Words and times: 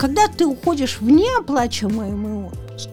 когда 0.00 0.28
ты 0.28 0.46
уходишь 0.46 0.98
в 0.98 1.10
неоплачиваемый 1.10 2.46
отпуск, 2.46 2.88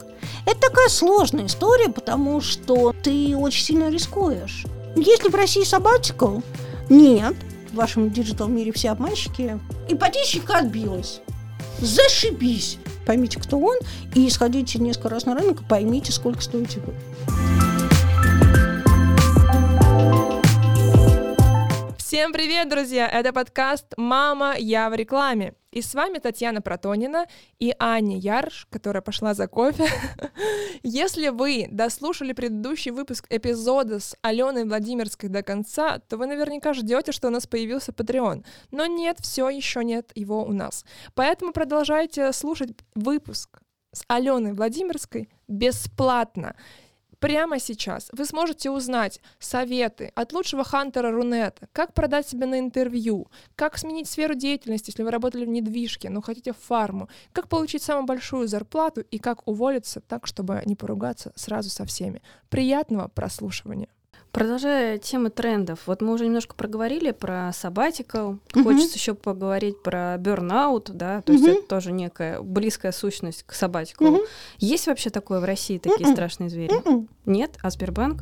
это 0.46 0.60
такая 0.60 0.90
сложная 0.90 1.46
история, 1.46 1.88
потому 1.88 2.42
что 2.42 2.94
ты 3.02 3.34
очень 3.34 3.64
сильно 3.64 3.90
рискуешь. 3.90 4.66
Если 4.98 5.30
в 5.30 5.36
России 5.36 5.64
sabbatical, 5.64 6.40
нет, 6.90 7.34
в 7.72 7.76
вашем 7.76 8.12
digital 8.12 8.50
мире 8.50 8.74
все 8.74 8.90
обманщики, 8.90 9.58
ипотечника 9.88 10.58
отбилась. 10.58 11.22
Зашибись! 11.80 12.78
Поймите, 13.06 13.40
кто 13.40 13.58
он, 13.58 13.78
и 14.14 14.30
сходите 14.30 14.78
несколько 14.78 15.08
раз 15.08 15.26
на 15.26 15.34
рынок, 15.34 15.66
поймите, 15.66 16.12
сколько 16.12 16.42
стоите 16.42 16.82
вы. 16.82 16.94
Всем 21.98 22.34
привет, 22.34 22.68
друзья! 22.68 23.08
Это 23.08 23.32
подкаст 23.32 23.86
«Мама, 23.96 24.56
я 24.58 24.90
в 24.90 24.94
рекламе». 24.94 25.54
И 25.78 25.82
с 25.84 25.94
вами 25.94 26.18
Татьяна 26.18 26.60
Протонина 26.60 27.28
и 27.60 27.72
Аня 27.78 28.18
Ярш, 28.18 28.66
которая 28.72 29.04
пошла 29.04 29.36
за 29.36 29.48
кофе. 29.48 29.88
Если 30.82 31.28
вы 31.28 31.68
дослушали 31.70 32.34
предыдущий 32.34 32.90
выпуск 32.90 33.28
эпизода 33.30 34.00
с 34.00 34.18
Аленой 34.24 34.66
Владимирской 34.66 35.30
до 35.30 35.44
конца, 35.44 36.00
то 36.00 36.18
вы 36.18 36.26
наверняка 36.26 36.74
ждете, 36.74 37.12
что 37.12 37.28
у 37.28 37.30
нас 37.30 37.46
появился 37.46 37.92
Patreon. 37.92 38.44
Но 38.72 38.88
нет, 38.88 39.20
все 39.22 39.50
еще 39.50 39.84
нет 39.84 40.12
его 40.16 40.44
у 40.46 40.52
нас. 40.52 40.84
Поэтому 41.14 41.54
продолжайте 41.54 42.34
слушать 42.34 42.72
выпуск 42.96 43.60
с 43.94 44.04
Аленой 44.08 44.54
Владимирской 44.54 45.30
бесплатно. 45.48 46.56
Прямо 47.20 47.60
сейчас 47.60 48.10
вы 48.12 48.26
сможете 48.26 48.70
узнать 48.70 49.20
советы 49.40 50.12
от 50.14 50.34
лучшего 50.34 50.64
хантера 50.64 51.12
Рунета, 51.12 51.68
как 51.72 51.96
продать 51.96 52.28
себя 52.28 52.46
на 52.46 52.60
интервью, 52.60 53.28
как 53.56 53.80
сменить 53.80 54.08
сферу 54.08 54.36
деятельности, 54.36 54.92
если 54.92 55.02
вы 55.02 55.10
работали 55.10 55.44
в 55.44 55.50
недвижке, 55.50 56.12
но 56.12 56.22
хотите 56.22 56.54
в 56.54 56.58
фарму, 56.58 57.10
как 57.34 57.50
получить 57.50 57.82
самую 57.82 58.06
большую 58.06 58.48
зарплату 58.48 59.02
и 59.02 59.18
как 59.18 59.48
уволиться 59.48 60.00
так, 60.00 60.28
чтобы 60.28 60.62
не 60.66 60.76
поругаться 60.76 61.32
сразу 61.36 61.72
со 61.72 61.86
всеми. 61.86 62.22
Приятного 62.50 63.08
прослушивания! 63.08 63.90
Продолжая 64.38 65.00
тему 65.00 65.32
трендов, 65.32 65.80
вот 65.88 66.04
мы 66.04 66.14
уже 66.14 66.26
немножко 66.26 66.54
проговорили 66.54 67.10
про 67.10 67.52
сабатикл, 67.56 68.34
угу. 68.54 68.64
хочется 68.64 68.96
еще 68.96 69.16
поговорить 69.16 69.82
про 69.82 70.16
бернаут, 70.20 70.92
да, 70.94 71.24
то 71.24 71.34
угу. 71.34 71.42
есть 71.42 71.58
это 71.58 71.68
тоже 71.68 71.92
некая 71.92 72.40
близкая 72.44 72.92
сущность 72.92 73.42
к 73.42 73.54
сабатиклу. 73.54 74.10
Угу. 74.10 74.22
Есть 74.60 74.86
вообще 74.86 75.10
такое 75.10 75.40
в 75.40 75.44
России, 75.44 75.80
такие 75.80 76.06
угу. 76.06 76.14
страшные 76.14 76.52
звери? 76.52 76.72
Угу. 76.72 77.08
Нет? 77.26 77.58
А 77.64 77.72
Сбербанк? 77.72 78.22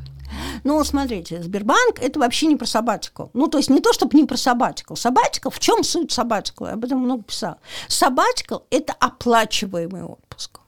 Ну, 0.63 0.81
смотрите, 0.85 1.43
Сбербанк 1.43 1.99
это 2.01 2.17
вообще 2.17 2.45
не 2.45 2.55
про 2.55 2.65
сабатикл. 2.65 3.25
Ну, 3.33 3.49
то 3.49 3.57
есть 3.57 3.69
не 3.69 3.81
то, 3.81 3.91
чтобы 3.91 4.17
не 4.17 4.23
про 4.23 4.37
сабатикл. 4.37 4.95
Сабатикл, 4.95 5.49
в 5.49 5.59
чем 5.59 5.83
суть 5.83 6.13
сабатикла? 6.13 6.67
Я 6.67 6.73
об 6.75 6.85
этом 6.85 6.99
много 6.99 7.23
писала. 7.23 7.57
Сабатикл– 7.89 8.59
это 8.69 8.93
оплачиваемый 8.93 10.03
отпуск. 10.03 10.61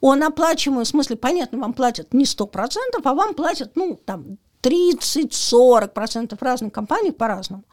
Он 0.00 0.22
оплачиваемый, 0.22 0.84
в 0.84 0.88
смысле, 0.88 1.16
понятно, 1.16 1.58
вам 1.58 1.72
платят 1.72 2.14
не 2.14 2.24
100%, 2.24 2.76
а 3.02 3.14
вам 3.14 3.34
платят, 3.34 3.72
ну, 3.74 3.98
там, 4.04 4.38
30-40% 4.62 6.36
разных 6.40 6.72
компаний 6.72 7.10
по-разному. 7.10 7.64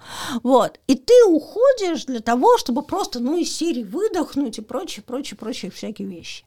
Вот. 0.44 0.80
И 0.88 0.96
ты 0.96 1.14
уходишь 1.28 2.06
для 2.06 2.20
того, 2.20 2.58
чтобы 2.58 2.82
просто, 2.82 3.20
ну, 3.20 3.38
из 3.38 3.56
серии 3.56 3.84
выдохнуть 3.84 4.58
и 4.58 4.62
прочее, 4.62 5.04
прочее, 5.06 5.38
прочее 5.38 5.72
всякие 5.72 6.08
вещи. 6.08 6.46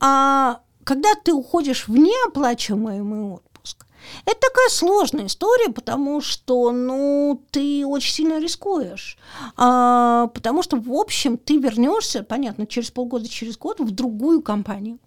А 0.00 0.60
когда 0.84 1.10
ты 1.24 1.32
уходишь 1.32 1.88
в 1.88 1.92
неоплачиваемый 1.92 3.34
отпуск, 3.34 3.86
это 4.24 4.40
такая 4.40 4.68
сложная 4.68 5.26
история, 5.26 5.70
потому 5.70 6.20
что, 6.20 6.72
ну, 6.72 7.42
ты 7.50 7.86
очень 7.86 8.12
сильно 8.12 8.40
рискуешь. 8.40 9.18
А, 9.56 10.28
потому 10.28 10.62
что, 10.62 10.76
в 10.76 10.92
общем, 10.92 11.38
ты 11.38 11.58
вернешься, 11.58 12.22
понятно, 12.22 12.66
через 12.66 12.90
полгода, 12.90 13.28
через 13.28 13.56
год 13.56 13.80
в 13.80 13.90
другую 13.90 14.42
компанию 14.42 14.98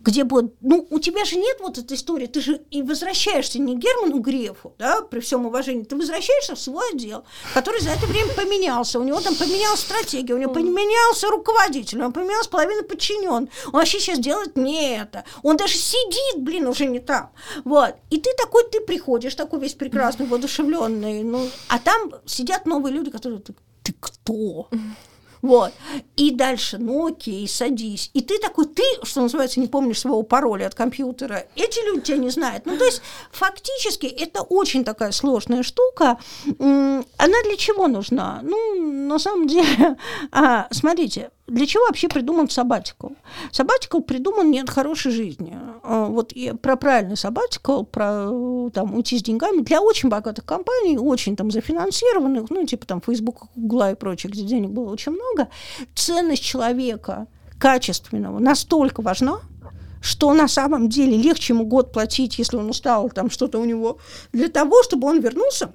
где 0.00 0.24
будет, 0.24 0.54
ну, 0.60 0.86
у 0.90 0.98
тебя 0.98 1.24
же 1.24 1.36
нет 1.36 1.58
вот 1.60 1.78
этой 1.78 1.96
истории, 1.96 2.26
ты 2.26 2.40
же 2.40 2.60
и 2.70 2.82
возвращаешься 2.82 3.58
не 3.58 3.76
Герману 3.76 4.20
Грефу, 4.20 4.74
да, 4.78 5.02
при 5.02 5.20
всем 5.20 5.46
уважении, 5.46 5.82
ты 5.82 5.96
возвращаешься 5.96 6.54
в 6.54 6.60
свой 6.60 6.92
отдел, 6.92 7.24
который 7.54 7.80
за 7.80 7.90
это 7.90 8.06
время 8.06 8.32
поменялся, 8.34 9.00
у 9.00 9.04
него 9.04 9.20
там 9.20 9.34
поменялась 9.34 9.80
стратегия, 9.80 10.34
у 10.34 10.38
него 10.38 10.52
поменялся 10.52 11.28
руководитель, 11.28 11.98
у 11.98 12.00
него 12.02 12.12
поменялась 12.12 12.46
половина 12.46 12.82
подчинен, 12.82 13.28
он 13.32 13.50
вообще 13.72 13.98
сейчас 13.98 14.18
делает 14.18 14.56
не 14.56 14.96
это, 14.96 15.24
он 15.42 15.56
даже 15.56 15.74
сидит, 15.74 16.42
блин, 16.42 16.66
уже 16.68 16.86
не 16.86 17.00
там, 17.00 17.32
вот, 17.64 17.96
и 18.10 18.18
ты 18.18 18.30
такой, 18.36 18.64
ты 18.70 18.80
приходишь, 18.80 19.34
такой 19.34 19.60
весь 19.60 19.74
прекрасный, 19.74 20.26
воодушевленный, 20.26 21.22
ну, 21.24 21.48
а 21.68 21.78
там 21.78 22.12
сидят 22.26 22.66
новые 22.66 22.94
люди, 22.94 23.10
которые, 23.10 23.40
ты, 23.40 23.54
ты 23.82 23.94
кто? 23.98 24.68
Вот. 25.42 25.72
И 26.16 26.30
дальше, 26.30 26.78
ну 26.78 27.08
окей, 27.08 27.46
садись. 27.48 28.10
И 28.14 28.20
ты 28.20 28.38
такой, 28.38 28.66
ты, 28.66 28.82
что 29.02 29.22
называется, 29.22 29.58
не 29.58 29.66
помнишь 29.66 29.98
своего 29.98 30.22
пароля 30.22 30.66
от 30.66 30.74
компьютера. 30.76 31.46
Эти 31.56 31.84
люди 31.84 32.02
тебя 32.02 32.18
не 32.18 32.30
знают. 32.30 32.64
Ну, 32.64 32.78
то 32.78 32.84
есть, 32.84 33.02
фактически, 33.32 34.06
это 34.06 34.42
очень 34.42 34.84
такая 34.84 35.10
сложная 35.10 35.64
штука. 35.64 36.18
Она 36.58 37.42
для 37.44 37.56
чего 37.56 37.88
нужна? 37.88 38.40
Ну, 38.44 38.80
на 39.08 39.18
самом 39.18 39.48
деле, 39.48 39.96
а, 40.30 40.68
смотрите, 40.70 41.30
для 41.48 41.66
чего 41.66 41.84
вообще 41.86 42.08
придуман 42.08 42.48
сабатикл? 42.48 43.08
Сабатикл 43.50 44.00
придуман 44.00 44.50
не 44.50 44.60
от 44.60 44.70
хорошей 44.70 45.10
жизни. 45.10 45.58
А, 45.82 46.06
вот 46.06 46.32
и 46.32 46.52
про 46.52 46.76
правильный 46.76 47.16
сабатикл, 47.16 47.82
про 47.82 48.70
там, 48.72 48.94
уйти 48.94 49.18
с 49.18 49.22
деньгами 49.22 49.62
для 49.62 49.80
очень 49.80 50.08
богатых 50.08 50.44
компаний, 50.44 50.96
очень 50.96 51.36
там 51.36 51.50
зафинансированных, 51.50 52.48
ну, 52.50 52.64
типа 52.64 52.86
там 52.86 53.00
Facebook, 53.00 53.48
Google 53.56 53.90
и 53.90 53.94
прочее, 53.94 54.30
где 54.30 54.42
денег 54.44 54.70
было 54.70 54.92
очень 54.92 55.12
много, 55.12 55.48
ценность 55.94 56.44
человека 56.44 57.26
качественного 57.58 58.38
настолько 58.38 59.02
важна, 59.02 59.40
что 60.00 60.32
на 60.34 60.48
самом 60.48 60.88
деле 60.88 61.16
легче 61.16 61.54
ему 61.54 61.64
год 61.66 61.92
платить, 61.92 62.38
если 62.38 62.56
он 62.56 62.70
устал, 62.70 63.10
там 63.10 63.30
что-то 63.30 63.58
у 63.58 63.64
него, 63.64 63.98
для 64.32 64.48
того, 64.48 64.82
чтобы 64.84 65.08
он 65.08 65.20
вернулся, 65.20 65.72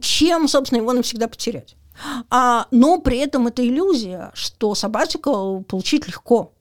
чем, 0.00 0.48
собственно, 0.48 0.80
его 0.80 0.92
навсегда 0.92 1.28
потерять. 1.28 1.76
А, 2.30 2.66
но 2.70 3.00
при 3.00 3.18
этом 3.18 3.46
это 3.46 3.66
иллюзия, 3.66 4.30
что 4.34 4.74
собачку 4.74 5.64
получить 5.68 6.06
легко 6.06 6.52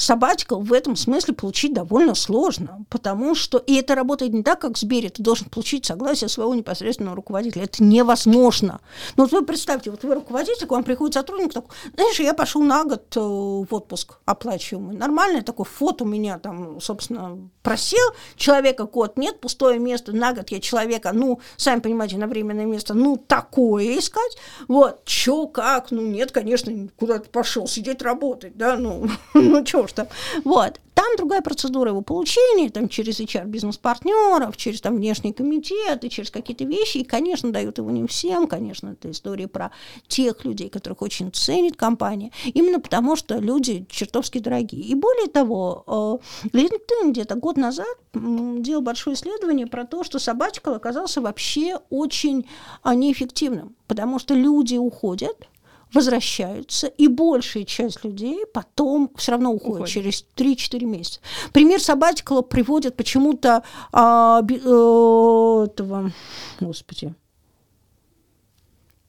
sabbatical 0.00 0.62
в 0.62 0.72
этом 0.72 0.96
смысле 0.96 1.34
получить 1.34 1.74
довольно 1.74 2.14
сложно, 2.14 2.84
потому 2.88 3.34
что, 3.34 3.58
и 3.58 3.74
это 3.74 3.94
работает 3.94 4.32
не 4.32 4.42
так, 4.42 4.60
как 4.60 4.76
в 4.76 4.78
Сбере, 4.78 5.10
ты 5.10 5.22
должен 5.22 5.48
получить 5.48 5.84
согласие 5.84 6.28
своего 6.28 6.54
непосредственного 6.54 7.14
руководителя, 7.14 7.64
это 7.64 7.84
невозможно. 7.84 8.80
Но 9.16 9.24
вот 9.24 9.32
вы 9.32 9.44
представьте, 9.44 9.90
вот 9.90 10.02
вы 10.02 10.14
руководитель, 10.14 10.66
к 10.66 10.70
вам 10.70 10.84
приходит 10.84 11.14
сотрудник, 11.14 11.52
такой, 11.52 11.70
знаешь, 11.94 12.18
я 12.18 12.32
пошел 12.32 12.62
на 12.62 12.84
год 12.84 13.14
э, 13.14 13.20
в 13.20 13.66
отпуск 13.70 14.18
оплачиваемый, 14.24 14.96
нормальный 14.96 15.42
такой 15.42 15.66
фото 15.66 16.04
у 16.04 16.06
меня 16.06 16.38
там, 16.38 16.80
собственно, 16.80 17.38
просил, 17.62 17.98
человека 18.36 18.86
код 18.86 19.18
нет, 19.18 19.40
пустое 19.40 19.78
место, 19.78 20.12
на 20.12 20.32
год 20.32 20.48
я 20.48 20.60
человека, 20.60 21.12
ну, 21.12 21.40
сами 21.56 21.80
понимаете, 21.80 22.16
на 22.16 22.26
временное 22.26 22.64
место, 22.64 22.94
ну, 22.94 23.18
такое 23.18 23.98
искать, 23.98 24.38
вот, 24.66 25.04
чё, 25.04 25.46
как, 25.46 25.90
ну, 25.90 26.00
нет, 26.00 26.32
конечно, 26.32 26.88
куда-то 26.98 27.28
пошел 27.28 27.66
сидеть 27.66 28.00
работать, 28.00 28.56
да, 28.56 28.76
ну, 28.76 29.06
ну, 29.34 29.62
чё 29.62 29.89
что, 29.90 30.08
вот, 30.44 30.80
там 30.94 31.16
другая 31.16 31.40
процедура 31.40 31.90
его 31.90 32.02
получения, 32.02 32.68
там 32.68 32.88
через 32.88 33.20
HR 33.20 33.46
бизнес-партнеров, 33.46 34.56
через 34.56 34.80
там 34.80 34.96
внешний 34.96 35.32
комитет 35.32 36.04
и 36.04 36.10
через 36.10 36.30
какие-то 36.30 36.64
вещи, 36.64 36.98
и, 36.98 37.04
конечно, 37.04 37.50
дают 37.52 37.78
его 37.78 37.90
не 37.90 38.06
всем, 38.06 38.46
конечно, 38.46 38.90
это 38.90 39.10
история 39.10 39.48
про 39.48 39.70
тех 40.08 40.44
людей, 40.44 40.68
которых 40.68 41.00
очень 41.02 41.32
ценит 41.32 41.76
компания, 41.76 42.32
именно 42.44 42.80
потому 42.80 43.16
что 43.16 43.38
люди 43.38 43.86
чертовски 43.88 44.40
дорогие. 44.40 44.82
И 44.82 44.94
более 44.94 45.28
того, 45.28 46.20
э, 46.44 46.48
LinkedIn 46.48 47.12
где-то 47.12 47.34
год 47.34 47.56
назад 47.56 47.86
делал 48.12 48.82
большое 48.82 49.14
исследование 49.14 49.66
про 49.66 49.86
то, 49.86 50.04
что 50.04 50.18
собачка 50.18 50.74
оказался 50.74 51.20
вообще 51.20 51.78
очень 51.90 52.46
а, 52.82 52.94
неэффективным, 52.94 53.74
потому 53.86 54.18
что 54.18 54.34
люди 54.34 54.76
уходят, 54.76 55.48
возвращаются, 55.92 56.86
и 56.86 57.08
большая 57.08 57.64
часть 57.64 58.04
людей 58.04 58.44
потом 58.52 59.10
все 59.16 59.32
равно 59.32 59.52
уходит, 59.52 59.88
уходит. 59.88 59.92
через 59.92 60.24
3-4 60.36 60.84
месяца. 60.84 61.20
Пример 61.52 61.80
Сабатикала 61.80 62.42
приводит 62.42 62.96
почему-то 62.96 63.62
а, 63.92 64.42
би, 64.42 64.60
а, 64.64 65.64
этого, 65.64 66.12
господи, 66.60 67.14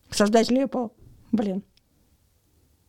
создатель 0.10 0.60
Apple, 0.62 0.92
блин, 1.32 1.64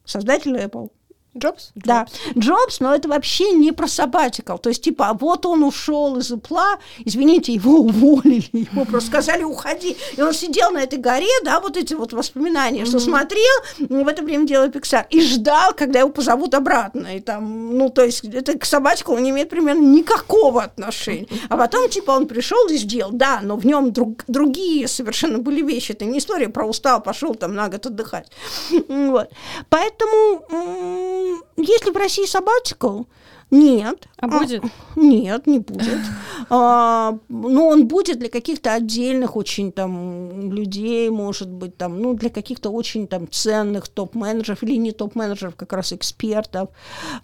создатель 0.04 0.56
Apple, 0.56 0.90
Джобс? 1.36 1.70
Да, 1.74 2.06
Джобс, 2.38 2.80
но 2.80 2.94
это 2.94 3.08
вообще 3.08 3.52
не 3.52 3.72
про 3.72 3.86
sabbatical. 3.86 4.58
То 4.58 4.68
есть, 4.68 4.84
типа, 4.84 5.08
а 5.08 5.14
вот 5.14 5.46
он 5.46 5.64
ушел 5.64 6.18
из 6.18 6.30
Apple, 6.30 6.78
извините, 7.04 7.54
его 7.54 7.78
уволили, 7.80 8.44
ему 8.52 8.84
просто 8.84 9.08
сказали, 9.08 9.42
уходи. 9.42 9.96
И 10.16 10.20
он 10.20 10.34
сидел 10.34 10.70
на 10.70 10.82
этой 10.82 10.98
горе, 10.98 11.32
да, 11.42 11.60
вот 11.60 11.78
эти 11.78 11.94
вот 11.94 12.12
воспоминания, 12.12 12.82
mm-hmm. 12.82 12.86
что 12.86 13.00
смотрел, 13.00 13.42
в 13.78 14.08
это 14.08 14.22
время 14.22 14.46
делал 14.46 14.68
Pixar, 14.68 15.06
и 15.08 15.22
ждал, 15.22 15.72
когда 15.72 16.00
его 16.00 16.10
позовут 16.10 16.54
обратно. 16.54 17.16
И 17.16 17.20
там, 17.20 17.78
ну, 17.78 17.88
то 17.88 18.04
есть, 18.04 18.24
это 18.24 18.58
к 18.58 18.64
sabbatical 18.64 19.18
не 19.18 19.30
имеет 19.30 19.48
примерно 19.48 19.86
никакого 19.86 20.62
отношения. 20.64 21.28
А 21.48 21.56
потом, 21.56 21.88
типа, 21.88 22.10
он 22.10 22.26
пришел 22.26 22.68
и 22.68 22.76
сделал, 22.76 23.10
да, 23.10 23.40
но 23.42 23.56
в 23.56 23.64
нем 23.64 23.92
друг, 23.92 24.24
другие 24.28 24.86
совершенно 24.86 25.38
были 25.38 25.62
вещи. 25.62 25.92
Это 25.92 26.04
не 26.04 26.18
история 26.18 26.50
про 26.50 26.66
устал, 26.66 27.02
пошел 27.02 27.34
там 27.34 27.54
на 27.54 27.68
год 27.68 27.86
отдыхать. 27.86 28.30
Вот. 29.12 29.30
Поэтому 29.68 31.21
если 31.56 31.90
в 31.90 31.96
России 31.96 32.24
sabbatical, 32.24 33.06
нет. 33.52 34.08
А 34.16 34.28
будет? 34.28 34.64
А, 34.64 34.68
нет, 34.96 35.46
не 35.46 35.58
будет. 35.58 36.00
А, 36.50 37.18
но 37.28 37.68
он 37.68 37.86
будет 37.86 38.18
для 38.18 38.28
каких-то 38.28 38.74
отдельных 38.74 39.36
очень 39.36 39.72
там 39.72 40.52
людей, 40.52 41.08
может 41.08 41.48
быть, 41.48 41.76
там, 41.76 42.00
ну, 42.00 42.14
для 42.14 42.30
каких-то 42.30 42.70
очень 42.70 43.06
там 43.06 43.30
ценных 43.30 43.88
топ-менеджеров 43.88 44.62
или 44.62 44.76
не 44.76 44.92
топ-менеджеров, 44.92 45.54
как 45.54 45.72
раз 45.72 45.92
экспертов. 45.92 46.68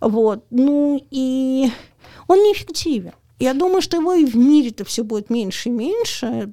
Вот. 0.00 0.44
Ну, 0.50 1.04
и 1.10 1.70
он 2.26 2.38
неэффективен. 2.38 3.12
Я 3.38 3.54
думаю, 3.54 3.82
что 3.82 3.96
его 3.96 4.14
и 4.14 4.24
в 4.24 4.36
мире-то 4.36 4.84
все 4.84 5.02
будет 5.04 5.30
меньше 5.30 5.68
и 5.68 5.72
меньше, 5.72 6.52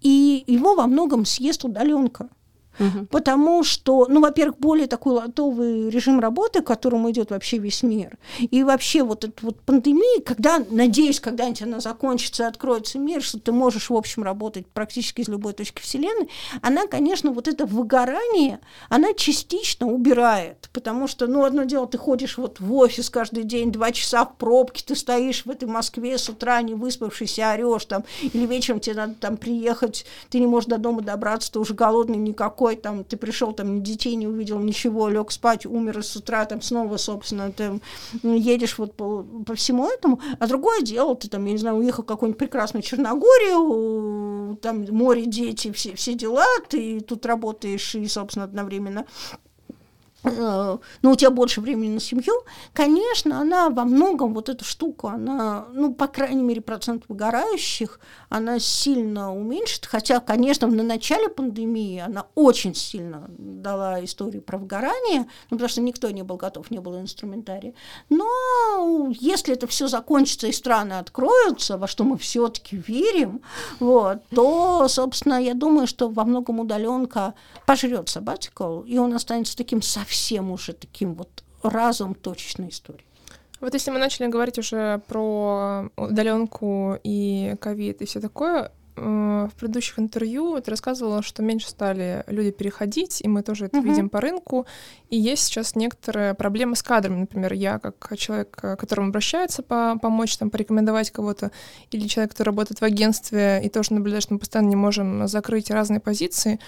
и 0.00 0.44
его 0.46 0.74
во 0.74 0.86
многом 0.86 1.24
съест 1.24 1.64
удаленка. 1.64 2.28
Угу. 2.78 3.06
Потому 3.10 3.62
что, 3.64 4.06
ну, 4.08 4.20
во-первых, 4.20 4.58
более 4.58 4.86
такой 4.86 5.14
латовый 5.14 5.90
режим 5.90 6.20
работы, 6.20 6.62
к 6.62 6.66
которому 6.66 7.10
идет 7.10 7.30
вообще 7.30 7.58
весь 7.58 7.82
мир. 7.82 8.18
И 8.38 8.62
вообще 8.62 9.02
вот 9.02 9.24
эта 9.24 9.44
вот 9.44 9.60
пандемия, 9.60 10.20
когда, 10.22 10.62
надеюсь, 10.70 11.20
когда-нибудь 11.20 11.62
она 11.62 11.80
закончится, 11.80 12.46
откроется 12.46 12.98
мир, 12.98 13.22
что 13.22 13.38
ты 13.38 13.52
можешь, 13.52 13.90
в 13.90 13.94
общем, 13.94 14.22
работать 14.22 14.66
практически 14.66 15.20
из 15.20 15.28
любой 15.28 15.52
точки 15.52 15.80
Вселенной, 15.80 16.28
она, 16.62 16.86
конечно, 16.86 17.32
вот 17.32 17.48
это 17.48 17.66
выгорание, 17.66 18.60
она 18.88 19.12
частично 19.14 19.86
убирает. 19.86 20.68
Потому 20.72 21.08
что, 21.08 21.26
ну, 21.26 21.44
одно 21.44 21.64
дело, 21.64 21.86
ты 21.86 21.98
ходишь 21.98 22.38
вот 22.38 22.60
в 22.60 22.74
офис 22.74 23.10
каждый 23.10 23.44
день, 23.44 23.72
два 23.72 23.92
часа 23.92 24.24
в 24.24 24.36
пробке, 24.36 24.84
ты 24.86 24.94
стоишь 24.94 25.44
в 25.44 25.50
этой 25.50 25.68
Москве 25.68 26.18
с 26.18 26.28
утра, 26.28 26.60
не 26.62 26.74
выспавшийся, 26.74 27.52
орешь 27.52 27.86
там, 27.86 28.04
или 28.22 28.46
вечером 28.46 28.80
тебе 28.80 28.96
надо 28.96 29.14
там 29.14 29.36
приехать, 29.36 30.04
ты 30.30 30.38
не 30.38 30.46
можешь 30.46 30.68
до 30.68 30.78
дома 30.78 31.02
добраться, 31.02 31.52
ты 31.52 31.58
уже 31.58 31.74
голодный 31.74 32.16
никакой, 32.16 32.67
такой, 32.68 32.82
там, 32.82 33.04
ты 33.04 33.16
пришел, 33.16 33.52
там, 33.52 33.82
детей 33.82 34.14
не 34.16 34.26
увидел, 34.26 34.58
ничего, 34.58 35.08
лег 35.08 35.30
спать, 35.30 35.66
умер, 35.66 36.02
с 36.02 36.16
утра 36.16 36.44
там 36.44 36.62
снова, 36.62 36.96
собственно, 36.96 37.52
ты 37.52 37.80
едешь 38.22 38.78
вот 38.78 38.94
по, 38.94 39.22
по 39.46 39.54
всему 39.54 39.88
этому, 39.88 40.20
а 40.38 40.46
другое 40.46 40.82
дело, 40.82 41.14
ты 41.14 41.28
там, 41.28 41.44
я 41.46 41.52
не 41.52 41.58
знаю, 41.58 41.76
уехал 41.76 42.02
в 42.02 42.06
какую-нибудь 42.06 42.38
прекрасную 42.38 42.82
Черногорию, 42.82 44.56
там 44.56 44.84
море, 44.90 45.26
дети, 45.26 45.72
все, 45.72 45.94
все 45.94 46.14
дела, 46.14 46.46
ты 46.68 47.00
тут 47.00 47.26
работаешь 47.26 47.94
и, 47.94 48.06
собственно, 48.06 48.44
одновременно 48.44 49.06
но 50.30 51.10
у 51.10 51.14
тебя 51.14 51.30
больше 51.30 51.60
времени 51.60 51.94
на 51.94 52.00
семью, 52.00 52.34
конечно, 52.72 53.40
она 53.40 53.70
во 53.70 53.84
многом, 53.84 54.34
вот 54.34 54.48
эту 54.48 54.64
штуку, 54.64 55.08
она, 55.08 55.66
ну, 55.72 55.94
по 55.94 56.06
крайней 56.06 56.42
мере, 56.42 56.60
процент 56.60 57.04
выгорающих, 57.08 58.00
она 58.28 58.58
сильно 58.58 59.34
уменьшит, 59.34 59.86
хотя, 59.86 60.20
конечно, 60.20 60.66
на 60.66 60.82
начале 60.82 61.28
пандемии 61.28 61.98
она 61.98 62.26
очень 62.34 62.74
сильно 62.74 63.26
дала 63.28 64.04
историю 64.04 64.42
про 64.42 64.58
выгорание, 64.58 65.26
ну, 65.50 65.56
потому 65.56 65.68
что 65.68 65.80
никто 65.80 66.10
не 66.10 66.22
был 66.22 66.36
готов, 66.36 66.70
не 66.70 66.78
было 66.78 67.00
инструментария. 67.00 67.74
Но 68.10 69.08
если 69.18 69.54
это 69.54 69.66
все 69.66 69.88
закончится 69.88 70.46
и 70.46 70.52
страны 70.52 70.94
откроются, 70.94 71.78
во 71.78 71.86
что 71.86 72.04
мы 72.04 72.18
все-таки 72.18 72.76
верим, 72.76 73.40
вот, 73.80 74.18
то, 74.34 74.86
собственно, 74.88 75.42
я 75.42 75.54
думаю, 75.54 75.86
что 75.86 76.08
во 76.08 76.24
многом 76.24 76.60
удаленка 76.60 77.34
пожрет 77.66 78.08
sabbatical, 78.08 78.86
и 78.86 78.98
он 78.98 79.14
останется 79.14 79.56
таким 79.56 79.82
совсем 79.82 80.17
совсем 80.18 80.50
уже 80.50 80.72
таким 80.72 81.14
вот 81.14 81.44
разом 81.62 82.14
точечной 82.14 82.68
историей. 82.68 83.06
Вот 83.60 83.74
если 83.74 83.90
мы 83.92 83.98
начали 83.98 84.28
говорить 84.28 84.58
уже 84.58 85.00
про 85.08 85.90
удаленку 85.96 86.98
и 87.02 87.54
ковид 87.60 88.02
и 88.02 88.04
все 88.04 88.20
такое, 88.20 88.70
в 88.98 89.52
предыдущих 89.58 89.98
интервью 89.98 90.60
ты 90.60 90.70
рассказывала, 90.70 91.22
что 91.22 91.42
меньше 91.42 91.68
стали 91.68 92.24
люди 92.26 92.50
переходить, 92.50 93.20
и 93.20 93.28
мы 93.28 93.42
тоже 93.42 93.66
это 93.66 93.78
uh-huh. 93.78 93.82
видим 93.82 94.08
по 94.08 94.20
рынку. 94.20 94.66
И 95.10 95.18
есть 95.18 95.44
сейчас 95.44 95.74
некоторые 95.74 96.34
проблемы 96.34 96.76
с 96.76 96.82
кадрами. 96.82 97.20
Например, 97.20 97.52
я 97.52 97.78
как 97.78 98.16
человек, 98.16 98.50
к 98.50 98.76
которому 98.76 99.08
обращается 99.08 99.62
по 99.62 99.98
помочь, 100.00 100.36
там, 100.36 100.50
порекомендовать 100.50 101.10
кого-то, 101.10 101.50
или 101.90 102.06
человек, 102.06 102.32
который 102.32 102.48
работает 102.48 102.80
в 102.80 102.84
агентстве 102.84 103.60
и 103.64 103.68
тоже 103.68 103.94
наблюдает, 103.94 104.24
что 104.24 104.34
мы 104.34 104.40
постоянно 104.40 104.68
не 104.68 104.76
можем 104.76 105.28
закрыть 105.28 105.70
разные 105.70 106.00
позиции. 106.00 106.58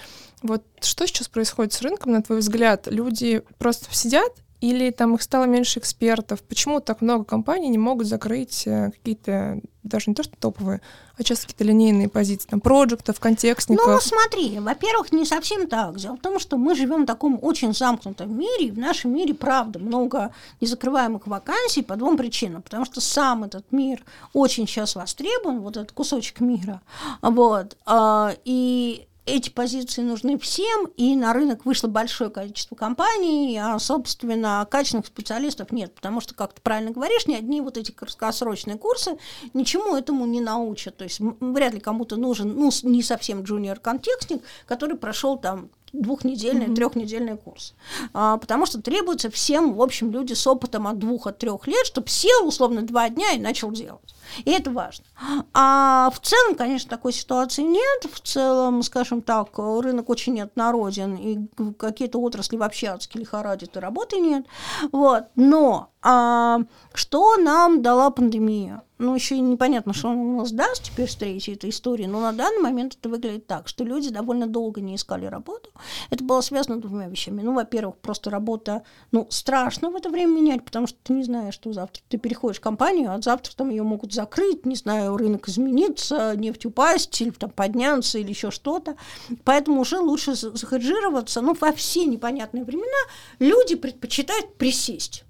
Вот 0.41 0.63
что 0.81 1.05
сейчас 1.05 1.27
происходит 1.27 1.73
с 1.73 1.81
рынком, 1.81 2.13
на 2.13 2.23
твой 2.23 2.39
взгляд? 2.39 2.87
Люди 2.87 3.43
просто 3.57 3.93
сидят 3.93 4.31
или 4.61 4.91
там 4.91 5.15
их 5.15 5.23
стало 5.23 5.45
меньше 5.45 5.79
экспертов? 5.79 6.41
Почему 6.43 6.79
так 6.79 7.01
много 7.01 7.23
компаний 7.23 7.67
не 7.67 7.79
могут 7.79 8.05
закрыть 8.05 8.67
э, 8.67 8.91
какие-то, 8.91 9.59
даже 9.81 10.05
не 10.07 10.13
то 10.13 10.21
что 10.21 10.37
топовые, 10.37 10.81
а 11.17 11.23
часто 11.23 11.47
какие-то 11.47 11.63
линейные 11.63 12.09
позиции, 12.09 12.47
там, 12.47 12.61
проектов, 12.61 13.19
контекстников? 13.19 13.87
Ну, 13.87 13.99
смотри, 13.99 14.59
во-первых, 14.59 15.11
не 15.11 15.25
совсем 15.25 15.67
так. 15.67 15.97
Дело 15.97 16.15
в 16.15 16.19
том, 16.19 16.37
что 16.37 16.57
мы 16.57 16.75
живем 16.75 17.03
в 17.03 17.05
таком 17.07 17.39
очень 17.41 17.73
замкнутом 17.73 18.37
мире, 18.37 18.67
и 18.67 18.71
в 18.71 18.77
нашем 18.77 19.13
мире, 19.15 19.33
правда, 19.33 19.79
много 19.79 20.31
незакрываемых 20.61 21.25
вакансий 21.25 21.81
по 21.81 21.95
двум 21.95 22.15
причинам. 22.15 22.61
Потому 22.61 22.85
что 22.85 23.01
сам 23.01 23.43
этот 23.43 23.71
мир 23.71 24.03
очень 24.33 24.67
сейчас 24.67 24.95
востребован, 24.95 25.61
вот 25.61 25.75
этот 25.75 25.91
кусочек 25.91 26.39
мира. 26.39 26.81
Вот. 27.23 27.77
А, 27.87 28.35
и 28.45 29.07
эти 29.25 29.49
позиции 29.49 30.01
нужны 30.01 30.37
всем, 30.39 30.87
и 30.97 31.15
на 31.15 31.33
рынок 31.33 31.65
вышло 31.65 31.87
большое 31.87 32.29
количество 32.29 32.75
компаний, 32.75 33.57
а, 33.57 33.77
собственно, 33.77 34.67
качественных 34.69 35.05
специалистов 35.05 35.71
нет, 35.71 35.93
потому 35.93 36.21
что, 36.21 36.33
как 36.33 36.53
ты 36.53 36.61
правильно 36.61 36.91
говоришь, 36.91 37.27
ни 37.27 37.35
одни 37.35 37.61
вот 37.61 37.77
эти 37.77 37.91
краткосрочные 37.91 38.77
курсы 38.77 39.17
ничему 39.53 39.95
этому 39.95 40.25
не 40.25 40.41
научат. 40.41 40.97
То 40.97 41.03
есть 41.03 41.19
вряд 41.19 41.73
ли 41.73 41.79
кому-то 41.79 42.15
нужен, 42.15 42.55
ну, 42.55 42.71
не 42.83 43.03
совсем 43.03 43.43
джуниор-контекстник, 43.43 44.41
который 44.65 44.97
прошел 44.97 45.37
там 45.37 45.69
двухнедельный, 45.93 46.67
mm-hmm. 46.67 46.75
трехнедельный 46.75 47.37
курс. 47.37 47.73
А, 48.13 48.37
потому 48.37 48.65
что 48.65 48.81
требуется 48.81 49.29
всем, 49.29 49.73
в 49.73 49.81
общем, 49.81 50.11
люди 50.11 50.33
с 50.33 50.47
опытом 50.47 50.87
от 50.87 50.97
двух, 50.97 51.27
от 51.27 51.37
трех 51.37 51.67
лет, 51.67 51.85
чтобы 51.85 52.07
сел 52.07 52.47
условно 52.47 52.81
два 52.81 53.09
дня 53.09 53.33
и 53.33 53.39
начал 53.39 53.71
делать. 53.71 54.15
И 54.45 54.51
это 54.51 54.71
важно. 54.71 55.05
А 55.53 56.09
в 56.13 56.19
целом, 56.19 56.55
конечно, 56.55 56.89
такой 56.89 57.13
ситуации 57.13 57.63
нет. 57.63 58.05
В 58.11 58.19
целом, 58.19 58.83
скажем 58.83 59.21
так, 59.21 59.57
рынок 59.57 60.09
очень 60.09 60.33
неоднороден, 60.35 61.15
и 61.15 61.73
какие-то 61.73 62.19
отрасли 62.19 62.57
вообще 62.57 62.87
адски 62.87 63.17
лихорадят, 63.17 63.75
и 63.75 63.79
работы 63.79 64.19
нет. 64.19 64.45
Вот. 64.91 65.25
Но 65.35 65.91
а, 66.03 66.61
что 66.93 67.37
нам 67.37 67.81
дала 67.81 68.09
пандемия? 68.09 68.81
Ну, 68.97 69.15
еще 69.15 69.39
непонятно, 69.39 69.93
что 69.93 70.09
он 70.09 70.17
у 70.17 70.37
нас 70.37 70.51
даст 70.51 70.83
теперь 70.83 71.09
с 71.09 71.15
третьей 71.15 71.55
этой 71.55 71.71
истории, 71.71 72.05
но 72.05 72.19
на 72.19 72.33
данный 72.33 72.61
момент 72.61 72.95
это 72.99 73.09
выглядит 73.09 73.47
так, 73.47 73.67
что 73.67 73.83
люди 73.83 74.11
довольно 74.11 74.45
долго 74.45 74.79
не 74.79 74.95
искали 74.95 75.25
работу. 75.25 75.71
Это 76.11 76.23
было 76.23 76.41
связано 76.41 76.79
двумя 76.79 77.07
вещами. 77.07 77.41
Ну, 77.41 77.53
во-первых, 77.55 77.97
просто 77.97 78.29
работа, 78.29 78.83
ну, 79.11 79.25
страшно 79.31 79.89
в 79.89 79.95
это 79.95 80.09
время 80.09 80.33
менять, 80.33 80.63
потому 80.63 80.85
что 80.85 80.99
ты 81.01 81.13
не 81.13 81.23
знаешь, 81.23 81.55
что 81.55 81.73
завтра. 81.73 82.03
Ты 82.09 82.19
переходишь 82.19 82.59
в 82.59 82.61
компанию, 82.61 83.11
а 83.11 83.19
завтра 83.19 83.55
там 83.55 83.69
ее 83.69 83.81
могут 83.81 84.13
закрыть, 84.21 84.65
не 84.65 84.75
знаю, 84.75 85.17
рынок 85.17 85.49
изменится, 85.49 86.35
нефть 86.35 86.65
упасть, 86.65 87.19
или 87.21 87.31
там 87.31 87.49
подняться, 87.49 88.19
или 88.19 88.29
еще 88.29 88.51
что-то. 88.51 88.95
Поэтому 89.43 89.81
уже 89.81 89.99
лучше 89.99 90.35
захеджироваться. 90.35 91.41
Ну, 91.41 91.55
во 91.59 91.71
все 91.73 92.05
непонятные 92.05 92.63
времена 92.63 93.01
люди 93.39 93.75
предпочитают 93.75 94.55
присесть 94.57 95.23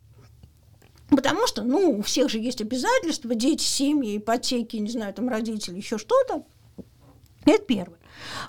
Потому 1.10 1.46
что, 1.46 1.64
ну, 1.64 2.00
у 2.00 2.02
всех 2.02 2.30
же 2.30 2.40
есть 2.40 2.62
обязательства, 2.62 3.36
дети, 3.36 3.64
семьи, 3.64 4.18
ипотеки, 4.18 4.78
не 4.78 4.90
знаю, 4.90 5.14
там 5.14 5.28
родители, 5.28 5.76
еще 5.76 5.98
что-то. 5.98 6.46
Это 7.46 7.64
первое. 7.66 8.00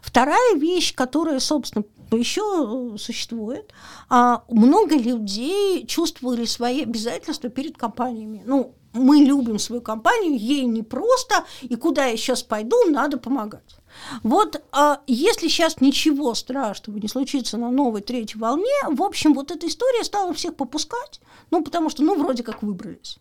Вторая 0.00 0.54
вещь, 0.54 0.94
которая, 0.94 1.40
собственно, 1.40 1.84
еще 2.12 2.96
существует, 2.98 3.72
а 4.08 4.44
много 4.48 4.96
людей 4.96 5.86
чувствовали 5.86 6.44
свои 6.44 6.82
обязательства 6.82 7.50
перед 7.50 7.76
компаниями. 7.76 8.42
Ну, 8.46 8.76
мы 8.92 9.18
любим 9.18 9.58
свою 9.58 9.82
компанию, 9.82 10.38
ей 10.38 10.64
не 10.64 10.82
просто, 10.82 11.44
и 11.62 11.76
куда 11.76 12.06
я 12.06 12.16
сейчас 12.16 12.42
пойду, 12.42 12.76
надо 12.88 13.18
помогать. 13.18 13.76
Вот 14.22 14.62
а 14.72 15.00
если 15.06 15.48
сейчас 15.48 15.80
ничего 15.80 16.34
страшного 16.34 16.98
не 16.98 17.08
случится 17.08 17.58
на 17.58 17.70
новой 17.70 18.00
третьей 18.00 18.40
волне, 18.40 18.66
в 18.88 19.02
общем, 19.02 19.34
вот 19.34 19.50
эта 19.50 19.66
история 19.66 20.04
стала 20.04 20.32
всех 20.32 20.56
попускать, 20.56 21.20
ну, 21.50 21.62
потому 21.62 21.90
что, 21.90 22.02
ну, 22.02 22.16
вроде 22.16 22.42
как 22.42 22.62
выбрались. 22.62 23.18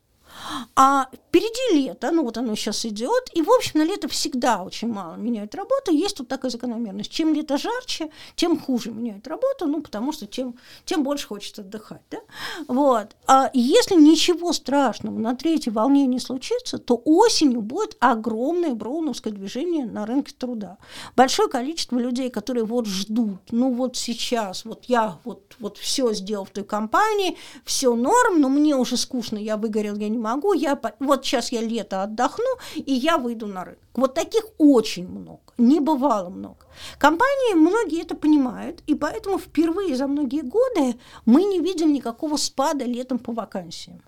А 0.75 1.07
впереди 1.27 1.85
лето, 1.85 2.11
ну 2.11 2.23
вот 2.23 2.37
оно 2.37 2.55
сейчас 2.55 2.85
идет, 2.85 3.29
и, 3.33 3.41
в 3.41 3.49
общем, 3.49 3.79
на 3.79 3.83
лето 3.83 4.07
всегда 4.07 4.63
очень 4.63 4.89
мало 4.89 5.15
меняют 5.15 5.55
работу. 5.55 5.91
Есть 5.91 6.17
тут 6.17 6.27
такая 6.27 6.51
закономерность. 6.51 7.11
Чем 7.11 7.33
лето 7.33 7.57
жарче, 7.57 8.09
тем 8.35 8.59
хуже 8.59 8.91
меняют 8.91 9.27
работу, 9.27 9.65
ну, 9.67 9.81
потому 9.81 10.11
что 10.11 10.25
тем, 10.25 10.55
тем 10.85 11.03
больше 11.03 11.27
хочется 11.27 11.61
отдыхать. 11.61 12.01
Да? 12.09 12.19
Вот. 12.67 13.15
А 13.27 13.49
если 13.53 13.95
ничего 13.95 14.53
страшного 14.53 15.17
на 15.17 15.35
третьей 15.35 15.71
волне 15.71 16.05
не 16.05 16.19
случится, 16.19 16.77
то 16.77 17.01
осенью 17.05 17.61
будет 17.61 17.95
огромное 17.99 18.73
броуновское 18.73 19.33
движение 19.33 19.85
на 19.85 20.05
рынке 20.05 20.33
труда. 20.37 20.77
Большое 21.15 21.49
количество 21.49 21.97
людей, 21.97 22.29
которые 22.29 22.65
вот 22.65 22.87
ждут, 22.87 23.39
ну 23.51 23.73
вот 23.73 23.95
сейчас, 23.95 24.65
вот 24.65 24.85
я 24.85 25.17
вот, 25.23 25.55
вот 25.59 25.77
все 25.77 26.13
сделал 26.13 26.45
в 26.45 26.49
той 26.49 26.63
компании, 26.63 27.37
все 27.63 27.95
норм, 27.95 28.41
но 28.41 28.49
мне 28.49 28.75
уже 28.75 28.97
скучно, 28.97 29.37
я 29.37 29.57
выгорел, 29.57 29.95
я 29.95 30.09
не 30.09 30.17
могу, 30.17 30.30
я, 30.53 30.79
вот 30.99 31.25
сейчас 31.25 31.51
я 31.51 31.61
лето 31.61 32.03
отдохну, 32.03 32.57
и 32.75 32.93
я 32.93 33.17
выйду 33.17 33.47
на 33.47 33.65
рынок. 33.65 33.79
Вот 33.93 34.13
таких 34.13 34.45
очень 34.57 35.07
много, 35.07 35.41
не 35.57 35.79
бывало 35.79 36.29
много. 36.29 36.65
Компании, 36.97 37.55
многие 37.55 38.01
это 38.01 38.15
понимают, 38.15 38.81
и 38.87 38.95
поэтому 38.95 39.37
впервые 39.37 39.95
за 39.95 40.07
многие 40.07 40.41
годы 40.41 40.97
мы 41.25 41.43
не 41.43 41.59
видим 41.59 41.93
никакого 41.93 42.37
спада 42.37 42.85
летом 42.85 43.19
по 43.19 43.33
вакансиям. 43.33 44.01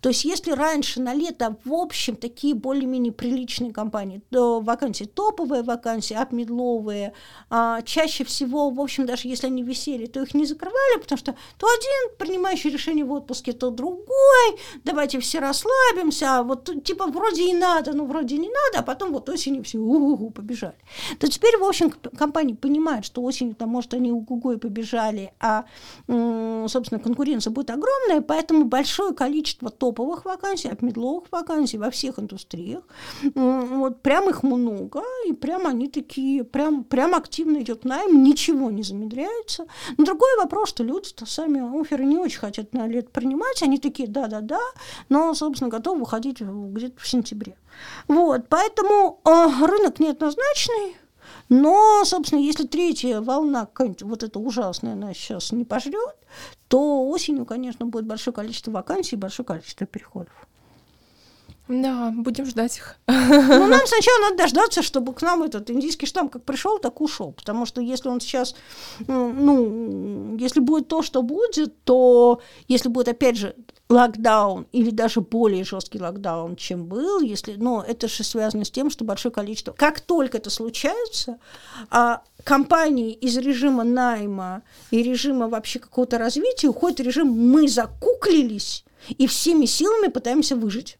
То 0.00 0.08
есть 0.10 0.24
если 0.24 0.52
раньше 0.52 1.00
на 1.00 1.14
лето, 1.14 1.56
в 1.64 1.72
общем, 1.72 2.16
такие 2.16 2.54
более-менее 2.54 3.12
приличные 3.12 3.72
компании, 3.72 4.22
то 4.30 4.60
вакансии 4.60 5.04
топовые 5.04 5.62
вакансии, 5.62 6.14
апмедловые, 6.14 7.12
а, 7.48 7.82
чаще 7.82 8.24
всего, 8.24 8.70
в 8.70 8.80
общем, 8.80 9.06
даже 9.06 9.28
если 9.28 9.46
они 9.46 9.62
висели, 9.62 10.06
то 10.06 10.22
их 10.22 10.34
не 10.34 10.46
закрывали, 10.46 11.00
потому 11.00 11.18
что 11.18 11.34
то 11.58 11.66
один 11.66 12.16
принимающий 12.18 12.70
решение 12.70 13.04
в 13.04 13.12
отпуске, 13.12 13.52
то 13.52 13.70
другой, 13.70 14.58
давайте 14.84 15.20
все 15.20 15.38
расслабимся, 15.40 16.38
а 16.38 16.42
вот 16.42 16.70
типа 16.84 17.06
вроде 17.06 17.50
и 17.50 17.54
надо, 17.54 17.92
но 17.92 18.04
вроде 18.04 18.36
не 18.36 18.48
надо, 18.48 18.80
а 18.80 18.82
потом 18.82 19.12
вот 19.12 19.28
осенью 19.28 19.64
все 19.64 19.78
у-гу-гу 19.78 20.30
побежали. 20.30 20.76
То 21.18 21.26
теперь, 21.26 21.56
в 21.58 21.64
общем, 21.64 21.90
компании 21.90 22.54
понимают, 22.54 23.04
что 23.04 23.22
осенью 23.22 23.54
там, 23.54 23.70
может, 23.70 23.94
они 23.94 24.12
у-гу-гу 24.12 24.52
и 24.52 24.56
побежали, 24.56 25.32
а, 25.40 25.64
собственно, 26.06 27.00
конкуренция 27.00 27.50
будет 27.50 27.70
огромная, 27.70 28.20
поэтому 28.20 28.64
большое 28.64 29.14
количество 29.14 29.69
топовых 29.70 30.24
вакансий, 30.24 30.68
от 30.68 30.82
медловых 30.82 31.24
вакансий 31.30 31.78
во 31.78 31.90
всех 31.90 32.18
индустриях. 32.18 32.82
Вот 33.34 34.02
прям 34.02 34.28
их 34.28 34.42
много, 34.42 35.02
и 35.26 35.32
прям 35.32 35.66
они 35.66 35.88
такие, 35.88 36.44
прям, 36.44 36.84
прям 36.84 37.14
активно 37.14 37.58
идет 37.58 37.84
найм, 37.84 38.22
ничего 38.22 38.70
не 38.70 38.82
замедряется. 38.82 39.66
Но 39.96 40.04
другой 40.04 40.36
вопрос, 40.38 40.70
что 40.70 40.84
люди-то 40.84 41.26
сами 41.26 41.80
оферы 41.80 42.04
не 42.04 42.18
очень 42.18 42.38
хотят 42.38 42.72
на 42.72 42.86
лет 42.86 43.10
принимать, 43.10 43.62
они 43.62 43.78
такие, 43.78 44.08
да-да-да, 44.08 44.60
но, 45.08 45.34
собственно, 45.34 45.70
готовы 45.70 46.00
выходить 46.00 46.40
где-то 46.40 47.00
в 47.00 47.08
сентябре. 47.08 47.56
Вот, 48.08 48.46
поэтому 48.48 49.20
э, 49.24 49.64
рынок 49.66 50.00
неоднозначный, 50.00 50.96
но, 51.48 52.04
собственно, 52.04 52.40
если 52.40 52.66
третья 52.66 53.20
волна, 53.20 53.68
вот 54.02 54.22
эта 54.22 54.38
ужасная, 54.38 54.92
она 54.92 55.12
сейчас 55.14 55.52
не 55.52 55.64
пожрет, 55.64 56.16
то 56.70 57.08
осенью, 57.08 57.46
конечно, 57.46 57.84
будет 57.84 58.06
большое 58.06 58.32
количество 58.32 58.70
вакансий 58.70 59.16
и 59.16 59.18
большое 59.18 59.44
количество 59.44 59.88
переходов. 59.88 60.32
Да, 61.66 62.12
будем 62.14 62.46
ждать 62.46 62.76
их. 62.76 62.96
Ну, 63.08 63.66
нам 63.66 63.80
сначала 63.86 64.20
надо 64.22 64.36
дождаться, 64.36 64.80
чтобы 64.82 65.12
к 65.12 65.20
нам 65.22 65.42
этот 65.42 65.68
индийский 65.68 66.06
штамм 66.06 66.28
как 66.28 66.44
пришел, 66.44 66.78
так 66.78 67.00
ушел. 67.00 67.32
Потому 67.32 67.66
что 67.66 67.80
если 67.80 68.08
он 68.08 68.20
сейчас, 68.20 68.54
ну, 69.08 70.36
если 70.36 70.60
будет 70.60 70.86
то, 70.86 71.02
что 71.02 71.22
будет, 71.22 71.82
то 71.82 72.40
если 72.68 72.88
будет, 72.88 73.08
опять 73.08 73.36
же, 73.36 73.56
локдаун 73.90 74.68
или 74.70 74.90
даже 74.90 75.20
более 75.20 75.64
жесткий 75.64 75.98
локдаун, 75.98 76.54
чем 76.54 76.86
был, 76.86 77.20
если, 77.20 77.56
но 77.56 77.84
это 77.86 78.06
же 78.06 78.22
связано 78.22 78.64
с 78.64 78.70
тем, 78.70 78.88
что 78.88 79.04
большое 79.04 79.34
количество. 79.34 79.72
Как 79.72 80.00
только 80.00 80.38
это 80.38 80.48
случается, 80.48 81.38
а 81.90 82.22
компании 82.44 83.12
из 83.12 83.36
режима 83.36 83.82
найма 83.82 84.62
и 84.92 85.02
режима 85.02 85.48
вообще 85.48 85.80
какого-то 85.80 86.18
развития 86.18 86.68
уходит 86.68 87.00
режим 87.00 87.28
«мы 87.28 87.68
закуклились» 87.68 88.84
и 89.08 89.26
всеми 89.26 89.66
силами 89.66 90.06
пытаемся 90.06 90.54
выжить. 90.54 90.96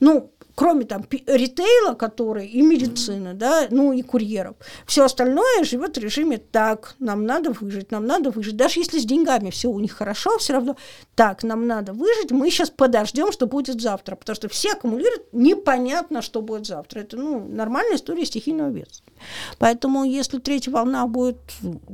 Ну, 0.00 0.31
кроме 0.54 0.84
там 0.84 1.04
ритейла, 1.26 1.94
который 1.94 2.46
и 2.46 2.62
медицины, 2.62 3.34
да, 3.34 3.66
ну 3.70 3.92
и 3.92 4.02
курьеров. 4.02 4.56
Все 4.86 5.04
остальное 5.04 5.64
живет 5.64 5.96
в 5.96 6.00
режиме 6.00 6.38
так, 6.38 6.94
нам 6.98 7.24
надо 7.26 7.50
выжить, 7.52 7.90
нам 7.90 8.06
надо 8.06 8.30
выжить. 8.30 8.56
Даже 8.56 8.80
если 8.80 8.98
с 8.98 9.04
деньгами 9.04 9.50
все 9.50 9.68
у 9.68 9.78
них 9.78 9.92
хорошо, 9.92 10.38
все 10.38 10.54
равно 10.54 10.76
так, 11.14 11.42
нам 11.42 11.66
надо 11.66 11.92
выжить, 11.92 12.30
мы 12.30 12.50
сейчас 12.50 12.70
подождем, 12.70 13.32
что 13.32 13.46
будет 13.46 13.80
завтра, 13.80 14.16
потому 14.16 14.36
что 14.36 14.48
все 14.48 14.72
аккумулируют, 14.72 15.32
непонятно, 15.32 16.22
что 16.22 16.42
будет 16.42 16.66
завтра. 16.66 17.00
Это 17.00 17.16
ну, 17.16 17.46
нормальная 17.48 17.96
история 17.96 18.24
стихийного 18.24 18.70
бедствия. 18.70 19.11
Поэтому 19.58 20.04
если 20.04 20.38
третья 20.38 20.70
волна 20.70 21.06
будет 21.06 21.38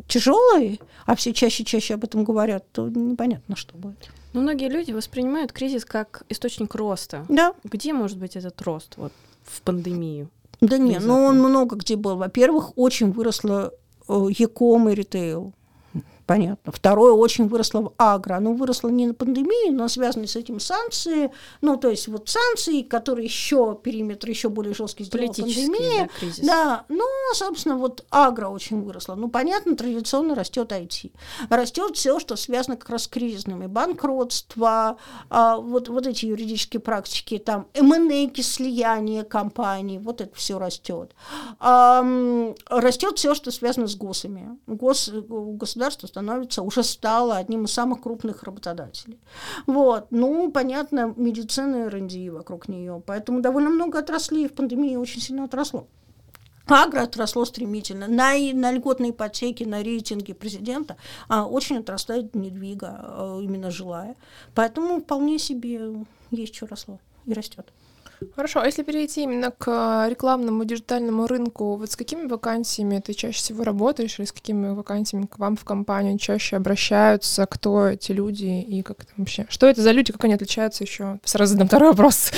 тяжелой, 0.06 0.80
а 1.06 1.14
все 1.14 1.32
чаще 1.32 1.62
и 1.62 1.66
чаще 1.66 1.94
об 1.94 2.04
этом 2.04 2.24
говорят, 2.24 2.64
то 2.72 2.88
непонятно, 2.88 3.56
что 3.56 3.76
будет. 3.76 4.10
Но 4.32 4.40
многие 4.40 4.68
люди 4.68 4.92
воспринимают 4.92 5.52
кризис 5.52 5.84
как 5.84 6.22
источник 6.28 6.74
роста. 6.74 7.24
Да. 7.28 7.54
Где 7.64 7.92
может 7.92 8.18
быть 8.18 8.36
этот 8.36 8.60
рост 8.62 8.94
вот, 8.96 9.12
в 9.44 9.62
пандемию? 9.62 10.28
Да 10.60 10.76
нет, 10.76 11.02
ну 11.04 11.24
он 11.24 11.38
много 11.38 11.76
где 11.76 11.96
был. 11.96 12.16
Во-первых, 12.16 12.76
очень 12.76 13.12
выросло 13.12 13.72
э, 14.08 14.26
Яком 14.30 14.88
и 14.88 14.94
ритейл 14.94 15.52
понятно. 16.28 16.72
Второе 16.72 17.14
очень 17.14 17.48
выросло 17.48 17.80
в 17.80 17.92
агро. 17.96 18.34
Оно 18.34 18.52
выросло 18.52 18.90
не 18.90 19.06
на 19.06 19.14
пандемии, 19.14 19.70
но 19.70 19.88
связаны 19.88 20.26
с 20.26 20.36
этим 20.36 20.60
санкции. 20.60 21.32
Ну, 21.62 21.78
то 21.78 21.88
есть 21.88 22.06
вот 22.06 22.28
санкции, 22.28 22.82
которые 22.82 23.24
еще 23.24 23.78
периметр 23.82 24.28
еще 24.28 24.50
более 24.50 24.74
жесткий 24.74 25.04
сделал 25.04 25.32
пандемия. 25.32 26.02
Да, 26.02 26.08
кризис. 26.20 26.46
да, 26.46 26.84
ну, 26.90 27.04
собственно, 27.32 27.78
вот 27.78 28.04
агро 28.10 28.48
очень 28.48 28.82
выросло. 28.82 29.14
Ну, 29.14 29.28
понятно, 29.28 29.74
традиционно 29.74 30.34
растет 30.34 30.70
IT. 30.70 31.12
Растет 31.48 31.96
все, 31.96 32.20
что 32.20 32.36
связано 32.36 32.76
как 32.76 32.90
раз 32.90 33.04
с 33.04 33.08
кризисными. 33.08 33.66
Банкротство, 33.66 34.98
а, 35.30 35.56
вот, 35.56 35.88
вот 35.88 36.06
эти 36.06 36.26
юридические 36.26 36.80
практики, 36.80 37.38
там, 37.38 37.68
M&A, 37.72 38.30
слияние 38.42 39.24
компаний, 39.24 39.98
вот 39.98 40.20
это 40.20 40.34
все 40.36 40.58
растет. 40.58 41.14
А, 41.58 42.04
растет 42.68 43.16
все, 43.16 43.34
что 43.34 43.50
связано 43.50 43.86
с 43.86 43.96
ГОСами. 43.96 44.58
Гос, 44.66 45.10
государство 45.10 46.06
становится, 46.18 46.62
уже 46.62 46.82
стала 46.82 47.36
одним 47.36 47.64
из 47.64 47.72
самых 47.72 48.02
крупных 48.02 48.42
работодателей. 48.42 49.20
Вот. 49.66 50.08
Ну, 50.10 50.50
понятно, 50.50 51.14
медицина 51.16 51.84
и 51.84 51.88
РНД 51.88 52.32
вокруг 52.32 52.68
нее. 52.68 53.00
Поэтому 53.06 53.40
довольно 53.40 53.70
много 53.70 54.00
отраслей 54.00 54.48
в 54.48 54.52
пандемии 54.52 54.96
очень 54.96 55.20
сильно 55.20 55.44
отросло. 55.44 55.86
Агро 56.66 57.02
отросло 57.02 57.44
стремительно. 57.44 58.08
На, 58.08 58.32
на 58.52 58.72
льготной 58.72 59.10
ипотеке, 59.10 59.64
на 59.64 59.82
рейтинге 59.82 60.34
президента 60.34 60.96
а, 61.28 61.46
очень 61.46 61.78
отрастает 61.78 62.34
недвига, 62.34 62.98
а, 63.00 63.40
именно 63.40 63.70
жилая. 63.70 64.16
Поэтому 64.54 65.00
вполне 65.00 65.38
себе 65.38 66.04
есть 66.32 66.56
что 66.56 66.66
росло 66.66 66.98
и 67.26 67.32
растет. 67.32 67.72
Хорошо, 68.34 68.60
а 68.60 68.66
если 68.66 68.82
перейти 68.82 69.22
именно 69.22 69.50
к 69.50 70.06
рекламному 70.08 70.64
диджитальному 70.64 71.26
рынку, 71.26 71.76
вот 71.76 71.90
с 71.90 71.96
какими 71.96 72.26
вакансиями 72.26 73.00
ты 73.04 73.12
чаще 73.14 73.38
всего 73.38 73.64
работаешь, 73.64 74.18
или 74.18 74.26
с 74.26 74.32
какими 74.32 74.74
вакансиями 74.74 75.26
к 75.26 75.38
вам 75.38 75.56
в 75.56 75.64
компанию 75.64 76.18
чаще 76.18 76.56
обращаются, 76.56 77.46
кто 77.46 77.86
эти 77.86 78.12
люди 78.12 78.60
и 78.60 78.82
как 78.82 79.02
это 79.02 79.12
вообще? 79.16 79.46
Что 79.48 79.66
это 79.66 79.82
за 79.82 79.92
люди, 79.92 80.12
как 80.12 80.24
они 80.24 80.34
отличаются 80.34 80.84
еще? 80.84 81.20
Сразу 81.24 81.52
задам 81.52 81.68
второй 81.68 81.90
вопрос. 81.90 82.32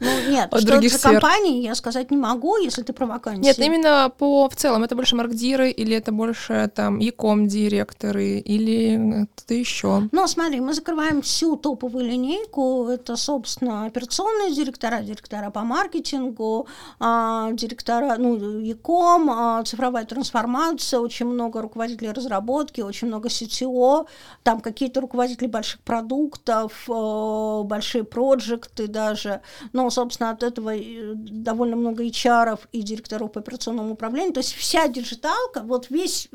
Ну, 0.00 0.30
нет, 0.30 0.52
От 0.52 0.60
что 0.60 0.72
других 0.72 0.92
это 0.92 1.02
за 1.02 1.08
компании, 1.10 1.62
я 1.62 1.74
сказать 1.74 2.10
не 2.10 2.16
могу, 2.16 2.56
если 2.56 2.82
ты 2.82 2.92
про 2.92 3.06
вакансии. 3.06 3.42
Нет, 3.42 3.58
именно 3.58 4.10
по 4.16 4.48
в 4.48 4.56
целом, 4.56 4.84
это 4.84 4.96
больше 4.96 5.16
маркдиры 5.16 5.70
или 5.70 5.96
это 5.96 6.12
больше 6.12 6.70
там 6.74 6.98
яком 6.98 7.46
директоры 7.46 8.38
или 8.38 9.26
кто-то 9.34 9.54
еще? 9.54 10.08
Ну, 10.12 10.26
смотри, 10.26 10.60
мы 10.60 10.72
закрываем 10.72 11.22
всю 11.22 11.56
топовую 11.56 12.06
линейку, 12.06 12.88
это, 12.88 13.16
собственно, 13.16 13.86
операционные 13.86 14.54
директоры, 14.54 14.77
директора, 14.78 15.02
директора 15.02 15.50
по 15.50 15.60
маркетингу, 15.60 16.66
а, 17.00 17.50
директора, 17.52 18.16
ну, 18.18 18.60
ЯКом, 18.60 19.30
а, 19.30 19.62
цифровая 19.64 20.04
трансформация, 20.04 21.00
очень 21.00 21.26
много 21.26 21.60
руководителей 21.62 22.12
разработки, 22.12 22.80
очень 22.80 23.08
много 23.08 23.28
CTO, 23.28 24.06
там 24.42 24.60
какие-то 24.60 25.00
руководители 25.00 25.48
больших 25.48 25.80
продуктов, 25.80 26.88
а, 26.88 27.62
большие 27.64 28.04
проекты 28.04 28.86
даже, 28.86 29.40
но, 29.72 29.90
собственно, 29.90 30.30
от 30.30 30.42
этого 30.42 30.72
довольно 31.14 31.76
много 31.76 32.04
HR 32.04 32.58
и 32.72 32.82
директоров 32.82 33.32
по 33.32 33.40
операционному 33.40 33.92
управлению, 33.92 34.32
то 34.32 34.40
есть 34.40 34.54
вся 34.54 34.88
диджиталка, 34.88 35.62
вот 35.62 35.90
весь, 35.90 36.28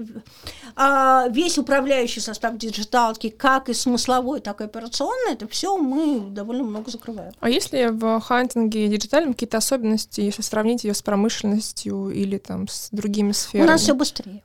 весь 1.29 1.57
управляющий 1.57 2.19
состав 2.19 2.57
диджиталки, 2.57 3.29
как 3.29 3.69
и 3.69 3.73
смысловой, 3.73 4.39
так 4.39 4.61
и 4.61 4.65
операционный, 4.65 5.33
это 5.33 5.47
все 5.47 5.77
мы 5.77 6.19
довольно 6.31 6.63
много 6.63 6.91
закрываем. 6.91 7.33
А 7.39 7.49
если 7.49 7.89
в 7.91 8.19
хантинге 8.33 8.87
диджитальном 8.87 9.33
какие-то 9.33 9.57
особенности, 9.57 10.21
если 10.21 10.41
сравнить 10.41 10.83
ее 10.83 10.93
с 10.93 11.01
промышленностью 11.01 12.09
или 12.09 12.37
там 12.37 12.67
с 12.67 12.89
другими 12.91 13.31
сферами? 13.31 13.67
У 13.67 13.71
нас 13.71 13.81
все 13.81 13.93
быстрее. 13.93 14.41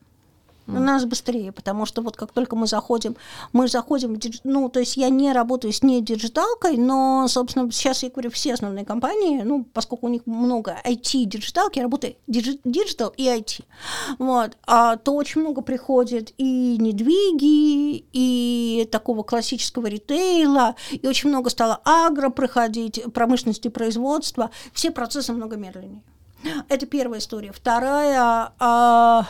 У 0.76 0.80
нас 0.80 1.04
быстрее, 1.06 1.50
потому 1.50 1.86
что 1.86 2.02
вот 2.02 2.16
как 2.16 2.32
только 2.32 2.54
мы 2.54 2.66
заходим, 2.66 3.16
мы 3.52 3.68
заходим, 3.68 4.18
ну, 4.44 4.68
то 4.68 4.80
есть 4.80 4.96
я 4.98 5.08
не 5.08 5.32
работаю 5.32 5.72
с 5.72 5.82
не 5.82 6.02
диджиталкой, 6.02 6.76
но, 6.76 7.26
собственно, 7.28 7.70
сейчас 7.72 8.02
я 8.02 8.10
говорю, 8.10 8.30
все 8.30 8.52
основные 8.52 8.84
компании, 8.84 9.40
ну, 9.42 9.64
поскольку 9.64 10.06
у 10.06 10.10
них 10.10 10.26
много 10.26 10.76
IT 10.84 11.24
диджиталки, 11.24 11.78
я 11.78 11.84
работаю 11.84 12.16
digi- 12.26 12.60
digital 12.64 13.14
и 13.16 13.24
IT, 13.24 13.64
вот, 14.18 14.58
а, 14.66 14.96
то 14.96 15.14
очень 15.14 15.40
много 15.40 15.62
приходит 15.62 16.34
и 16.36 16.76
недвиги, 16.78 18.04
и 18.12 18.88
такого 18.92 19.22
классического 19.22 19.86
ритейла, 19.86 20.74
и 20.90 21.06
очень 21.06 21.30
много 21.30 21.48
стало 21.48 21.80
агро 21.84 22.28
приходить, 22.28 23.02
промышленности 23.14 23.68
производства, 23.68 24.50
все 24.72 24.90
процессы 24.90 25.32
много 25.32 25.56
медленнее. 25.56 26.02
Это 26.68 26.86
первая 26.86 27.20
история. 27.20 27.52
Вторая, 27.52 28.52
а, 28.58 29.26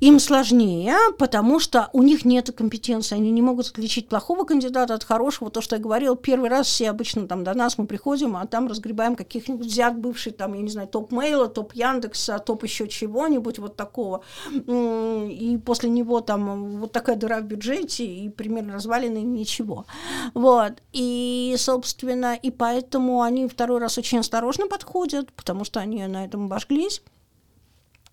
им 0.00 0.18
сложнее, 0.18 0.94
потому 1.18 1.58
что 1.58 1.90
у 1.92 2.02
них 2.02 2.24
нет 2.24 2.50
компетенции, 2.52 3.16
они 3.16 3.30
не 3.30 3.42
могут 3.42 3.68
отличить 3.68 4.08
плохого 4.08 4.44
кандидата 4.44 4.94
от 4.94 5.04
хорошего. 5.04 5.50
То, 5.50 5.60
что 5.60 5.76
я 5.76 5.82
говорил, 5.82 6.16
первый 6.16 6.50
раз 6.50 6.66
все 6.66 6.90
обычно 6.90 7.26
там 7.26 7.44
до 7.44 7.54
нас 7.54 7.78
мы 7.78 7.86
приходим, 7.86 8.36
а 8.36 8.46
там 8.46 8.68
разгребаем 8.68 9.16
каких-нибудь 9.16 9.66
взят 9.66 9.98
бывший, 9.98 10.32
там, 10.32 10.54
я 10.54 10.62
не 10.62 10.68
знаю, 10.68 10.88
топ 10.88 11.12
мейла, 11.12 11.48
топ 11.48 11.72
Яндекса, 11.74 12.38
топ 12.38 12.64
еще 12.64 12.88
чего-нибудь 12.88 13.58
вот 13.58 13.76
такого. 13.76 14.22
И 14.52 15.58
после 15.64 15.90
него 15.90 16.20
там 16.20 16.80
вот 16.80 16.92
такая 16.92 17.16
дыра 17.16 17.40
в 17.40 17.44
бюджете 17.44 18.04
и 18.04 18.28
примерно 18.28 18.74
развалины 18.74 19.18
ничего. 19.18 19.86
Вот. 20.34 20.74
И, 20.92 21.54
собственно, 21.58 22.34
и 22.34 22.50
поэтому 22.50 23.22
они 23.22 23.48
второй 23.48 23.80
раз 23.80 23.98
очень 23.98 24.18
осторожно 24.18 24.66
подходят, 24.66 25.32
потому 25.32 25.64
что 25.64 25.80
они 25.80 26.06
на 26.06 26.24
этом 26.24 26.46
обожглись. 26.46 27.02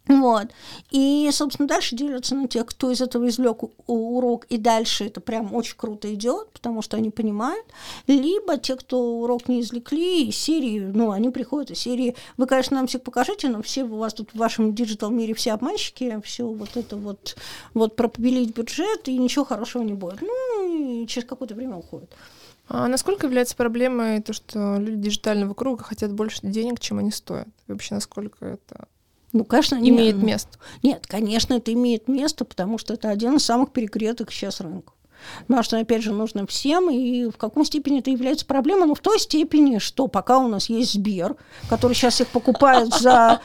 Вот. 0.08 0.48
И, 0.90 1.30
собственно, 1.32 1.68
дальше 1.68 1.96
делятся 1.96 2.36
на 2.36 2.48
тех, 2.48 2.66
кто 2.66 2.92
из 2.92 3.02
этого 3.02 3.28
извлек 3.28 3.64
урок, 3.88 4.46
и 4.46 4.58
дальше 4.58 5.06
это 5.06 5.22
прям 5.22 5.54
очень 5.54 5.76
круто 5.76 6.14
идет, 6.14 6.52
потому 6.52 6.82
что 6.82 6.98
они 6.98 7.10
понимают. 7.10 7.66
Либо 8.08 8.58
те, 8.58 8.76
кто 8.76 9.20
урок 9.20 9.48
не 9.48 9.62
извлекли, 9.62 10.28
из 10.30 10.38
серии, 10.38 10.80
ну, 10.80 11.12
они 11.12 11.30
приходят 11.30 11.72
из 11.72 11.80
серии, 11.80 12.16
вы, 12.38 12.48
конечно, 12.48 12.78
нам 12.78 12.88
всех 12.88 13.04
покажите, 13.04 13.50
но 13.50 13.62
все 13.62 13.84
у 13.84 13.98
вас 13.98 14.14
тут 14.14 14.32
в 14.32 14.38
вашем 14.38 14.74
digital 14.74 15.10
мире 15.10 15.34
все 15.34 15.54
обманщики, 15.54 16.20
все 16.24 16.48
вот 16.48 16.76
это 16.76 16.96
вот, 16.96 17.36
вот 17.74 17.96
пропилить 17.96 18.56
бюджет, 18.56 19.08
и 19.08 19.18
ничего 19.18 19.46
хорошего 19.46 19.84
не 19.84 19.94
будет. 19.94 20.22
Ну, 20.22 21.02
и 21.04 21.08
через 21.08 21.28
какое-то 21.28 21.56
время 21.56 21.78
уходит. 21.78 22.14
А 22.70 22.88
насколько 22.88 23.28
является 23.28 23.56
проблемой 23.56 24.22
то, 24.22 24.34
что 24.34 24.78
люди 24.78 25.04
диджитального 25.04 25.54
круга 25.54 25.84
хотят 25.84 26.12
больше 26.12 26.40
денег, 26.44 26.80
чем 26.80 27.00
они 27.00 27.12
стоят? 27.12 27.48
И 27.68 27.72
вообще, 27.72 27.96
насколько 27.96 28.46
это 28.46 28.88
ну, 29.34 29.44
конечно, 29.46 29.76
имеет 29.76 30.16
нет. 30.16 30.24
место. 30.24 30.58
Нет, 30.84 31.06
конечно, 31.08 31.54
это 31.56 31.74
имеет 31.74 32.08
место, 32.08 32.46
потому 32.46 32.78
что 32.78 32.94
это 32.94 33.10
один 33.10 33.36
из 33.36 33.46
самых 33.46 33.72
перегретых 33.72 34.32
сейчас 34.32 34.62
рынков. 34.62 34.97
Потому 35.48 35.64
что, 35.64 35.78
опять 35.78 36.04
же, 36.04 36.12
нужно 36.12 36.46
всем, 36.48 36.90
и 36.90 37.30
в 37.30 37.38
каком 37.38 37.66
степени 37.66 38.00
это 38.00 38.10
является 38.10 38.46
проблемой, 38.46 38.88
но 38.88 38.96
в 38.96 39.00
той 39.00 39.20
степени, 39.20 39.80
что 39.80 40.08
пока 40.08 40.40
у 40.40 40.48
нас 40.48 40.70
есть 40.70 40.94
Сбер, 40.94 41.36
который 41.70 41.94
сейчас 41.94 42.22
их 42.22 42.28
покупает 42.28 42.94
за 42.94 43.42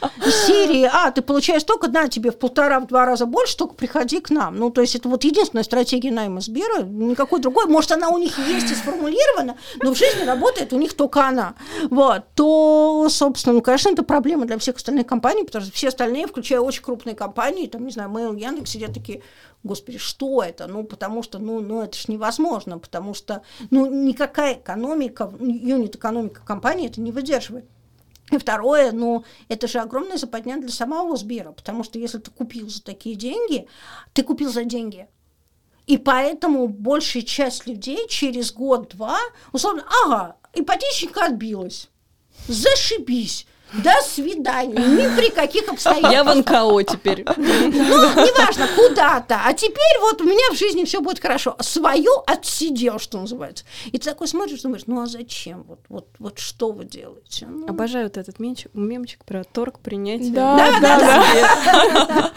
серии, 0.46 0.88
а, 0.92 1.10
ты 1.10 1.22
получаешь 1.22 1.64
только, 1.64 1.88
на 1.88 2.08
тебе 2.08 2.30
в 2.30 2.38
полтора, 2.38 2.80
в 2.80 2.86
два 2.86 3.04
раза 3.04 3.26
больше, 3.26 3.56
только 3.56 3.74
приходи 3.74 4.20
к 4.20 4.30
нам. 4.30 4.56
Ну, 4.56 4.70
то 4.70 4.80
есть 4.80 4.94
это 4.94 5.08
вот 5.08 5.24
единственная 5.24 5.64
стратегия 5.64 6.10
найма 6.10 6.40
Сбера, 6.40 6.82
никакой 6.82 7.40
другой. 7.40 7.66
Может, 7.66 7.92
она 7.92 8.08
у 8.08 8.18
них 8.18 8.38
есть 8.38 8.70
и 8.70 8.74
сформулирована, 8.74 9.56
но 9.82 9.94
в 9.94 9.98
жизни 9.98 10.24
работает 10.24 10.72
у 10.72 10.78
них 10.78 10.94
только 10.94 11.26
она. 11.26 11.54
Вот, 11.90 12.24
то, 12.34 13.06
собственно, 13.10 13.54
ну, 13.54 13.62
конечно, 13.62 13.90
это 13.90 14.02
проблема 14.02 14.46
для 14.46 14.58
всех 14.58 14.76
остальных 14.76 15.06
компаний, 15.06 15.44
потому 15.44 15.64
что 15.64 15.74
все 15.74 15.88
остальные, 15.88 16.26
включая 16.26 16.60
очень 16.60 16.82
крупные 16.82 17.14
компании, 17.14 17.66
там, 17.66 17.84
не 17.84 17.92
знаю, 17.92 18.10
Mail, 18.10 18.38
Яндекс, 18.38 18.70
сидят 18.70 18.94
такие, 18.94 19.22
господи, 19.64 19.98
что 19.98 20.42
это? 20.42 20.66
Ну, 20.66 20.84
потому 20.84 21.22
что, 21.22 21.38
ну, 21.38 21.60
ну 21.60 21.82
это 21.82 21.96
же 21.96 22.04
невозможно, 22.08 22.78
потому 22.78 23.14
что, 23.14 23.42
ну, 23.70 23.86
никакая 23.86 24.54
экономика, 24.54 25.32
юнит-экономика 25.40 26.42
компании 26.44 26.88
это 26.88 27.00
не 27.00 27.12
выдерживает. 27.12 27.66
И 28.30 28.38
второе, 28.38 28.92
ну, 28.92 29.24
это 29.48 29.68
же 29.68 29.78
огромная 29.78 30.16
западня 30.16 30.58
для 30.58 30.70
самого 30.70 31.16
Сбера, 31.16 31.52
потому 31.52 31.84
что 31.84 31.98
если 31.98 32.18
ты 32.18 32.30
купил 32.30 32.68
за 32.68 32.82
такие 32.82 33.14
деньги, 33.14 33.68
ты 34.14 34.22
купил 34.22 34.50
за 34.50 34.64
деньги. 34.64 35.06
И 35.86 35.98
поэтому 35.98 36.68
большая 36.68 37.22
часть 37.24 37.66
людей 37.66 38.06
через 38.08 38.52
год-два, 38.52 39.18
условно, 39.52 39.84
ага, 40.04 40.36
ипотечника 40.54 41.26
отбилась, 41.26 41.90
зашибись, 42.46 43.46
до 43.72 43.92
свидания. 44.04 44.78
Ни 44.78 45.16
при 45.16 45.30
каких 45.30 45.68
обстоятельствах. 45.68 46.12
Я 46.12 46.24
в 46.24 46.34
НКО 46.34 46.82
теперь. 46.84 47.24
Ну, 47.24 47.34
неважно, 47.44 48.68
куда-то. 48.76 49.40
А 49.44 49.52
теперь 49.52 49.98
вот 50.00 50.20
у 50.20 50.24
меня 50.24 50.52
в 50.52 50.58
жизни 50.58 50.84
все 50.84 51.00
будет 51.00 51.20
хорошо. 51.20 51.56
Свое 51.60 52.10
отсидел, 52.26 52.98
что 52.98 53.18
называется. 53.18 53.64
И 53.86 53.98
ты 53.98 54.10
такой 54.10 54.28
смотришь, 54.28 54.62
думаешь, 54.62 54.82
ну 54.86 55.00
а 55.00 55.06
зачем? 55.06 55.64
Вот, 55.64 55.80
вот, 55.88 56.06
вот 56.18 56.38
что 56.38 56.72
вы 56.72 56.84
делаете? 56.84 57.46
Ну... 57.46 57.66
Обожаю 57.66 58.06
вот 58.06 58.16
этот 58.16 58.38
мемчик, 58.38 58.70
мемчик 58.74 59.24
про 59.24 59.44
торг 59.44 59.78
принятия. 59.78 60.30
Да, 60.30 60.78
да, 60.80 60.98
да. 60.98 62.32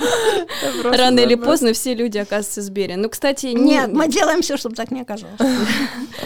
Рано 0.83 1.19
или 1.19 1.35
поздно 1.35 1.73
все 1.73 1.93
люди 1.93 2.17
оказываются 2.17 2.61
в 2.61 2.63
Сбере. 2.63 2.95
Ну, 2.97 3.09
кстати... 3.09 3.47
Нет, 3.47 3.91
мы 3.91 4.07
делаем 4.07 4.41
все, 4.41 4.57
чтобы 4.57 4.75
так 4.75 4.91
не 4.91 5.01
оказалось. 5.01 5.39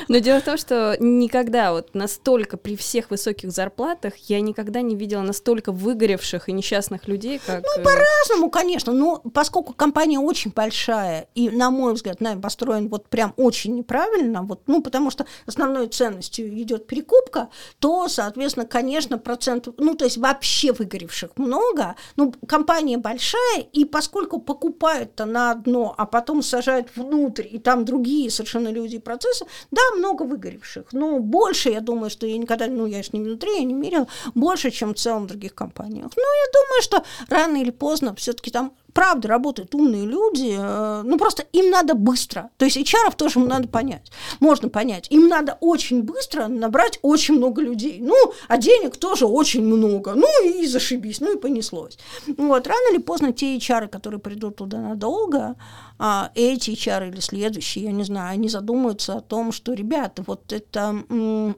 Но 0.08 0.20
дело 0.20 0.40
в 0.40 0.44
том, 0.44 0.58
что 0.58 0.98
никогда 1.00 1.72
вот 1.72 1.96
настолько 1.96 2.58
при 2.58 2.76
всех 2.76 3.10
высоких 3.10 3.52
зарплатах 3.52 4.14
я 4.28 4.42
никогда 4.42 4.82
не 4.82 4.96
видела 5.00 5.22
настолько 5.22 5.72
выгоревших 5.72 6.50
и 6.50 6.52
несчастных 6.52 7.08
людей, 7.08 7.40
как... 7.44 7.64
Ну, 7.64 7.84
по-разному, 7.84 8.50
конечно, 8.52 8.94
но 8.94 9.18
поскольку 9.34 9.74
компания 9.74 10.20
очень 10.20 10.52
большая, 10.52 11.28
и, 11.34 11.50
на 11.50 11.72
мой 11.72 11.94
взгляд, 11.94 12.22
нами 12.22 12.42
построен 12.42 12.90
вот 12.90 13.08
прям 13.08 13.34
очень 13.38 13.76
неправильно, 13.76 14.44
вот, 14.44 14.62
ну, 14.68 14.82
потому 14.84 15.10
что 15.10 15.26
основной 15.46 15.88
ценностью 15.88 16.48
идет 16.62 16.86
перекупка, 16.88 17.50
то, 17.80 18.08
соответственно, 18.08 18.66
конечно, 18.66 19.18
процент, 19.18 19.68
ну, 19.78 19.96
то 19.96 20.06
есть 20.06 20.18
вообще 20.18 20.72
выгоревших 20.74 21.32
много, 21.38 21.96
ну, 22.16 22.34
компания 22.48 22.98
большая, 22.98 23.62
и 23.72 23.86
поскольку 23.86 24.40
покупают-то 24.40 25.26
на 25.26 25.52
одно, 25.52 25.96
а 25.98 26.06
потом 26.06 26.42
сажают 26.42 26.90
внутрь, 26.96 27.48
и 27.50 27.60
там 27.60 27.86
другие 27.86 28.30
совершенно 28.30 28.70
люди 28.70 28.98
и 28.98 29.00
процессы, 29.00 29.46
да, 29.72 29.82
много 29.98 30.24
выгоревших, 30.24 30.88
но 30.92 31.20
больше, 31.20 31.70
я 31.70 31.82
думаю, 31.82 32.10
что 32.10 32.28
я 32.28 32.38
никогда, 32.38 32.68
ну, 32.68 32.86
я 32.86 33.02
же 33.02 33.10
не 33.14 33.22
внутри, 33.22 33.58
я 33.58 33.64
не 33.64 33.74
мерила, 33.74 34.08
больше, 34.36 34.72
чем 34.72 34.89
в 34.94 34.98
целом 34.98 35.24
в 35.24 35.28
других 35.28 35.56
компаниях. 35.56 36.12
Но 36.16 36.22
я 36.24 36.52
думаю, 36.54 36.82
что 36.82 37.04
рано 37.30 37.58
или 37.62 37.72
поздно 37.72 38.16
все-таки 38.16 38.52
там 38.52 38.74
правда 38.94 39.28
работают 39.28 39.76
умные 39.76 40.06
люди, 40.06 40.58
ну 41.04 41.18
просто 41.18 41.44
им 41.54 41.70
надо 41.70 41.94
быстро. 41.94 42.50
То 42.58 42.66
есть 42.66 42.78
HR 42.78 43.16
тоже 43.16 43.40
надо 43.40 43.68
понять. 43.68 44.12
Можно 44.40 44.70
понять. 44.70 45.08
Им 45.10 45.28
надо 45.28 45.58
очень 45.62 46.04
быстро 46.04 46.48
набрать 46.48 47.00
очень 47.02 47.36
много 47.36 47.62
людей. 47.62 48.00
Ну, 48.02 48.16
а 48.48 48.58
денег 48.58 48.98
тоже 48.98 49.26
очень 49.26 49.64
много. 49.64 50.14
Ну 50.16 50.28
и 50.46 50.66
зашибись, 50.66 51.20
ну 51.20 51.36
и 51.36 51.40
понеслось. 51.40 51.98
Вот, 52.38 52.68
рано 52.68 52.92
или 52.92 53.00
поздно 53.00 53.34
те 53.34 53.58
HR, 53.58 53.88
которые 53.88 54.20
придут 54.20 54.58
туда 54.58 54.80
надолго, 54.80 55.56
а 56.02 56.32
эти 56.34 56.72
HR 56.72 57.10
или 57.10 57.20
следующие, 57.20 57.86
я 57.86 57.92
не 57.92 58.06
знаю, 58.06 58.32
они 58.32 58.48
задумаются 58.48 59.16
о 59.16 59.22
том, 59.22 59.52
что, 59.52 59.74
ребята, 59.74 60.24
вот 60.26 60.54
эта 60.54 60.96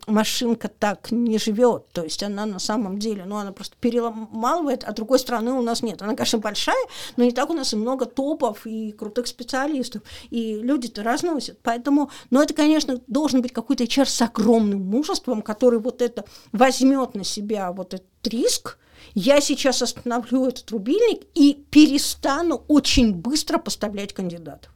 машинка 0.07 0.67
так 0.67 1.11
не 1.11 1.37
живет, 1.37 1.85
то 1.91 2.03
есть 2.03 2.23
она 2.23 2.47
на 2.47 2.57
самом 2.57 2.97
деле, 2.97 3.23
ну, 3.25 3.37
она 3.37 3.51
просто 3.51 3.75
переломалывает, 3.79 4.83
а 4.83 4.93
другой 4.93 5.19
стороны 5.19 5.51
у 5.51 5.61
нас 5.61 5.83
нет. 5.83 6.01
Она, 6.01 6.15
конечно, 6.15 6.39
большая, 6.39 6.83
но 7.21 7.25
не 7.25 7.33
так 7.33 7.51
у 7.51 7.53
нас 7.53 7.71
и 7.71 7.75
много 7.75 8.07
топов 8.07 8.65
и 8.65 8.91
крутых 8.93 9.27
специалистов, 9.27 10.01
и 10.31 10.55
люди-то 10.55 11.03
разносят. 11.03 11.59
Поэтому, 11.61 12.09
ну, 12.31 12.41
это, 12.41 12.55
конечно, 12.55 12.99
должен 13.05 13.43
быть 13.43 13.53
какой-то 13.53 13.83
HR 13.83 14.05
с 14.05 14.23
огромным 14.23 14.83
мужеством, 14.83 15.43
который 15.43 15.77
вот 15.77 16.01
это 16.01 16.25
возьмет 16.51 17.13
на 17.13 17.23
себя 17.23 17.71
вот 17.73 17.93
этот 17.93 18.07
риск, 18.23 18.79
я 19.13 19.39
сейчас 19.39 19.83
остановлю 19.83 20.47
этот 20.47 20.71
рубильник 20.71 21.27
и 21.35 21.63
перестану 21.69 22.63
очень 22.67 23.13
быстро 23.13 23.59
поставлять 23.59 24.13
кандидатов. 24.13 24.71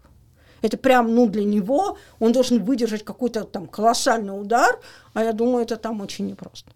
Это 0.61 0.77
прям, 0.77 1.15
ну, 1.15 1.25
для 1.25 1.45
него 1.45 1.97
он 2.19 2.31
должен 2.31 2.63
выдержать 2.63 3.03
какой-то 3.03 3.45
там 3.45 3.65
колоссальный 3.65 4.39
удар, 4.39 4.79
а 5.15 5.23
я 5.23 5.33
думаю, 5.33 5.63
это 5.63 5.77
там 5.77 5.99
очень 6.01 6.27
непросто. 6.27 6.71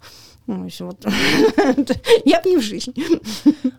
Ну, 0.50 0.68
вот. 0.80 1.06
Я 2.26 2.42
бы 2.42 2.50
не 2.50 2.58
в 2.58 2.62
жизнь. 2.62 2.96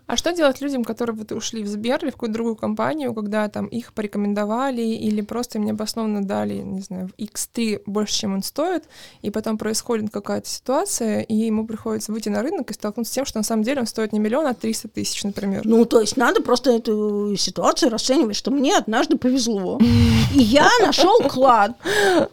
А 0.07 0.15
что 0.15 0.31
делать 0.31 0.61
людям, 0.61 0.85
которые 0.85 1.17
вот 1.17 1.33
ушли 1.33 1.63
в 1.63 1.67
Сбер 1.67 1.99
или 2.01 2.11
в 2.11 2.13
какую-то 2.13 2.33
другую 2.33 2.55
компанию, 2.55 3.13
когда 3.13 3.49
там 3.49 3.65
их 3.65 3.91
порекомендовали 3.91 4.81
или 4.81 5.19
просто 5.19 5.57
им 5.57 5.65
необоснованно 5.65 6.23
дали, 6.23 6.59
не 6.59 6.79
знаю, 6.79 7.09
в 7.09 7.21
X3 7.21 7.81
больше, 7.85 8.13
чем 8.13 8.35
он 8.35 8.41
стоит, 8.41 8.85
и 9.21 9.29
потом 9.31 9.57
происходит 9.57 10.11
какая-то 10.11 10.47
ситуация, 10.47 11.19
и 11.21 11.35
ему 11.35 11.67
приходится 11.67 12.13
выйти 12.13 12.29
на 12.29 12.41
рынок 12.41 12.71
и 12.71 12.73
столкнуться 12.73 13.11
с 13.11 13.15
тем, 13.15 13.25
что 13.25 13.39
на 13.39 13.43
самом 13.43 13.63
деле 13.63 13.81
он 13.81 13.85
стоит 13.85 14.13
не 14.13 14.19
миллион, 14.19 14.47
а 14.47 14.53
300 14.53 14.87
тысяч, 14.87 15.25
например. 15.25 15.63
Ну, 15.65 15.83
то 15.83 15.99
есть 15.99 16.15
надо 16.15 16.41
просто 16.41 16.71
эту 16.71 17.35
ситуацию 17.35 17.91
расценивать, 17.91 18.37
что 18.37 18.49
мне 18.49 18.77
однажды 18.77 19.17
повезло. 19.17 19.77
И 20.33 20.43
я 20.43 20.69
нашел 20.81 21.19
клад, 21.27 21.71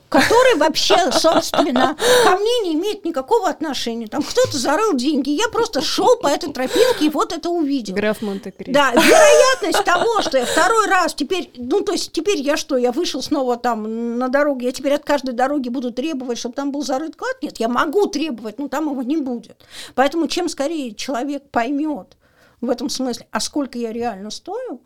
который 0.08 0.58
вообще, 0.58 0.96
собственно, 1.12 1.96
ко 2.24 2.36
мне 2.36 2.60
не 2.64 2.74
имеет 2.74 3.04
никакого 3.04 3.48
отношения. 3.48 4.06
Там 4.06 4.22
кто-то 4.22 4.56
зарыл 4.56 4.94
деньги. 4.94 5.30
Я 5.30 5.48
просто 5.48 5.80
шел 5.80 6.16
по 6.18 6.28
этой 6.28 6.52
тропинке 6.52 7.06
и 7.06 7.08
вот 7.08 7.32
это 7.32 7.50
увидел. 7.50 7.94
Граф 7.94 8.22
Монте-Кристо. 8.22 8.72
Да, 8.72 8.92
вероятность 8.92 9.84
того, 9.84 10.22
что 10.22 10.38
я 10.38 10.46
второй 10.46 10.86
раз 10.86 11.14
теперь, 11.14 11.50
ну, 11.56 11.80
то 11.80 11.92
есть 11.92 12.12
теперь 12.12 12.40
я 12.40 12.56
что, 12.56 12.76
я 12.76 12.92
вышел 12.92 13.22
снова 13.22 13.56
там 13.56 14.18
на 14.18 14.28
дорогу, 14.28 14.60
я 14.60 14.72
теперь 14.72 14.94
от 14.94 15.04
каждой 15.04 15.34
дороги 15.34 15.68
буду 15.68 15.92
требовать, 15.92 16.38
чтобы 16.38 16.54
там 16.54 16.70
был 16.70 16.82
зарыт 16.82 17.16
клад? 17.16 17.36
Нет, 17.42 17.58
я 17.58 17.68
могу 17.68 18.06
требовать, 18.06 18.58
но 18.58 18.68
там 18.68 18.90
его 18.90 19.02
не 19.02 19.16
будет. 19.16 19.64
Поэтому 19.94 20.28
чем 20.28 20.48
скорее 20.48 20.94
человек 20.94 21.50
поймет 21.50 22.16
в 22.60 22.70
этом 22.70 22.88
смысле, 22.88 23.26
а 23.30 23.40
сколько 23.40 23.78
я 23.78 23.92
реально 23.92 24.30
стою, 24.30 24.80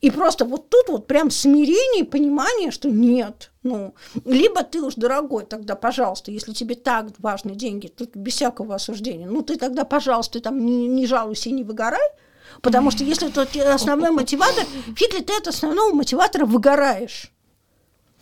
и 0.00 0.10
просто 0.10 0.44
вот 0.44 0.70
тут 0.70 0.88
вот 0.88 1.06
прям 1.06 1.30
смирение 1.30 2.02
и 2.02 2.08
понимание, 2.08 2.70
что 2.70 2.88
нет. 2.88 3.50
Ну, 3.64 3.94
либо 4.24 4.62
ты 4.62 4.80
уж 4.80 4.94
дорогой, 4.94 5.44
тогда, 5.44 5.74
пожалуйста, 5.74 6.30
если 6.30 6.52
тебе 6.52 6.76
так 6.76 7.06
важны 7.18 7.54
деньги, 7.54 7.88
тут 7.88 8.14
без 8.14 8.34
всякого 8.34 8.76
осуждения, 8.76 9.26
ну 9.26 9.42
ты 9.42 9.56
тогда, 9.56 9.84
пожалуйста, 9.84 10.40
там 10.40 10.64
не, 10.64 10.86
не 10.86 11.06
жалуйся 11.06 11.48
и 11.48 11.52
не 11.52 11.64
выгорай, 11.64 12.08
потому 12.62 12.90
что 12.90 13.02
если 13.02 13.28
это 13.28 13.74
основной 13.74 14.10
мотиватор, 14.10 14.64
фиг 14.96 15.14
ли 15.14 15.22
ты 15.22 15.36
от 15.36 15.48
основного 15.48 15.92
мотиватора 15.92 16.46
выгораешь. 16.46 17.32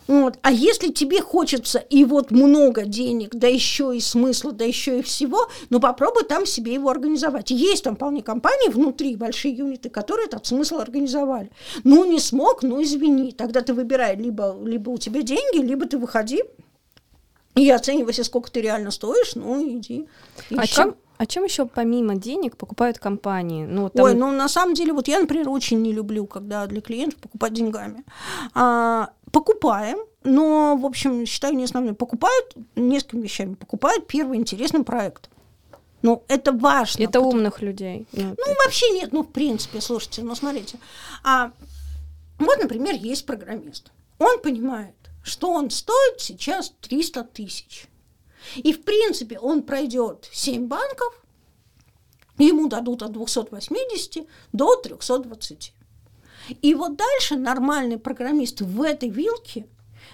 Вот. 0.07 0.39
А 0.41 0.51
если 0.51 0.91
тебе 0.91 1.21
хочется 1.21 1.79
и 1.79 2.05
вот 2.05 2.31
много 2.31 2.85
денег, 2.85 3.35
да 3.35 3.47
еще 3.47 3.95
и 3.95 3.99
смысла, 3.99 4.51
да 4.51 4.65
еще 4.65 4.99
и 4.99 5.01
всего, 5.01 5.47
ну 5.69 5.79
попробуй 5.79 6.23
там 6.23 6.45
себе 6.45 6.73
его 6.73 6.89
организовать. 6.89 7.51
Есть 7.51 7.83
там 7.83 7.95
вполне 7.95 8.21
компании 8.21 8.69
внутри, 8.69 9.15
большие 9.15 9.53
юниты, 9.53 9.89
которые 9.89 10.27
этот 10.27 10.45
смысл 10.45 10.77
организовали. 10.77 11.51
Ну 11.83 12.05
не 12.05 12.19
смог, 12.19 12.63
ну 12.63 12.81
извини. 12.81 13.31
Тогда 13.31 13.61
ты 13.61 13.73
выбирай, 13.73 14.15
либо, 14.15 14.57
либо 14.63 14.89
у 14.89 14.97
тебя 14.97 15.21
деньги, 15.21 15.57
либо 15.57 15.85
ты 15.85 15.97
выходи 15.97 16.43
и 17.57 17.69
оценивайся, 17.71 18.23
сколько 18.23 18.51
ты 18.51 18.61
реально 18.61 18.91
стоишь, 18.91 19.35
ну 19.35 19.61
иди. 19.67 20.07
И 20.49 20.55
а 20.55 20.67
чем, 20.67 20.95
а 21.17 21.25
чем 21.25 21.43
еще 21.43 21.65
помимо 21.65 22.15
денег 22.15 22.55
покупают 22.55 22.99
компании? 22.99 23.65
Ну, 23.65 23.89
там... 23.89 24.05
Ой, 24.05 24.13
ну 24.13 24.31
на 24.31 24.47
самом 24.47 24.75
деле, 24.75 24.93
вот 24.93 25.07
я, 25.07 25.19
например, 25.19 25.49
очень 25.49 25.81
не 25.81 25.91
люблю, 25.91 26.27
когда 26.27 26.67
для 26.67 26.81
клиентов 26.81 27.19
покупать 27.19 27.53
деньгами. 27.53 28.03
А, 28.53 29.09
покупаем, 29.31 29.97
но, 30.23 30.75
в 30.75 30.85
общем, 30.85 31.25
считаю 31.25 31.55
не 31.55 31.63
основным. 31.63 31.95
Покупают 31.95 32.53
несколькими 32.75 33.23
вещами. 33.23 33.55
Покупают 33.55 34.07
первый 34.07 34.37
интересный 34.37 34.83
проект. 34.83 35.29
Ну, 36.01 36.23
это 36.27 36.51
важно. 36.51 37.03
Это 37.03 37.13
потому... 37.13 37.29
умных 37.29 37.61
людей. 37.61 38.07
Ну, 38.11 38.35
ну 38.37 38.53
вообще 38.63 38.89
нет, 38.91 39.11
ну, 39.11 39.23
в 39.23 39.31
принципе, 39.31 39.81
слушайте, 39.81 40.21
ну, 40.21 40.35
смотрите. 40.35 40.79
А, 41.23 41.51
вот, 42.39 42.59
например, 42.61 42.95
есть 42.95 43.25
программист. 43.25 43.91
Он 44.19 44.39
понимает, 44.39 44.95
что 45.23 45.51
он 45.51 45.69
стоит 45.69 46.19
сейчас 46.19 46.73
300 46.81 47.23
тысяч. 47.25 47.87
И, 48.55 48.73
в 48.73 48.83
принципе, 48.83 49.39
он 49.39 49.63
пройдет 49.63 50.29
7 50.31 50.67
банков, 50.67 51.13
ему 52.37 52.67
дадут 52.67 53.01
от 53.01 53.11
280 53.11 54.27
до 54.53 54.75
320. 54.75 55.73
И 56.61 56.73
вот 56.73 56.97
дальше 56.97 57.35
нормальный 57.35 57.97
программист 57.97 58.61
в 58.61 58.81
этой 58.81 59.09
вилке 59.09 59.65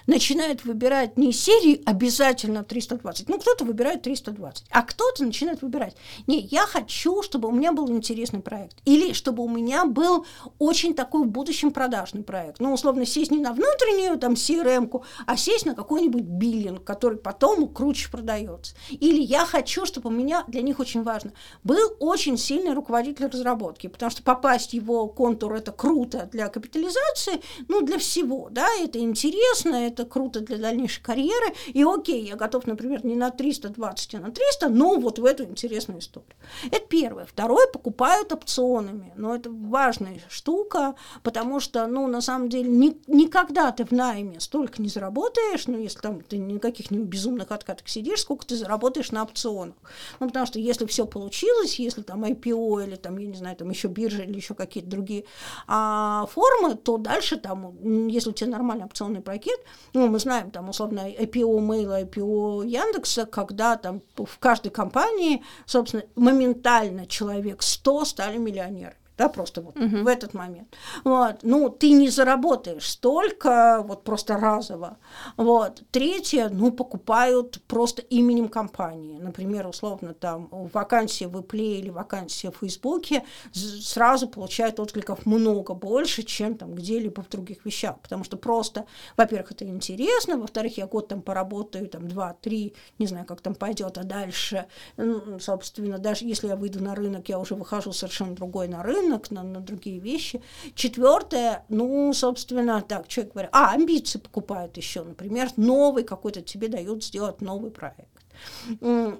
начинает 0.06 0.64
выбирать 0.64 1.16
не 1.16 1.32
серии 1.32 1.82
обязательно 1.86 2.64
320, 2.64 3.28
ну, 3.28 3.38
кто-то 3.38 3.64
выбирает 3.64 4.02
320, 4.02 4.66
а 4.70 4.82
кто-то 4.82 5.24
начинает 5.24 5.62
выбирать, 5.62 5.96
не, 6.26 6.40
я 6.40 6.62
хочу, 6.62 7.22
чтобы 7.22 7.48
у 7.48 7.52
меня 7.52 7.72
был 7.72 7.90
интересный 7.90 8.40
проект, 8.40 8.76
или 8.84 9.12
чтобы 9.12 9.42
у 9.42 9.48
меня 9.48 9.84
был 9.84 10.26
очень 10.58 10.94
такой 10.94 11.24
в 11.24 11.28
будущем 11.28 11.70
продажный 11.70 12.22
проект. 12.22 12.60
Ну, 12.60 12.72
условно, 12.72 13.06
сесть 13.06 13.30
не 13.30 13.38
на 13.38 13.52
внутреннюю 13.52 14.18
там 14.18 14.34
CRM-ку, 14.34 15.04
а 15.26 15.36
сесть 15.36 15.66
на 15.66 15.74
какой-нибудь 15.74 16.22
биллинг, 16.22 16.84
который 16.84 17.18
потом 17.18 17.68
круче 17.68 18.10
продается. 18.10 18.74
Или 18.90 19.20
я 19.20 19.46
хочу, 19.46 19.86
чтобы 19.86 20.10
у 20.10 20.12
меня, 20.12 20.44
для 20.48 20.62
них 20.62 20.80
очень 20.80 21.02
важно, 21.02 21.32
был 21.62 21.96
очень 22.00 22.36
сильный 22.36 22.72
руководитель 22.72 23.26
разработки, 23.26 23.86
потому 23.86 24.10
что 24.10 24.22
попасть 24.22 24.70
в 24.70 24.74
его 24.74 25.06
контур– 25.08 25.54
это 25.54 25.72
круто 25.72 26.28
для 26.32 26.48
капитализации, 26.48 27.40
ну, 27.68 27.82
для 27.82 27.98
всего, 27.98 28.48
да, 28.50 28.68
это 28.80 28.98
интересно, 28.98 29.76
это 29.94 30.04
круто 30.04 30.40
для 30.40 30.58
дальнейшей 30.58 31.02
карьеры, 31.02 31.54
и 31.68 31.82
окей, 31.82 32.26
я 32.26 32.36
готов, 32.36 32.66
например, 32.66 33.04
не 33.04 33.16
на 33.16 33.30
320, 33.30 34.14
а 34.14 34.20
на 34.20 34.30
300, 34.30 34.68
но 34.68 34.96
вот 34.98 35.18
в 35.18 35.24
эту 35.24 35.44
интересную 35.44 36.00
историю. 36.00 36.34
Это 36.70 36.86
первое. 36.86 37.24
Второе, 37.24 37.66
покупают 37.66 38.32
опционами, 38.32 39.12
но 39.16 39.34
это 39.34 39.50
важная 39.50 40.20
штука, 40.28 40.94
потому 41.22 41.60
что, 41.60 41.86
ну, 41.86 42.06
на 42.06 42.20
самом 42.20 42.48
деле, 42.48 42.68
ни, 42.68 42.96
никогда 43.06 43.72
ты 43.72 43.84
в 43.84 43.92
найме 43.92 44.40
столько 44.40 44.82
не 44.82 44.88
заработаешь, 44.88 45.66
ну, 45.66 45.78
если 45.78 46.00
там 46.00 46.20
ты 46.20 46.38
никаких 46.38 46.90
не 46.90 46.98
безумных 46.98 47.50
откаток 47.50 47.88
сидишь, 47.88 48.20
сколько 48.20 48.46
ты 48.46 48.56
заработаешь 48.56 49.10
на 49.12 49.22
опционах. 49.22 49.76
Ну, 50.20 50.26
потому 50.26 50.46
что 50.46 50.58
если 50.58 50.86
все 50.86 51.06
получилось, 51.06 51.78
если 51.78 52.02
там 52.02 52.24
IPO 52.24 52.86
или 52.86 52.96
там, 52.96 53.18
я 53.18 53.26
не 53.26 53.36
знаю, 53.36 53.56
там 53.56 53.70
еще 53.70 53.88
биржа 53.88 54.22
или 54.22 54.36
еще 54.36 54.54
какие-то 54.54 54.90
другие 54.90 55.24
а, 55.66 56.26
формы, 56.26 56.74
то 56.74 56.98
дальше 56.98 57.36
там, 57.36 58.08
если 58.08 58.30
у 58.30 58.32
тебя 58.32 58.50
нормальный 58.50 58.84
опционный 58.84 59.20
пакет, 59.20 59.60
ну, 59.94 60.08
мы 60.08 60.18
знаем, 60.18 60.50
там, 60.50 60.68
условно, 60.68 61.08
IPO 61.08 61.58
Mail, 61.60 62.04
IPO 62.04 62.66
Яндекса, 62.66 63.26
когда 63.26 63.76
там 63.76 64.02
в 64.16 64.38
каждой 64.38 64.70
компании, 64.70 65.42
собственно, 65.66 66.02
моментально 66.16 67.06
человек 67.06 67.62
100 67.62 68.04
стали 68.04 68.36
миллионерами 68.36 69.03
да, 69.16 69.28
просто 69.28 69.60
вот 69.60 69.76
угу. 69.76 69.98
в 69.98 70.06
этот 70.08 70.34
момент. 70.34 70.74
Вот. 71.04 71.38
Ну, 71.42 71.68
ты 71.68 71.92
не 71.92 72.08
заработаешь 72.08 72.90
столько, 72.90 73.82
вот 73.84 74.02
просто 74.02 74.36
разово. 74.36 74.96
Вот. 75.36 75.82
Третье, 75.92 76.48
ну, 76.48 76.72
покупают 76.72 77.62
просто 77.68 78.02
именем 78.02 78.48
компании. 78.48 79.18
Например, 79.18 79.68
условно, 79.68 80.14
там, 80.14 80.48
вакансия 80.50 81.28
в 81.28 81.36
Apple 81.36 81.78
или 81.78 81.90
вакансия 81.90 82.50
в 82.50 82.56
Фейсбуке 82.56 83.24
сразу 83.52 84.28
получают 84.28 84.80
откликов 84.80 85.26
много 85.26 85.74
больше, 85.74 86.24
чем 86.24 86.56
там 86.56 86.74
где-либо 86.74 87.22
в 87.22 87.28
других 87.28 87.64
вещах. 87.64 88.00
Потому 88.00 88.24
что 88.24 88.36
просто, 88.36 88.86
во-первых, 89.16 89.52
это 89.52 89.64
интересно, 89.64 90.36
во-вторых, 90.36 90.76
я 90.76 90.86
год 90.86 91.08
там 91.08 91.22
поработаю, 91.22 91.88
там, 91.88 92.08
два-три, 92.08 92.74
не 92.98 93.06
знаю, 93.06 93.26
как 93.26 93.40
там 93.40 93.54
пойдет, 93.54 93.96
а 93.96 94.02
дальше, 94.02 94.66
ну, 94.96 95.38
собственно, 95.38 95.98
даже 95.98 96.24
если 96.24 96.48
я 96.48 96.56
выйду 96.56 96.82
на 96.82 96.94
рынок, 96.94 97.28
я 97.28 97.38
уже 97.38 97.54
выхожу 97.54 97.92
совершенно 97.92 98.34
другой 98.34 98.66
на 98.66 98.82
рынок, 98.82 99.03
рынок, 99.04 99.30
на, 99.30 99.42
на 99.42 99.60
другие 99.60 99.98
вещи. 99.98 100.40
Четвертое, 100.74 101.64
ну, 101.68 102.12
собственно, 102.12 102.82
так, 102.82 103.08
человек 103.08 103.32
говорит, 103.32 103.50
а, 103.52 103.72
амбиции 103.72 104.18
покупают 104.18 104.76
еще, 104.76 105.04
например, 105.04 105.48
новый 105.56 106.04
какой-то 106.04 106.40
тебе 106.42 106.68
дают 106.68 107.04
сделать 107.04 107.40
новый 107.40 107.70
проект 107.70 108.13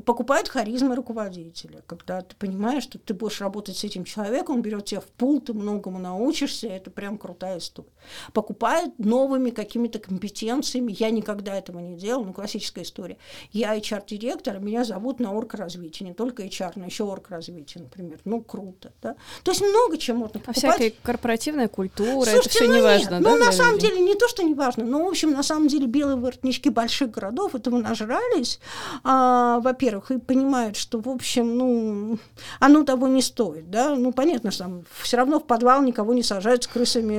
покупают 0.05 0.49
харизмы 0.49 0.95
руководителя, 0.95 1.83
когда 1.87 2.23
ты 2.23 2.35
понимаешь, 2.37 2.85
что 2.85 2.99
ты 2.99 3.15
будешь 3.15 3.41
работать 3.41 3.77
с 3.77 3.85
этим 3.85 4.05
человеком, 4.05 4.57
он 4.57 4.63
берет 4.63 4.87
тебя 4.87 5.01
в 5.01 5.07
пул, 5.07 5.41
ты 5.41 5.53
многому 5.53 5.99
научишься, 5.99 6.69
это 6.69 6.91
прям 6.91 7.19
крутая 7.19 7.59
история. 7.59 7.89
Покупают 8.33 8.99
новыми 8.99 9.51
какими-то 9.51 9.99
компетенциями, 9.99 10.95
я 10.99 11.11
никогда 11.11 11.57
этого 11.57 11.79
не 11.79 11.97
делал, 11.97 12.25
ну, 12.25 12.33
классическая 12.33 12.83
история. 12.83 13.19
Я 13.53 13.77
HR-директор, 13.77 14.59
меня 14.59 14.85
зовут 14.85 15.21
на 15.21 15.33
орг-развитие, 15.33 16.09
не 16.09 16.15
только 16.15 16.45
HR, 16.45 16.73
но 16.77 16.87
еще 16.87 17.05
орг-развитие, 17.05 17.85
например. 17.85 18.21
Ну, 18.25 18.43
круто, 18.43 18.93
да. 19.03 19.17
То 19.43 19.51
есть 19.51 19.63
много 19.63 19.99
чем 19.99 20.19
можно 20.19 20.41
покупать. 20.41 20.65
А 20.65 20.73
всякая 20.73 20.93
корпоративная 21.03 21.69
культура, 21.69 22.25
Слушайте, 22.25 22.39
это 22.39 22.49
все 22.51 22.67
ну, 22.67 22.75
не 22.75 22.81
важно, 22.81 23.21
да? 23.21 23.31
Ну, 23.31 23.39
на 23.39 23.53
самом 23.53 23.75
людей? 23.75 23.91
деле, 23.91 24.01
не 24.03 24.15
то, 24.15 24.29
что 24.29 24.43
не 24.43 24.55
важно, 24.55 24.85
но, 24.85 25.05
в 25.05 25.09
общем, 25.09 25.33
на 25.33 25.43
самом 25.43 25.69
деле 25.69 25.87
белые 25.87 26.17
воротнички 26.17 26.69
больших 26.69 27.11
городов 27.11 27.55
этого 27.55 27.79
нажрались, 27.79 28.61
а, 29.07 29.61
во-первых, 29.61 30.11
и 30.11 30.19
понимают, 30.19 30.77
что, 30.77 30.99
в 30.99 31.11
общем, 31.11 31.59
ну, 31.59 32.19
оно 32.59 32.85
того 32.85 33.07
не 33.07 33.21
стоит, 33.21 33.71
да, 33.71 33.95
ну, 33.95 34.13
понятно, 34.13 34.51
что 34.51 34.65
там 34.65 34.85
все 35.03 35.19
равно 35.19 35.41
в 35.41 35.45
подвал 35.45 35.83
никого 35.83 36.15
не 36.15 36.23
сажают 36.23 36.65
с 36.65 36.67
крысами, 36.67 37.19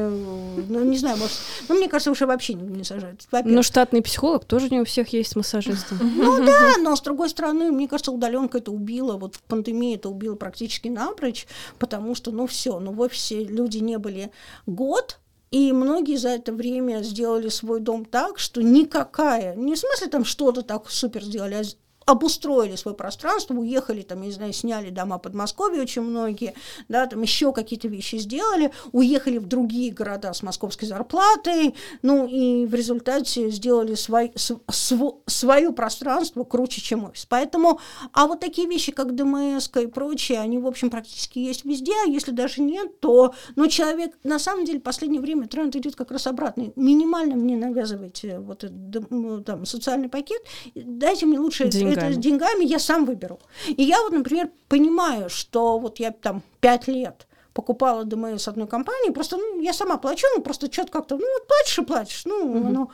ну, 0.67 0.83
не 0.83 0.97
знаю, 0.97 1.17
может, 1.17 1.37
ну, 1.69 1.75
мне 1.75 1.87
кажется, 1.87 2.09
уже 2.09 2.25
вообще 2.25 2.55
не, 2.55 2.63
не 2.63 2.83
сажают. 2.83 3.21
Но 3.43 3.61
штатный 3.61 4.01
психолог 4.01 4.45
тоже 4.45 4.69
не 4.69 4.81
у 4.81 4.85
всех 4.85 5.09
есть 5.09 5.35
массажистом. 5.35 5.99
Ну, 6.25 6.43
да, 6.43 6.77
но, 6.79 6.95
с 6.95 7.01
другой 7.01 7.29
стороны, 7.29 7.71
мне 7.71 7.87
кажется, 7.87 8.11
удаленка 8.11 8.57
это 8.57 8.71
убила, 8.71 9.17
вот 9.17 9.35
в 9.35 9.41
пандемии 9.43 9.95
это 9.95 10.09
убило 10.09 10.35
практически 10.35 10.87
напрочь, 10.87 11.45
потому 11.77 12.15
что, 12.15 12.31
ну, 12.31 12.47
все, 12.47 12.79
ну, 12.79 12.93
в 12.93 13.01
офисе 13.01 13.43
люди 13.43 13.77
не 13.77 13.99
были 13.99 14.31
год, 14.65 15.19
и 15.51 15.71
многие 15.71 16.17
за 16.17 16.29
это 16.29 16.51
время 16.51 17.01
сделали 17.01 17.49
свой 17.49 17.79
дом 17.79 18.05
так, 18.05 18.39
что 18.39 18.61
никакая, 18.61 19.55
не 19.55 19.75
в 19.75 19.79
смысле 19.79 20.07
там 20.07 20.25
что-то 20.25 20.61
так 20.61 20.89
супер 20.89 21.23
сделали, 21.23 21.53
а 21.53 21.63
обустроили 22.05 22.75
свое 22.75 22.95
пространство, 22.95 23.55
уехали, 23.55 24.01
там, 24.01 24.21
я 24.21 24.27
не 24.27 24.31
знаю, 24.31 24.53
сняли 24.53 24.89
дома 24.89 25.17
Подмосковья 25.17 25.81
очень 25.81 26.03
многие, 26.03 26.53
да, 26.87 27.07
там 27.07 27.21
еще 27.21 27.51
какие-то 27.51 27.87
вещи 27.87 28.17
сделали, 28.17 28.71
уехали 28.91 29.39
в 29.39 29.47
другие 29.47 29.91
города 29.91 30.33
с 30.33 30.43
московской 30.43 30.87
зарплатой, 30.87 31.73
ну 32.03 32.27
и 32.27 32.65
в 32.65 32.73
результате 32.73 33.49
сделали 33.49 33.95
свой, 33.95 34.31
св, 34.35 35.15
свое 35.25 35.71
пространство 35.71 36.43
круче, 36.43 36.81
чем 36.81 37.05
офис. 37.05 37.25
Поэтому, 37.25 37.79
а 38.13 38.27
вот 38.27 38.39
такие 38.39 38.67
вещи, 38.67 38.91
как 38.91 39.15
ДМС 39.15 39.69
и 39.75 39.87
прочее, 39.87 40.39
они, 40.39 40.59
в 40.59 40.67
общем, 40.67 40.89
практически 40.89 41.39
есть 41.39 41.65
везде, 41.65 41.93
а 42.05 42.07
если 42.07 42.31
даже 42.31 42.61
нет, 42.61 42.99
то, 42.99 43.33
ну, 43.55 43.67
человек, 43.67 44.17
на 44.23 44.37
самом 44.37 44.65
деле, 44.65 44.79
в 44.79 44.83
последнее 44.83 45.21
время 45.21 45.47
тренд 45.47 45.75
идет 45.75 45.95
как 45.95 46.11
раз 46.11 46.27
обратный. 46.27 46.71
Минимально 46.75 47.35
мне 47.35 47.57
навязывайте 47.57 48.39
вот 48.39 48.63
этот, 48.63 49.45
там, 49.45 49.65
социальный 49.65 50.09
пакет, 50.09 50.41
дайте 50.75 51.25
мне 51.25 51.39
лучше 51.39 51.67
Деньги 51.67 51.94
деньгами. 51.95 52.11
это 52.11 52.21
с 52.21 52.23
деньгами 52.23 52.63
я 52.63 52.79
сам 52.79 53.05
выберу. 53.05 53.39
И 53.67 53.83
я 53.83 54.01
вот, 54.01 54.11
например, 54.11 54.49
понимаю, 54.67 55.29
что 55.29 55.79
вот 55.79 55.99
я 55.99 56.11
там 56.11 56.43
пять 56.59 56.87
лет 56.87 57.27
покупала 57.53 58.03
ДМС 58.03 58.47
одной 58.47 58.67
компании, 58.67 59.11
просто 59.11 59.37
ну, 59.37 59.61
я 59.61 59.73
сама 59.73 59.97
плачу, 59.97 60.27
ну 60.35 60.41
просто 60.41 60.71
что-то 60.71 60.91
как-то, 60.91 61.15
ну 61.17 61.25
вот 61.25 61.47
платишь 61.47 61.79
и 61.79 61.83
платишь, 61.83 62.25
ну, 62.25 62.45
Мгм. 62.47 62.73
ну. 62.73 62.91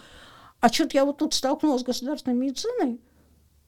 А 0.60 0.70
что-то 0.70 0.92
я 0.96 1.06
вот 1.06 1.18
тут 1.18 1.34
столкнулась 1.34 1.82
с 1.82 1.86
государственной 1.86 2.36
медициной, 2.38 3.00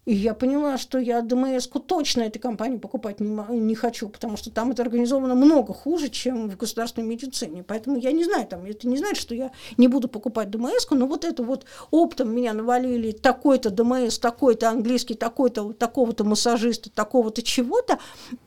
и 0.05 0.13
я 0.13 0.33
поняла, 0.33 0.77
что 0.77 0.97
я 0.97 1.21
ДМС-ку 1.21 1.79
точно 1.79 2.23
этой 2.23 2.39
компании 2.39 2.77
покупать 2.77 3.21
не, 3.21 3.29
не 3.57 3.73
хочу, 3.73 4.09
потому 4.09 4.35
что 4.35 4.51
там 4.51 4.71
это 4.71 4.81
организовано 4.81 5.33
много 5.33 5.73
хуже, 5.73 6.09
чем 6.09 6.49
в 6.49 6.57
государственной 6.57 7.07
медицине. 7.07 7.63
Поэтому 7.63 7.97
я 7.97 8.11
не 8.11 8.25
знаю, 8.25 8.45
там, 8.45 8.65
это 8.65 8.85
не 8.87 8.97
значит, 8.97 9.21
что 9.21 9.33
я 9.33 9.51
не 9.77 9.87
буду 9.87 10.09
покупать 10.09 10.49
ДМС-ку, 10.49 10.95
но 10.95 11.07
вот 11.07 11.23
это 11.23 11.41
вот 11.43 11.65
оптом 11.89 12.35
меня 12.35 12.51
навалили 12.51 13.11
такой-то 13.11 13.69
ДМС, 13.69 14.19
такой-то 14.19 14.69
английский, 14.69 15.13
такой-то, 15.13 15.71
такого-то 15.71 16.25
массажиста, 16.25 16.89
такого-то 16.89 17.41
чего-то, 17.41 17.97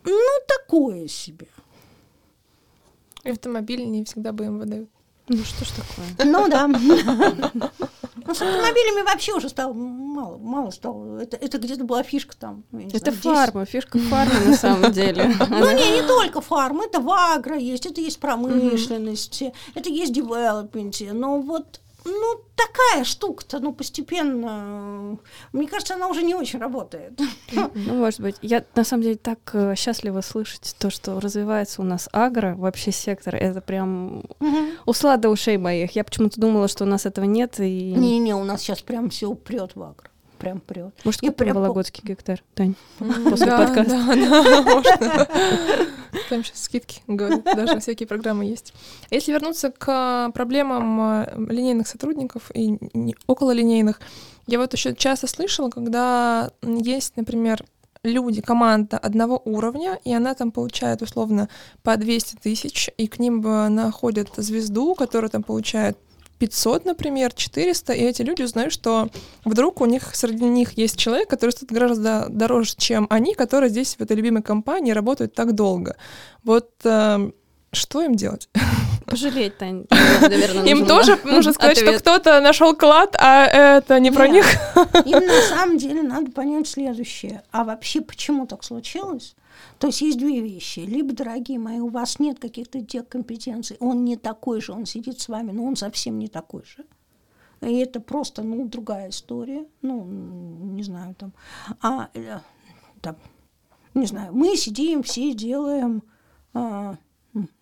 ну, 0.05 0.29
такое 0.47 1.09
себе. 1.09 1.47
Автомобиль 3.25 3.87
не 3.87 4.05
всегда 4.05 4.33
БМВ 4.33 4.67
дают. 4.67 4.91
Ну 5.29 5.43
что 5.43 5.65
ж 5.65 5.69
такое? 5.71 6.31
Ну 6.31 6.49
да. 6.49 6.69
Ну, 8.27 8.35
с 8.35 8.43
автомобилями 8.43 9.05
вообще 9.05 9.33
уже 9.33 9.49
стало 9.49 9.73
мало, 9.73 10.39
мало 10.39 10.71
стало. 10.71 11.19
Это, 11.19 11.37
это 11.37 11.59
где-то 11.59 11.85
была 11.85 12.03
фишка 12.03 12.37
там. 12.37 12.65
Это 12.73 12.99
знаю, 12.99 13.15
10. 13.17 13.23
фарма, 13.23 13.65
фишка 13.65 13.99
фармы 13.99 14.41
на 14.47 14.57
самом 14.57 14.93
деле. 14.93 15.35
Ну, 15.49 15.71
не, 15.73 16.01
не 16.01 16.07
только 16.07 16.41
фарм, 16.41 16.81
это 16.83 17.01
вагра 17.01 17.57
есть, 17.57 17.87
это 17.87 18.01
есть 18.01 18.19
промышленность, 18.21 19.43
это 19.75 19.89
есть 19.89 20.13
девелопмент, 20.13 20.97
но 21.13 21.41
вот, 21.41 21.81
ну, 22.07 22.41
такая 22.55 23.05
штука-то, 23.05 23.59
ну, 23.61 23.73
постепенно, 23.73 25.19
мне 25.53 25.67
кажется, 25.67 25.95
она 25.95 26.09
уже 26.09 26.23
не 26.23 26.35
очень 26.35 26.59
работает. 26.59 27.19
Ну, 27.75 27.95
может 27.95 28.21
быть. 28.21 28.37
Я 28.43 28.65
на 28.75 28.85
самом 28.85 29.03
деле 29.03 29.17
так 29.17 29.39
э, 29.53 29.75
счастлива 29.77 30.21
слышать 30.21 30.75
то, 30.79 30.91
что 30.91 31.21
развивается 31.21 31.83
у 31.83 31.85
нас 31.85 32.09
агро, 32.13 32.55
вообще 32.57 32.93
сектор. 32.93 33.35
Это 33.35 33.61
прям 33.61 34.25
услада 34.87 35.23
до 35.23 35.29
ушей 35.31 35.57
моих. 35.57 35.93
Я 35.93 36.05
почему-то 36.05 36.41
думала, 36.41 36.69
что 36.69 36.85
у 36.85 36.87
нас 36.87 37.07
этого 37.07 37.25
нет. 37.25 37.61
И... 37.61 37.93
Не-не, 37.93 38.35
у 38.35 38.45
нас 38.45 38.63
сейчас 38.63 38.83
прям 38.83 39.11
все 39.11 39.35
прет 39.35 39.77
в 39.77 39.83
агро, 39.83 40.11
прям 40.37 40.61
прет. 40.61 40.95
Может, 41.05 41.23
И 41.23 41.27
купим 41.27 41.47
прям 41.47 41.57
Вологодский 41.57 42.03
гектар, 42.05 42.43
Тань? 42.55 42.75
После 42.99 43.47
да, 43.47 43.59
подкаста. 43.59 43.93
Да, 43.93 44.15
да, 44.15 44.63
можно. 44.75 45.29
Там 46.29 46.45
сейчас 46.45 46.63
скидки, 46.63 47.03
говорят, 47.07 47.45
даже 47.45 47.81
всякие 47.81 48.07
программы 48.07 48.45
есть. 48.45 48.73
Если 49.11 49.33
вернуться 49.33 49.71
к 49.71 50.31
проблемам 50.33 51.01
э, 51.01 51.35
линейных 51.51 51.87
сотрудников 51.87 52.51
и 52.55 52.79
не- 52.95 53.17
окололинейных, 53.27 54.01
я 54.47 54.59
вот 54.59 54.73
еще 54.73 54.95
часто 54.95 55.27
слышала, 55.27 55.71
когда 55.71 56.51
есть, 56.63 57.17
например, 57.17 57.65
люди, 58.03 58.41
команда 58.41 58.99
одного 58.99 59.41
уровня, 59.45 59.99
и 60.05 60.13
она 60.13 60.35
там 60.35 60.53
получает 60.53 61.03
условно 61.03 61.49
по 61.83 61.97
200 61.97 62.37
тысяч, 62.37 62.89
и 62.97 63.07
к 63.09 63.19
ним 63.19 63.47
э, 63.47 63.69
находят 63.69 64.29
звезду, 64.37 64.95
которая 64.95 65.31
там 65.31 65.43
получает 65.43 65.99
500, 66.39 66.85
например, 66.85 67.33
400, 67.33 67.93
и 67.93 68.03
эти 68.03 68.23
люди 68.23 68.43
узнают, 68.43 68.73
что 68.73 69.09
вдруг 69.45 69.81
у 69.81 69.87
них 69.87 70.15
среди 70.15 70.45
них 70.45 70.73
есть 70.73 70.99
человек, 70.99 71.29
который 71.29 71.51
стоит 71.51 71.73
гораздо 71.73 72.27
дороже, 72.29 72.75
чем 72.77 73.07
они, 73.11 73.35
которые 73.35 73.71
здесь 73.71 73.97
в 73.97 74.01
этой 74.01 74.17
любимой 74.17 74.43
компании 74.43 74.93
работают 74.93 75.35
так 75.35 75.55
долго. 75.55 75.97
Вот 76.45 76.71
э, 76.85 77.31
что 77.73 78.03
им 78.03 78.15
делать? 78.15 78.49
Пожалеть, 79.07 79.57
Тань, 79.59 79.87
наверное, 80.21 80.65
Им 80.65 80.81
нужно, 80.81 80.97
тоже 80.97 81.19
да? 81.23 81.31
нужно 81.31 81.53
сказать, 81.53 81.77
что 81.77 81.87
Ответ. 81.87 82.01
кто-то 82.01 82.41
нашел 82.41 82.75
клад, 82.75 83.15
а 83.19 83.47
это 83.47 84.01
не 84.01 84.11
про 84.11 84.27
Нет. 84.27 84.45
них. 84.45 85.07
Им 85.07 85.27
на 85.27 85.43
самом 85.49 85.79
деле 85.79 86.03
надо 86.03 86.33
понять 86.33 86.67
следующее. 86.67 87.43
А 87.53 87.63
вообще 87.65 88.01
почему 88.01 88.47
так 88.47 88.65
случилось? 88.65 89.37
То 89.79 89.89
есть 89.89 90.01
есть 90.01 90.19
две 90.19 90.41
вещи. 90.41 90.81
Либо, 90.81 91.13
дорогие 91.13 91.59
мои, 91.59 91.81
у 91.81 91.89
вас 91.89 92.19
нет 92.19 92.39
каких-то 92.39 92.83
тех 92.83 93.09
компетенций, 93.09 93.77
он 93.81 94.05
не 94.05 94.17
такой 94.17 94.61
же, 94.61 94.73
он 94.73 94.87
сидит 94.87 95.21
с 95.21 95.29
вами, 95.29 95.53
но 95.53 95.65
он 95.65 95.77
совсем 95.77 96.19
не 96.19 96.29
такой 96.29 96.65
же. 96.65 96.85
И 97.61 97.79
это 97.79 98.01
просто, 98.01 98.43
ну, 98.43 98.67
другая 98.67 99.11
история. 99.11 99.67
Ну, 99.83 100.05
не 100.05 100.83
знаю, 100.83 101.15
там. 101.15 101.33
А, 101.81 102.11
э, 102.15 102.39
там, 103.01 103.17
не 103.95 104.07
знаю, 104.07 104.35
мы 104.35 104.57
сидим, 104.57 105.03
все 105.03 105.33
делаем, 105.35 106.03
а, 106.53 106.97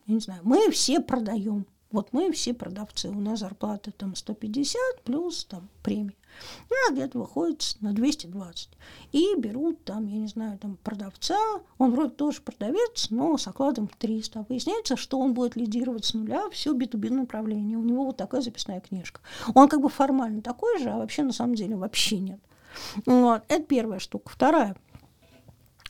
не 0.07 0.19
знаю, 0.19 0.41
мы 0.45 0.71
все 0.71 1.01
продаем. 1.01 1.67
Вот 1.95 2.09
мы 2.11 2.33
все 2.33 2.53
продавцы, 2.55 3.09
у 3.09 3.21
нас 3.21 3.39
зарплата 3.39 3.93
там 3.93 4.17
150 4.17 4.77
плюс 5.05 5.45
там 5.45 5.69
премия. 5.85 6.17
Ну, 6.69 6.93
где-то 6.93 7.21
выходит 7.21 7.77
на 7.83 7.93
220. 7.93 8.69
И 9.13 9.37
берут 9.39 9.85
там, 9.85 10.09
я 10.09 10.19
не 10.19 10.27
знаю, 10.27 10.59
там 10.59 10.77
продавца, 10.83 11.39
он 11.79 11.93
вроде 11.93 12.11
тоже 12.11 12.41
продавец, 12.41 13.11
но 13.11 13.39
с 13.39 13.47
окладом 13.47 13.87
в 13.87 13.95
300. 13.95 14.41
А 14.41 14.47
Выясняется, 14.49 14.97
что 14.97 15.21
он 15.21 15.35
будет 15.35 15.55
лидировать 15.55 16.05
с 16.05 16.15
нуля 16.15 16.51
все 16.51 16.75
B2B 16.75 17.11
направление. 17.11 17.79
У 17.79 17.85
него 17.85 18.07
вот 18.07 18.17
такая 18.17 18.41
записная 18.41 18.81
книжка. 18.81 19.21
Он 19.55 19.69
как 19.69 19.81
бы 19.81 19.89
формально 19.89 20.43
такой 20.43 20.81
же, 20.81 20.91
а 20.91 20.97
вообще 20.97 21.23
на 21.23 21.33
самом 21.33 21.55
деле 21.55 21.77
вообще 21.77 22.19
нет. 22.19 22.41
Вот. 23.07 23.45
Это 23.47 23.63
первая 23.63 24.01
штука. 24.01 24.33
Вторая. 24.33 24.75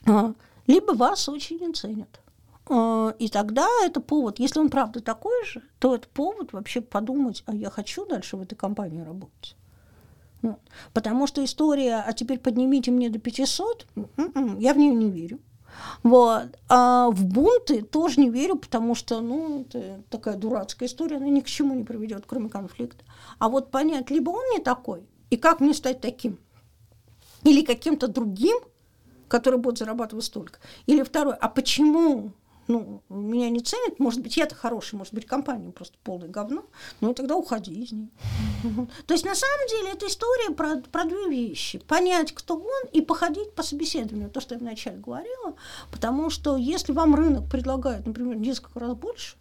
А, 0.05 0.35
Либо 0.67 0.91
вас 0.91 1.27
очень 1.29 1.57
не 1.57 1.73
ценят. 1.73 2.21
А, 2.67 3.15
И 3.19 3.29
тогда 3.29 3.67
это 3.83 4.01
повод, 4.01 4.39
если 4.39 4.59
он 4.59 4.69
правда 4.69 5.01
такой 5.01 5.45
же, 5.45 5.61
то 5.79 5.95
это 5.95 6.07
повод 6.07 6.53
вообще 6.53 6.81
подумать, 6.81 7.43
а 7.45 7.55
я 7.55 7.69
хочу 7.69 8.05
дальше 8.05 8.37
в 8.37 8.41
этой 8.41 8.55
компании 8.55 9.01
работать. 9.01 9.55
Вот. 10.41 10.59
Потому 10.93 11.27
что 11.27 11.43
история, 11.43 12.03
а 12.05 12.13
теперь 12.13 12.39
поднимите 12.39 12.91
мне 12.91 13.09
до 13.09 13.19
500, 13.19 13.87
м-м, 13.95 14.59
я 14.59 14.73
в 14.73 14.77
нее 14.77 14.93
не 14.93 15.09
верю. 15.09 15.39
Вот. 16.03 16.57
А 16.69 17.09
в 17.09 17.25
бунты 17.25 17.81
тоже 17.81 18.19
не 18.19 18.29
верю, 18.29 18.55
потому 18.55 18.95
что, 18.95 19.21
ну, 19.21 19.61
это 19.61 20.01
такая 20.09 20.35
дурацкая 20.37 20.87
история, 20.87 21.17
она 21.17 21.27
ни 21.27 21.41
к 21.41 21.47
чему 21.47 21.73
не 21.75 21.83
приведет, 21.83 22.25
кроме 22.27 22.49
конфликта. 22.49 23.03
А 23.39 23.49
вот 23.49 23.71
понять, 23.71 24.09
либо 24.09 24.29
он 24.29 24.43
не 24.53 24.59
такой, 24.59 25.03
и 25.29 25.37
как 25.37 25.59
мне 25.59 25.73
стать 25.73 26.01
таким, 26.01 26.37
или 27.43 27.63
каким-то 27.63 28.07
другим, 28.07 28.57
который 29.27 29.59
будет 29.59 29.77
зарабатывать 29.77 30.25
столько. 30.25 30.59
Или 30.85 31.03
второе, 31.03 31.35
а 31.35 31.49
почему 31.49 32.31
ну, 32.67 33.03
меня 33.09 33.49
не 33.49 33.59
ценят, 33.59 33.99
может 33.99 34.21
быть, 34.21 34.37
я-то 34.37 34.55
хороший, 34.55 34.95
может 34.95 35.13
быть, 35.13 35.25
компания 35.25 35.71
просто 35.71 35.97
полное 36.03 36.27
говно, 36.27 36.65
ну 37.01 37.11
и 37.11 37.13
тогда 37.13 37.35
уходи 37.35 37.73
из 37.73 37.91
нее. 37.91 38.09
То 39.05 39.13
есть, 39.13 39.25
на 39.25 39.35
самом 39.35 39.67
деле, 39.69 39.91
это 39.93 40.07
история 40.07 40.53
про, 40.53 40.77
про 40.77 41.05
две 41.05 41.29
вещи. 41.29 41.79
Понять, 41.79 42.33
кто 42.33 42.55
он, 42.55 42.89
и 42.91 43.01
походить 43.01 43.53
по 43.53 43.63
собеседованию, 43.63 44.29
то, 44.29 44.41
что 44.41 44.55
я 44.55 44.59
вначале 44.59 44.97
говорила, 44.97 45.55
потому 45.91 46.29
что 46.29 46.57
если 46.57 46.91
вам 46.91 47.15
рынок 47.15 47.49
предлагает, 47.49 48.05
например, 48.05 48.37
несколько 48.37 48.79
раз 48.79 48.95
больше, 48.95 49.35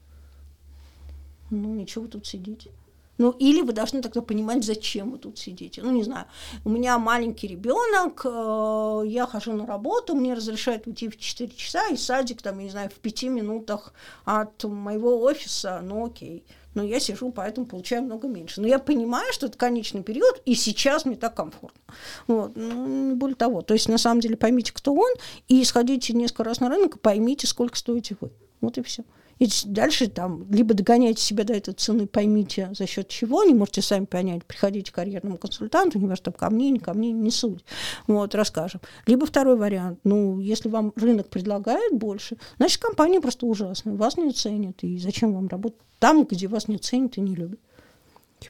ну, 1.50 1.74
ничего 1.74 2.06
тут 2.06 2.26
сидите. 2.26 2.70
Ну, 3.18 3.30
или 3.30 3.60
вы 3.60 3.72
должны 3.72 4.02
тогда 4.02 4.22
понимать, 4.22 4.64
зачем 4.64 5.12
вы 5.12 5.18
тут 5.18 5.38
сидите. 5.38 5.82
Ну, 5.82 5.92
не 5.92 6.02
знаю, 6.02 6.26
у 6.64 6.70
меня 6.70 6.98
маленький 6.98 7.46
ребенок, 7.46 8.22
э, 8.24 9.02
я 9.06 9.26
хожу 9.26 9.52
на 9.52 9.66
работу, 9.66 10.14
мне 10.14 10.34
разрешают 10.34 10.86
уйти 10.86 11.08
в 11.08 11.16
4 11.16 11.50
часа, 11.54 11.88
и 11.88 11.96
садик, 11.96 12.42
там, 12.42 12.58
я 12.58 12.64
не 12.64 12.70
знаю, 12.70 12.90
в 12.90 12.94
5 12.94 13.22
минутах 13.24 13.92
от 14.24 14.64
моего 14.64 15.20
офиса, 15.22 15.80
ну, 15.82 16.06
окей. 16.06 16.44
Но 16.74 16.82
я 16.82 16.98
сижу, 16.98 17.30
поэтому 17.30 17.66
получаю 17.66 18.02
много 18.02 18.26
меньше. 18.26 18.60
Но 18.60 18.66
я 18.66 18.80
понимаю, 18.80 19.32
что 19.32 19.46
это 19.46 19.56
конечный 19.56 20.02
период, 20.02 20.42
и 20.44 20.56
сейчас 20.56 21.04
мне 21.04 21.14
так 21.14 21.36
комфортно. 21.36 21.80
Вот. 22.26 22.56
Ну, 22.56 23.14
более 23.14 23.36
того. 23.36 23.62
То 23.62 23.74
есть, 23.74 23.88
на 23.88 23.96
самом 23.96 24.20
деле, 24.20 24.36
поймите, 24.36 24.72
кто 24.72 24.92
он, 24.92 25.12
и 25.46 25.62
сходите 25.62 26.14
несколько 26.14 26.42
раз 26.42 26.58
на 26.58 26.68
рынок, 26.68 26.96
и 26.96 26.98
поймите, 26.98 27.46
сколько 27.46 27.76
стоите 27.76 28.16
вы. 28.20 28.32
Вот 28.60 28.76
и 28.76 28.82
все. 28.82 29.04
И 29.38 29.48
дальше 29.66 30.08
там 30.08 30.46
либо 30.50 30.74
догоняйте 30.74 31.22
себя 31.22 31.44
до 31.44 31.54
этой 31.54 31.74
цены, 31.74 32.06
поймите, 32.06 32.70
за 32.72 32.86
счет 32.86 33.08
чего, 33.08 33.42
не 33.44 33.54
можете 33.54 33.82
сами 33.82 34.04
понять, 34.04 34.44
приходите 34.44 34.92
к 34.92 34.94
карьерному 34.94 35.38
консультанту, 35.38 35.98
не 35.98 36.14
там 36.14 36.34
ко 36.34 36.50
мне, 36.50 36.70
не 36.70 36.78
ко 36.78 36.94
мне, 36.94 37.12
не 37.12 37.30
суть. 37.30 37.64
Вот, 38.06 38.34
расскажем. 38.34 38.80
Либо 39.06 39.26
второй 39.26 39.56
вариант, 39.56 39.98
ну, 40.04 40.38
если 40.38 40.68
вам 40.68 40.92
рынок 40.96 41.28
предлагает 41.28 41.92
больше, 41.92 42.36
значит, 42.56 42.80
компания 42.80 43.20
просто 43.20 43.46
ужасная, 43.46 43.94
вас 43.94 44.16
не 44.16 44.32
ценит, 44.32 44.82
и 44.82 44.98
зачем 44.98 45.34
вам 45.34 45.48
работать 45.48 45.80
там, 45.98 46.24
где 46.24 46.48
вас 46.48 46.68
не 46.68 46.78
ценят 46.78 47.16
и 47.18 47.20
не 47.20 47.34
любят. 47.34 47.60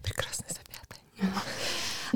Прекрасная 0.03 0.49
запятая. 0.49 1.42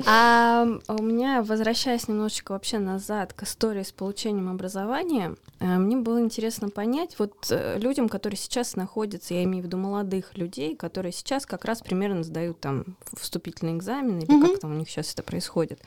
А 0.07 0.65
у 0.87 1.01
меня, 1.01 1.41
возвращаясь 1.41 2.07
немножечко 2.07 2.51
вообще 2.53 2.79
назад 2.79 3.33
к 3.33 3.43
истории 3.43 3.83
с 3.83 3.91
получением 3.91 4.49
образования, 4.49 5.35
э, 5.59 5.65
мне 5.77 5.97
было 5.97 6.19
интересно 6.19 6.69
понять, 6.69 7.15
вот 7.19 7.33
э, 7.51 7.77
людям, 7.79 8.09
которые 8.09 8.37
сейчас 8.37 8.75
находятся, 8.75 9.33
я 9.33 9.43
имею 9.43 9.63
в 9.63 9.67
виду 9.67 9.77
молодых 9.77 10.37
людей, 10.37 10.75
которые 10.75 11.11
сейчас 11.11 11.45
как 11.45 11.65
раз 11.65 11.81
примерно 11.81 12.23
сдают 12.23 12.59
там 12.59 12.85
вступительный 13.13 13.75
экзамен, 13.75 14.19
или 14.19 14.31
Мгм. 14.31 14.47
как 14.51 14.59
там 14.59 14.71
у 14.71 14.75
них 14.75 14.89
сейчас 14.89 15.13
это 15.13 15.23
происходит. 15.23 15.81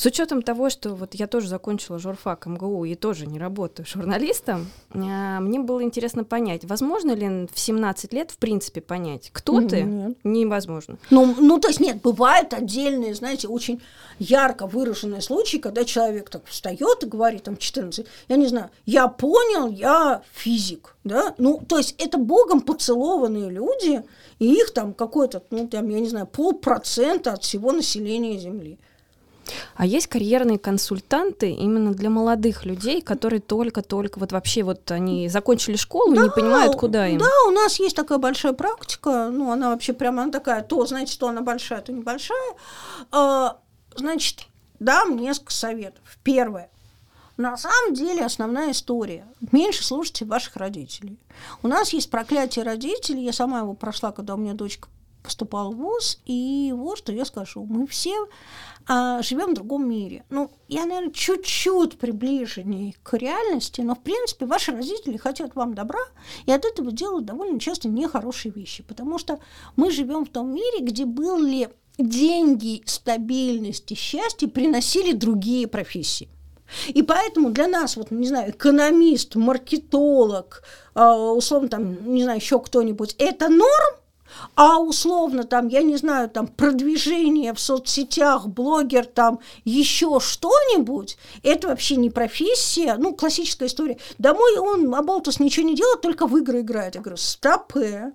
С 0.00 0.06
учетом 0.06 0.40
того, 0.40 0.70
что 0.70 0.94
вот 0.94 1.14
я 1.14 1.26
тоже 1.26 1.46
закончила 1.46 1.98
журфак 1.98 2.46
МГУ 2.46 2.86
и 2.86 2.94
тоже 2.94 3.26
не 3.26 3.38
работаю 3.38 3.84
журналистом, 3.86 4.66
а, 4.94 5.40
мне 5.40 5.60
было 5.60 5.82
интересно 5.82 6.24
понять, 6.24 6.64
возможно 6.64 7.12
ли 7.12 7.46
в 7.52 7.58
17 7.58 8.14
лет 8.14 8.30
в 8.30 8.38
принципе 8.38 8.80
понять, 8.80 9.28
кто 9.30 9.60
ты? 9.60 9.82
Нет. 9.82 10.16
Невозможно. 10.24 10.96
Ну, 11.10 11.34
ну, 11.38 11.60
то 11.60 11.68
есть 11.68 11.80
нет, 11.80 12.00
бывают 12.00 12.54
отдельные, 12.54 13.14
знаете, 13.14 13.46
очень 13.46 13.82
ярко 14.18 14.66
выраженные 14.66 15.20
случаи, 15.20 15.58
когда 15.58 15.84
человек 15.84 16.30
так 16.30 16.46
встает 16.46 17.04
и 17.04 17.06
говорит, 17.06 17.42
там, 17.42 17.58
14, 17.58 18.06
я 18.28 18.36
не 18.36 18.46
знаю, 18.46 18.70
я 18.86 19.06
понял, 19.06 19.68
я 19.68 20.22
физик, 20.32 20.96
да, 21.04 21.34
ну, 21.36 21.60
то 21.68 21.76
есть 21.76 21.94
это 21.98 22.16
богом 22.16 22.62
поцелованные 22.62 23.50
люди, 23.50 24.02
и 24.38 24.50
их 24.50 24.72
там 24.72 24.94
какой-то, 24.94 25.42
ну, 25.50 25.68
там, 25.68 25.90
я 25.90 26.00
не 26.00 26.08
знаю, 26.08 26.26
полпроцента 26.26 27.34
от 27.34 27.42
всего 27.42 27.70
населения 27.70 28.38
Земли. 28.38 28.78
А 29.74 29.86
есть 29.86 30.06
карьерные 30.06 30.58
консультанты 30.58 31.50
именно 31.50 31.92
для 31.92 32.10
молодых 32.10 32.64
людей, 32.64 33.00
которые 33.00 33.40
только-только 33.40 34.18
вот 34.18 34.32
вообще 34.32 34.62
вот 34.62 34.90
они 34.90 35.28
закончили 35.28 35.76
школу 35.76 36.14
да, 36.14 36.24
не 36.24 36.30
понимают, 36.30 36.76
куда 36.76 37.08
им. 37.08 37.18
Да, 37.18 37.30
у 37.48 37.50
нас 37.50 37.78
есть 37.78 37.96
такая 37.96 38.18
большая 38.18 38.52
практика, 38.52 39.28
ну, 39.30 39.50
она 39.50 39.70
вообще 39.70 39.92
прямо 39.92 40.22
она 40.22 40.32
такая, 40.32 40.62
то, 40.62 40.84
знаете, 40.86 41.12
что 41.12 41.28
она 41.28 41.40
большая, 41.40 41.80
то 41.80 41.92
небольшая. 41.92 42.54
А, 43.10 43.58
значит, 43.96 44.46
дам 44.78 45.16
несколько 45.16 45.52
советов. 45.52 46.02
Первое. 46.22 46.70
На 47.36 47.56
самом 47.56 47.94
деле 47.94 48.22
основная 48.22 48.72
история. 48.72 49.24
Меньше 49.50 49.82
слушайте 49.82 50.26
ваших 50.26 50.56
родителей. 50.56 51.18
У 51.62 51.68
нас 51.68 51.94
есть 51.94 52.10
проклятие 52.10 52.66
родителей. 52.66 53.24
Я 53.24 53.32
сама 53.32 53.60
его 53.60 53.72
прошла, 53.72 54.12
когда 54.12 54.34
у 54.34 54.36
меня 54.36 54.52
дочка 54.52 54.88
поступала 55.22 55.70
в 55.70 55.76
ВУЗ. 55.76 56.20
И 56.26 56.72
вот 56.76 56.98
что 56.98 57.12
я 57.12 57.24
скажу. 57.24 57.64
Мы 57.68 57.86
все 57.86 58.14
а, 58.86 59.22
живем 59.22 59.50
в 59.50 59.54
другом 59.54 59.88
мире. 59.88 60.24
Ну, 60.30 60.50
я, 60.68 60.86
наверное, 60.86 61.12
чуть-чуть 61.12 61.98
приближеннее 61.98 62.94
к 63.02 63.16
реальности, 63.16 63.80
но, 63.82 63.94
в 63.94 64.00
принципе, 64.00 64.46
ваши 64.46 64.72
родители 64.72 65.16
хотят 65.16 65.54
вам 65.54 65.74
добра, 65.74 66.00
и 66.46 66.52
от 66.52 66.64
этого 66.64 66.90
делают 66.90 67.24
довольно 67.24 67.60
часто 67.60 67.88
нехорошие 67.88 68.52
вещи, 68.52 68.82
потому 68.82 69.18
что 69.18 69.38
мы 69.76 69.90
живем 69.90 70.24
в 70.24 70.30
том 70.30 70.52
мире, 70.52 70.80
где 70.80 71.04
были 71.04 71.70
деньги, 71.98 72.82
стабильность 72.86 73.92
и 73.92 73.94
счастье 73.94 74.48
приносили 74.48 75.12
другие 75.12 75.68
профессии. 75.68 76.28
И 76.88 77.02
поэтому 77.02 77.50
для 77.50 77.66
нас, 77.66 77.96
вот, 77.96 78.10
не 78.10 78.28
знаю, 78.28 78.50
экономист, 78.50 79.34
маркетолог, 79.34 80.62
а, 80.94 81.16
условно, 81.16 81.68
там, 81.68 82.12
не 82.12 82.22
знаю, 82.22 82.38
еще 82.38 82.60
кто-нибудь, 82.60 83.14
это 83.18 83.48
норм, 83.48 83.99
а 84.54 84.78
условно 84.78 85.44
там, 85.44 85.68
я 85.68 85.82
не 85.82 85.96
знаю, 85.96 86.28
там 86.28 86.46
продвижение 86.46 87.54
в 87.54 87.60
соцсетях, 87.60 88.46
блогер 88.46 89.06
там, 89.06 89.40
еще 89.64 90.20
что-нибудь, 90.20 91.16
это 91.42 91.68
вообще 91.68 91.96
не 91.96 92.10
профессия, 92.10 92.96
ну, 92.98 93.14
классическая 93.14 93.66
история. 93.66 93.98
Домой 94.18 94.58
он, 94.58 94.94
Аболтус, 94.94 95.40
ничего 95.40 95.66
не 95.66 95.74
делает, 95.74 96.00
только 96.00 96.26
в 96.26 96.36
игры 96.36 96.60
играет. 96.60 96.94
Я 96.94 97.00
говорю, 97.00 97.16
стопы. 97.16 98.12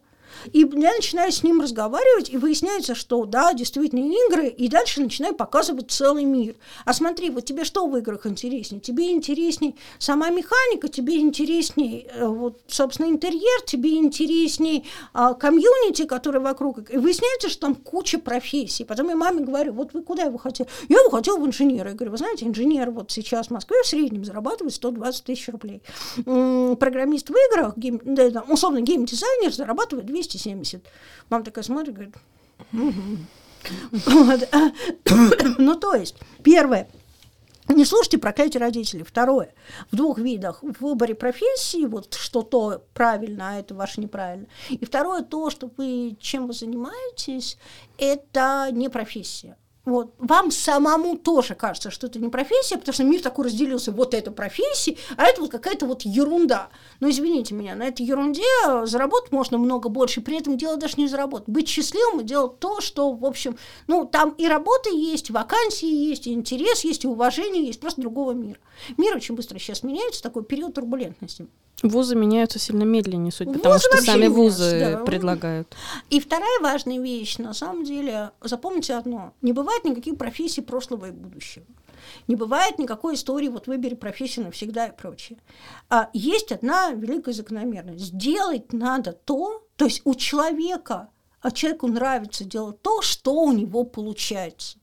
И 0.54 0.60
я 0.60 0.94
начинаю 0.94 1.32
с 1.32 1.44
ним 1.44 1.62
разговаривать, 1.62 2.30
и 2.30 2.38
выясняется, 2.38 2.96
что 2.96 3.26
да, 3.26 3.54
действительно 3.54 4.06
игры, 4.06 4.48
и 4.48 4.68
дальше 4.68 5.02
начинаю 5.02 5.36
показывать 5.36 5.92
целый 5.92 6.24
мир. 6.24 6.56
А 6.86 6.94
смотри, 6.94 7.30
вот 7.30 7.46
тебе 7.46 7.64
что 7.64 7.88
в 7.88 7.98
играх 7.98 8.26
интереснее? 8.26 8.82
Тебе 8.82 9.12
интереснее 9.12 9.76
сама 10.00 10.30
механика, 10.30 10.88
тебе 10.88 11.20
интереснее, 11.20 12.08
э, 12.14 12.26
вот, 12.26 12.60
собственно, 12.68 13.08
интерьер, 13.08 13.62
тебе 13.66 13.96
интереснее 13.98 14.84
а, 15.14 15.34
комьюнити, 15.34 16.06
который 16.06 16.42
вокруг. 16.42 16.90
И 16.92 16.98
выясняется, 16.98 17.50
что 17.50 17.62
там 17.62 17.76
куча 17.76 18.20
профессий. 18.20 18.84
Потом 18.84 19.10
я 19.10 19.16
маме 19.16 19.44
говорю, 19.44 19.74
вот 19.74 19.94
вы 19.94 20.02
куда 20.02 20.24
его 20.24 20.38
хотели? 20.38 20.70
Я 20.90 21.00
его 21.00 21.10
хотела 21.10 21.38
в 21.38 21.46
инженера. 21.46 21.90
Я 21.90 21.96
говорю, 21.96 22.12
вы 22.12 22.18
знаете, 22.18 22.46
инженер 22.46 22.92
вот 22.92 23.12
сейчас 23.12 23.48
в 23.48 23.52
Москве 23.52 23.78
в 23.84 23.88
среднем 23.88 24.26
зарабатывает 24.26 24.74
120 24.74 25.24
тысяч 25.24 25.48
рублей. 25.50 25.82
Программист 26.16 27.30
в 27.30 27.34
играх, 27.34 27.78
гейм, 27.78 28.02
да, 28.04 28.44
условно, 28.48 28.82
геймдизайнер 28.82 29.54
зарабатывает 29.54 30.06
200 30.06 30.35
270. 30.38 30.86
Мама 31.30 31.44
такая 31.44 31.64
смотрит, 31.64 31.94
говорит, 31.94 32.16
ну, 35.58 35.76
то 35.76 35.96
есть, 35.96 36.16
первое, 36.44 36.88
не 37.68 37.84
слушайте 37.84 38.20
проклятие 38.20 38.62
родителей. 38.62 39.04
Второе, 39.04 39.54
в 39.92 39.96
двух 39.96 40.20
видах. 40.20 40.62
В 40.62 40.82
выборе 40.82 41.16
профессии, 41.16 41.86
вот 41.86 42.14
что 42.14 42.44
то 42.44 42.84
правильно, 42.94 43.52
а 43.52 43.60
это 43.60 43.74
ваше 43.74 44.02
неправильно. 44.02 44.46
И 44.70 44.86
второе, 44.86 45.24
то, 45.24 45.50
что 45.50 45.72
вы, 45.78 46.16
чем 46.20 46.48
вы 46.48 46.54
занимаетесь, 46.54 47.58
это 47.98 48.70
не 48.72 48.90
профессия 48.90 49.58
вот, 49.86 50.14
вам 50.18 50.52
самому 50.52 51.18
тоже 51.18 51.56
кажется, 51.56 51.92
что 51.92 52.08
это 52.08 52.20
не 52.20 52.30
профессия, 52.30 52.78
потому 52.78 52.94
что 52.94 53.04
мир 53.04 53.22
такой 53.22 53.46
разделился, 53.46 53.92
вот 53.92 54.14
это 54.14 54.32
профессия, 54.32 54.98
а 55.16 55.26
это 55.26 55.42
вот 55.42 55.52
какая-то 55.52 55.86
вот 55.86 56.02
ерунда. 56.02 56.70
Но 57.00 57.10
извините 57.10 57.54
меня, 57.54 57.76
на 57.76 57.84
этой 57.84 58.06
ерунде 58.06 58.44
заработать 58.84 59.32
можно 59.32 59.58
много 59.58 59.90
больше, 59.90 60.22
при 60.22 60.38
этом 60.38 60.58
дело 60.58 60.78
даже 60.78 60.96
не 60.98 61.08
заработать. 61.08 61.48
Быть 61.48 61.68
счастливым 61.68 62.22
и 62.22 62.24
делать 62.24 62.60
то, 62.60 62.82
что, 62.82 63.12
в 63.14 63.26
общем, 63.26 63.58
ну, 63.88 64.06
там 64.06 64.32
и 64.32 64.48
работа 64.48 64.90
есть, 64.90 65.30
и 65.30 65.34
вакансии 65.34 65.88
есть, 65.88 66.28
и 66.28 66.34
интерес 66.34 66.84
есть, 66.84 67.04
и 67.04 67.08
уважение 67.08 67.66
есть, 67.66 67.80
просто 67.80 68.02
другого 68.02 68.32
мира. 68.32 68.60
Мир 68.98 69.16
очень 69.16 69.36
быстро 69.36 69.60
сейчас 69.60 69.84
меняется, 69.84 70.24
такой 70.24 70.44
период 70.44 70.74
турбулентности. 70.74 71.48
Вузы 71.84 72.16
меняются 72.16 72.58
сильно 72.58 72.84
медленнее, 72.84 73.32
суть, 73.32 73.48
вузы 73.48 73.60
потому 73.60 73.80
что 73.80 73.98
сами 73.98 74.28
вузы 74.28 74.80
да. 74.80 75.04
предлагают. 75.04 75.76
И 76.10 76.20
вторая 76.20 76.60
важная 76.62 77.00
вещь, 77.00 77.38
на 77.38 77.54
самом 77.54 77.84
деле, 77.84 78.32
запомните 78.42 78.96
одно, 78.96 79.34
не 79.42 79.52
бывает 79.52 79.84
никаких 79.84 80.18
профессий 80.18 80.62
прошлого 80.62 81.08
и 81.08 81.12
будущего. 81.12 81.66
Не 82.28 82.36
бывает 82.36 82.80
никакой 82.80 83.16
истории, 83.16 83.48
вот 83.50 83.68
выбери 83.68 83.96
профессию 83.96 84.46
навсегда 84.46 84.88
и 84.88 84.96
прочее. 84.96 85.40
А 85.90 86.10
есть 86.14 86.52
одна 86.52 86.92
великая 86.92 87.34
закономерность. 87.34 88.06
Сделать 88.06 88.72
надо 88.72 89.12
то, 89.12 89.64
то 89.76 89.86
есть 89.86 90.02
у 90.06 90.14
человека, 90.16 91.10
а 91.42 91.52
человеку 91.52 91.88
нравится 91.88 92.46
делать 92.46 92.82
то, 92.82 93.02
что 93.02 93.34
у 93.34 93.52
него 93.52 93.84
получается. 93.84 94.78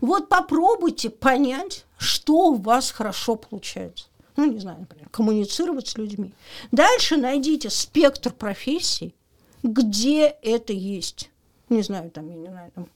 Вот 0.00 0.28
попробуйте 0.28 1.10
понять, 1.10 1.84
что 1.98 2.50
у 2.50 2.54
вас 2.54 2.90
хорошо 2.90 3.36
получается 3.36 4.09
ну, 4.46 4.52
не 4.52 4.58
знаю, 4.58 4.80
например, 4.80 5.08
коммуницировать 5.10 5.88
с 5.88 5.98
людьми. 5.98 6.32
Дальше 6.72 7.16
найдите 7.16 7.70
спектр 7.70 8.32
профессий, 8.32 9.14
где 9.62 10.26
это 10.42 10.72
есть. 10.72 11.30
Не 11.68 11.82
знаю, 11.82 12.10
там, 12.10 12.28
я 12.28 12.36
не 12.36 12.48
знаю, 12.48 12.70
там, 12.74 12.88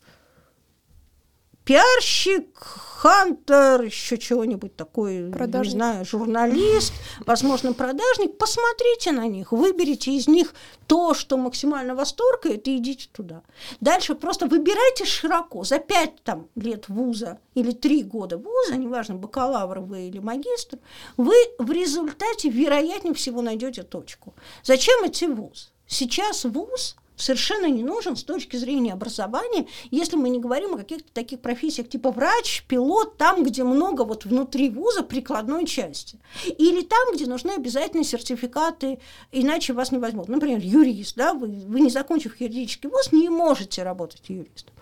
пиарщик, 1.64 2.58
хантер, 3.04 3.82
еще 3.82 4.18
чего-нибудь 4.18 4.76
такое, 4.76 5.30
продажник. 5.30 5.74
не 5.74 5.78
знаю, 5.78 6.04
журналист, 6.04 6.92
возможно, 7.26 7.72
продажник, 7.72 8.38
посмотрите 8.38 9.12
на 9.12 9.26
них, 9.26 9.52
выберите 9.52 10.12
из 10.12 10.28
них 10.28 10.54
то, 10.86 11.14
что 11.14 11.36
максимально 11.36 11.94
восторгает, 11.94 12.68
и 12.68 12.76
идите 12.76 13.08
туда. 13.12 13.42
Дальше 13.80 14.14
просто 14.14 14.46
выбирайте 14.46 15.04
широко. 15.04 15.64
За 15.64 15.78
пять 15.78 16.22
там, 16.22 16.48
лет 16.54 16.88
вуза 16.88 17.38
или 17.54 17.72
три 17.72 18.02
года 18.02 18.36
вуза, 18.36 18.76
неважно, 18.76 19.14
бакалавр 19.16 19.80
вы 19.80 20.08
или 20.08 20.18
магистр, 20.18 20.78
вы 21.16 21.34
в 21.58 21.70
результате, 21.70 22.50
вероятнее 22.50 23.14
всего, 23.14 23.42
найдете 23.42 23.82
точку. 23.82 24.34
Зачем 24.62 25.06
идти 25.06 25.26
в 25.26 25.34
вуз? 25.34 25.72
Сейчас 25.86 26.44
вуз 26.44 26.96
совершенно 27.16 27.66
не 27.66 27.82
нужен 27.82 28.16
с 28.16 28.24
точки 28.24 28.56
зрения 28.56 28.92
образования, 28.92 29.66
если 29.90 30.16
мы 30.16 30.28
не 30.28 30.38
говорим 30.38 30.74
о 30.74 30.78
каких-то 30.78 31.12
таких 31.12 31.40
профессиях 31.40 31.88
типа 31.88 32.10
врач, 32.10 32.64
пилот, 32.68 33.16
там, 33.16 33.44
где 33.44 33.64
много 33.64 34.02
вот 34.02 34.24
внутри 34.24 34.70
вуза 34.70 35.02
прикладной 35.02 35.66
части. 35.66 36.18
Или 36.58 36.82
там, 36.82 37.14
где 37.14 37.26
нужны 37.26 37.52
обязательные 37.52 38.04
сертификаты, 38.04 38.98
иначе 39.32 39.72
вас 39.72 39.92
не 39.92 39.98
возьмут. 39.98 40.28
Например, 40.28 40.58
юрист, 40.60 41.16
да, 41.16 41.34
вы, 41.34 41.48
вы 41.48 41.80
не 41.80 41.90
закончив 41.90 42.40
юридический 42.40 42.88
вуз, 42.88 43.12
не 43.12 43.28
можете 43.28 43.82
работать 43.82 44.22
юристом. 44.28 44.74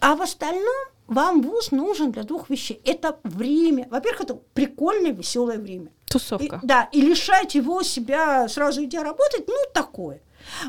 А 0.00 0.14
в 0.14 0.22
остальном 0.22 0.86
вам 1.12 1.42
вуз 1.42 1.70
нужен 1.70 2.12
для 2.12 2.24
двух 2.24 2.50
вещей. 2.50 2.80
Это 2.84 3.18
время. 3.24 3.88
Во-первых, 3.90 4.22
это 4.22 4.34
прикольное, 4.54 5.12
веселое 5.12 5.58
время. 5.58 5.88
Тусовка. 6.06 6.60
И, 6.62 6.66
да, 6.66 6.88
и 6.92 7.00
лишать 7.00 7.54
его 7.54 7.82
себя 7.82 8.48
сразу 8.48 8.84
идя 8.84 9.02
работать, 9.02 9.44
ну, 9.48 9.56
такое. 9.72 10.20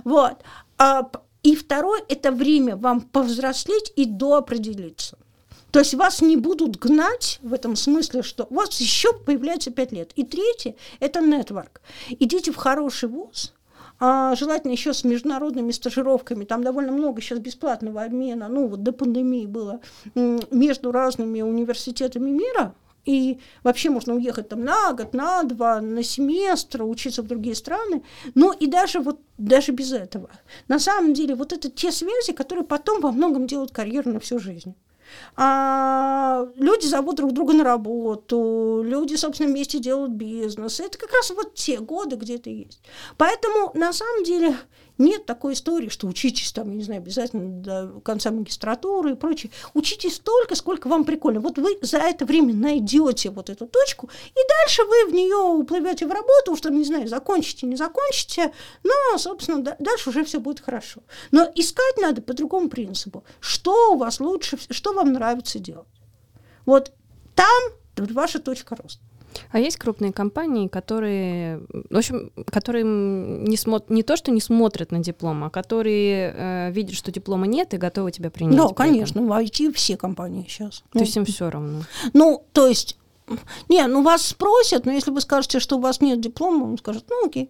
Вот. 0.04 0.38
А, 0.78 1.10
и 1.44 1.56
второе– 1.56 2.02
это 2.10 2.32
время 2.32 2.76
вам 2.76 3.02
повзрослеть 3.02 3.92
и 3.96 4.06
доопределиться. 4.06 5.18
То 5.72 5.80
есть 5.80 5.96
вас 5.96 6.22
не 6.22 6.38
будут 6.38 6.78
гнать 6.78 7.40
в 7.42 7.52
этом 7.52 7.76
смысле, 7.76 8.22
что 8.22 8.46
у 8.50 8.54
вас 8.56 8.80
еще 8.80 9.12
появляется 9.12 9.72
пять 9.72 9.92
лет. 9.92 10.12
И 10.16 10.24
третье– 10.24 10.76
это 11.00 11.20
нетворк. 11.20 11.82
Идите 12.10 12.52
в 12.52 12.56
хороший 12.56 13.10
вуз, 13.10 13.54
а, 14.00 14.36
желательно 14.36 14.72
еще 14.72 14.94
с 14.94 15.04
международными 15.04 15.72
стажировками. 15.72 16.46
Там 16.46 16.64
довольно 16.64 16.92
много 16.92 17.22
сейчас 17.22 17.40
бесплатного 17.40 18.04
обмена, 18.04 18.48
ну 18.50 18.68
вот 18.68 18.84
до 18.84 18.92
пандемии 18.92 19.46
было, 19.46 19.80
между 20.16 20.92
разными 20.92 21.42
университетами 21.42 22.30
мира. 22.30 22.76
И 23.06 23.40
вообще 23.64 23.90
можно 23.90 24.16
уехать 24.16 24.50
там 24.50 24.64
на 24.64 24.94
год, 24.94 25.14
на 25.14 25.44
два, 25.44 25.82
на 25.82 26.04
семестр, 26.04 26.84
учиться 26.84 27.22
в 27.22 27.28
другие 27.28 27.56
страны. 27.56 28.04
Но 28.34 28.54
и 28.54 28.68
даже 28.68 29.00
вот 29.00 29.20
даже 29.38 29.74
без 29.74 29.92
этого. 29.92 30.30
На 30.68 30.80
самом 30.80 31.14
деле 31.14 31.36
вот 31.36 31.52
это 31.52 31.70
те 31.70 31.92
связи, 31.92 32.32
которые 32.32 32.66
потом 32.66 33.02
во 33.02 33.12
многом 33.12 33.46
делают 33.46 33.72
карьеру 33.72 34.12
на 34.12 34.20
всю 34.20 34.40
жизнь. 34.40 34.76
А 35.36 36.46
люди 36.56 36.86
зовут 36.86 37.16
друг 37.16 37.34
друга 37.34 37.54
на 37.54 37.64
работу, 37.64 38.82
люди, 38.86 39.16
собственно, 39.16 39.50
вместе 39.50 39.80
делают 39.80 40.12
бизнес. 40.12 40.80
Это 40.80 40.98
как 40.98 41.12
раз 41.12 41.32
вот 41.32 41.56
те 41.56 41.80
годы, 41.80 42.16
где 42.16 42.36
это 42.36 42.50
есть. 42.50 42.82
Поэтому, 43.18 43.72
на 43.74 43.94
самом 43.94 44.24
деле, 44.24 44.56
нет 44.98 45.26
такой 45.26 45.54
истории, 45.54 45.90
что 45.90 46.08
учитесь 46.08 46.52
там, 46.52 46.70
я 46.70 46.76
не 46.76 46.84
знаю, 46.84 47.02
обязательно 47.02 47.62
до 47.62 48.00
конца 48.02 48.32
магистратуры 48.32 49.12
и 49.12 49.16
прочее. 49.16 49.52
Учитесь 49.74 50.16
столько, 50.16 50.56
сколько 50.56 50.88
вам 50.88 51.04
прикольно. 51.06 51.40
Вот 51.40 51.58
вы 51.58 51.78
за 51.82 51.98
это 51.98 52.26
время 52.26 52.54
найдете 52.54 53.30
вот 53.30 53.50
эту 53.50 53.68
точку, 53.68 54.10
и 54.30 54.40
дальше 54.48 54.84
вы 54.84 55.12
в 55.12 55.14
нее 55.14 55.36
уплывете 55.36 56.06
в 56.06 56.12
работу, 56.12 56.54
уж 56.54 56.62
там, 56.62 56.78
не 56.78 56.86
знаю, 56.86 57.08
закончите, 57.08 57.66
не 57.66 57.76
закончите, 57.76 58.54
но, 58.84 59.18
собственно, 59.18 59.76
дальше 59.80 60.10
уже 60.10 60.24
все 60.24 60.40
будет 60.40 60.60
хорошо. 60.60 61.02
Но 61.32 61.52
искать 61.56 61.98
надо 61.98 62.22
по 62.22 62.34
другому 62.34 62.70
принципу. 62.70 63.24
Что 63.40 63.94
у 63.94 63.98
вас 63.98 64.20
лучше, 64.20 64.58
что 64.70 64.94
вам 64.94 65.14
нравится 65.14 65.60
делать. 65.60 65.88
Вот 66.66 66.92
там 67.36 67.62
ваша 67.98 68.40
точка 68.40 68.76
роста. 68.76 69.03
А 69.52 69.60
есть 69.60 69.78
крупные 69.78 70.14
компании, 70.14 70.68
которые, 70.68 71.62
в 71.90 71.98
общем, 71.98 72.32
которые 72.46 72.84
не, 72.84 73.58
смотр, 73.58 73.92
не 73.92 74.04
то, 74.04 74.16
что 74.16 74.32
не 74.32 74.42
смотрят 74.42 74.92
на 74.92 75.00
диплом, 75.00 75.44
а 75.44 75.50
которые 75.50 76.34
э, 76.36 76.72
видят, 76.72 76.96
что 76.96 77.12
диплома 77.12 77.48
нет 77.48 77.74
и 77.74 77.78
готовы 77.78 78.12
тебя 78.12 78.30
принять. 78.30 78.58
Да, 78.58 78.68
конечно, 78.70 79.22
в 79.22 79.32
IT 79.32 79.74
все 79.74 79.98
компании 79.98 80.46
сейчас. 80.48 80.80
То 80.80 80.86
ну, 80.96 81.02
есть 81.02 81.16
им 81.18 81.26
все 81.26 81.50
равно. 81.50 81.82
Ну, 82.14 82.44
то 82.54 82.68
есть, 82.68 82.98
не, 83.70 83.86
ну 83.88 84.04
вас 84.04 84.26
спросят, 84.26 84.86
но 84.86 84.92
если 84.92 85.12
вы 85.12 85.22
скажете, 85.22 85.60
что 85.60 85.78
у 85.78 85.82
вас 85.82 86.02
нет 86.02 86.20
диплома, 86.20 86.66
он 86.66 86.78
скажет, 86.78 87.06
ну 87.10 87.26
окей. 87.26 87.50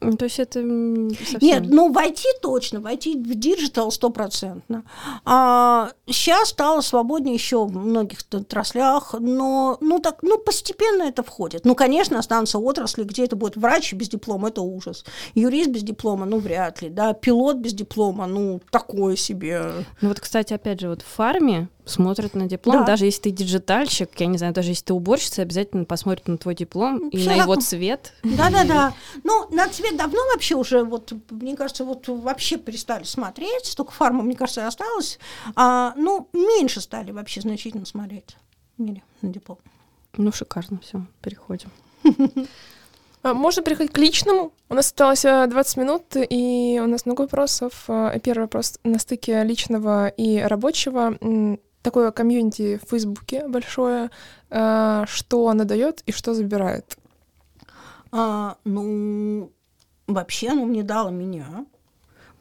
Ну, 0.00 0.12
то 0.16 0.26
есть 0.26 0.38
это 0.38 0.60
совсем... 0.60 1.38
Нет, 1.40 1.64
ну 1.66 1.92
войти 1.92 2.28
точно, 2.40 2.80
войти 2.80 3.16
в 3.16 3.34
digital 3.34 3.90
стопроцентно. 3.90 4.84
А 5.24 5.90
сейчас 6.06 6.50
стало 6.50 6.82
свободнее 6.82 7.34
еще 7.34 7.64
в 7.64 7.76
многих 7.76 8.20
отраслях, 8.30 9.14
но 9.18 9.76
ну, 9.80 9.98
так, 9.98 10.18
ну, 10.22 10.38
постепенно 10.38 11.02
это 11.02 11.22
входит. 11.22 11.64
Ну, 11.64 11.74
конечно, 11.74 12.18
останутся 12.18 12.58
отрасли, 12.58 13.02
где 13.02 13.24
это 13.24 13.34
будет 13.34 13.56
врач 13.56 13.92
без 13.92 14.08
диплома, 14.08 14.48
это 14.48 14.62
ужас. 14.62 15.04
Юрист 15.34 15.70
без 15.70 15.82
диплома, 15.82 16.26
ну, 16.26 16.38
вряд 16.38 16.80
ли, 16.80 16.90
да. 16.90 17.12
Пилот 17.12 17.56
без 17.56 17.74
диплома, 17.74 18.26
ну, 18.26 18.60
такое 18.70 19.16
себе. 19.16 19.84
Ну, 20.00 20.08
вот, 20.08 20.20
кстати, 20.20 20.52
опять 20.52 20.80
же, 20.80 20.90
вот 20.90 21.02
в 21.02 21.06
фарме 21.06 21.68
смотрят 21.88 22.34
на 22.34 22.46
диплом, 22.46 22.80
да. 22.80 22.84
даже 22.84 23.04
если 23.06 23.22
ты 23.22 23.30
диджитальщик, 23.30 24.10
я 24.18 24.26
не 24.26 24.38
знаю, 24.38 24.52
даже 24.52 24.70
если 24.70 24.84
ты 24.84 24.94
уборщица, 24.94 25.42
обязательно 25.42 25.84
посмотрят 25.84 26.28
на 26.28 26.38
твой 26.38 26.54
диплом 26.54 27.10
Все 27.10 27.20
и 27.20 27.26
на 27.26 27.32
его 27.34 27.56
цвет. 27.56 28.12
Да-да-да. 28.22 28.94
Ну, 29.24 29.48
на 29.50 29.68
цвет 29.68 29.96
давно 29.96 30.20
вообще 30.32 30.54
уже, 30.54 30.84
вот, 30.84 31.12
мне 31.30 31.56
кажется, 31.56 31.84
вот 31.84 32.08
вообще 32.08 32.56
перестали 32.56 33.04
смотреть, 33.04 33.74
только 33.76 33.92
фарма, 33.92 34.22
мне 34.22 34.36
кажется, 34.36 34.66
осталась. 34.66 35.18
А, 35.54 35.94
ну, 35.96 36.28
меньше 36.32 36.80
стали 36.80 37.10
вообще 37.10 37.40
значительно 37.40 37.86
смотреть 37.86 38.36
в 38.76 38.82
мире 38.82 39.02
на 39.22 39.30
диплом. 39.30 39.58
Ну, 40.16 40.32
шикарно, 40.32 40.80
все, 40.80 41.04
переходим. 41.22 41.70
А, 43.22 43.34
можно 43.34 43.62
переходить 43.62 43.92
к 43.92 43.98
личному. 43.98 44.52
У 44.68 44.74
нас 44.74 44.86
осталось 44.86 45.22
20 45.22 45.76
э, 45.76 45.80
минут, 45.80 46.04
и 46.14 46.80
у 46.82 46.86
нас 46.86 47.04
много 47.06 47.22
вопросов. 47.22 47.84
А, 47.88 48.16
первый 48.20 48.42
вопрос 48.42 48.78
на 48.84 48.98
стыке 48.98 49.42
личного 49.42 50.08
и 50.08 50.38
рабочего 50.38 51.18
такое 51.88 52.10
комьюнити 52.10 52.78
в 52.84 52.90
Фейсбуке 52.90 53.48
большое, 53.48 54.10
э, 54.50 55.04
что 55.06 55.48
она 55.48 55.64
дает 55.64 56.02
и 56.04 56.12
что 56.12 56.34
забирает? 56.34 56.98
А, 58.12 58.56
ну, 58.64 59.50
вообще 60.06 60.48
оно 60.50 60.66
мне 60.66 60.82
дало 60.82 61.08
меня 61.08 61.64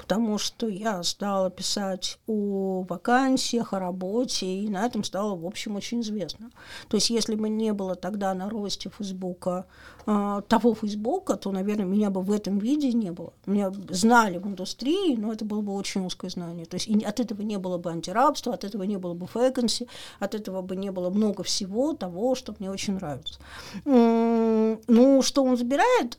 потому 0.07 0.37
что 0.37 0.69
я 0.69 1.03
стала 1.03 1.49
писать 1.49 2.17
о 2.27 2.85
вакансиях, 2.87 3.73
о 3.73 3.79
работе, 3.79 4.45
и 4.45 4.69
на 4.69 4.85
этом 4.85 5.03
стало, 5.03 5.35
в 5.35 5.45
общем, 5.45 5.75
очень 5.75 5.99
известно. 5.99 6.49
То 6.87 6.95
есть, 6.95 7.09
если 7.09 7.35
бы 7.35 7.49
не 7.49 7.73
было 7.73 7.95
тогда 7.95 8.33
на 8.33 8.49
росте 8.49 8.89
Фейсбука, 8.97 9.65
э, 10.05 10.41
того 10.47 10.75
Фейсбука, 10.75 11.35
то, 11.35 11.51
наверное, 11.51 11.85
меня 11.85 12.09
бы 12.09 12.21
в 12.21 12.31
этом 12.31 12.57
виде 12.57 12.93
не 12.93 13.11
было. 13.11 13.33
Меня 13.45 13.69
знали 13.89 14.37
в 14.37 14.47
индустрии, 14.47 15.17
но 15.17 15.33
это 15.33 15.43
было 15.43 15.59
бы 15.59 15.73
очень 15.73 16.05
узкое 16.05 16.29
знание. 16.29 16.65
То 16.65 16.77
есть, 16.77 16.87
от 17.03 17.19
этого 17.19 17.41
не 17.41 17.57
было 17.57 17.77
бы 17.77 17.91
антирабства, 17.91 18.53
от 18.53 18.63
этого 18.63 18.83
не 18.83 18.95
было 18.95 19.13
бы 19.13 19.27
вакансий, 19.33 19.89
от 20.19 20.35
этого 20.35 20.61
бы 20.61 20.77
не 20.77 20.89
было 20.89 21.09
много 21.09 21.43
всего 21.43 21.91
того, 21.91 22.35
что 22.35 22.55
мне 22.59 22.71
очень 22.71 22.93
нравится. 22.93 23.41
Ну, 23.83 25.21
что 25.21 25.43
он 25.43 25.57
забирает? 25.57 26.17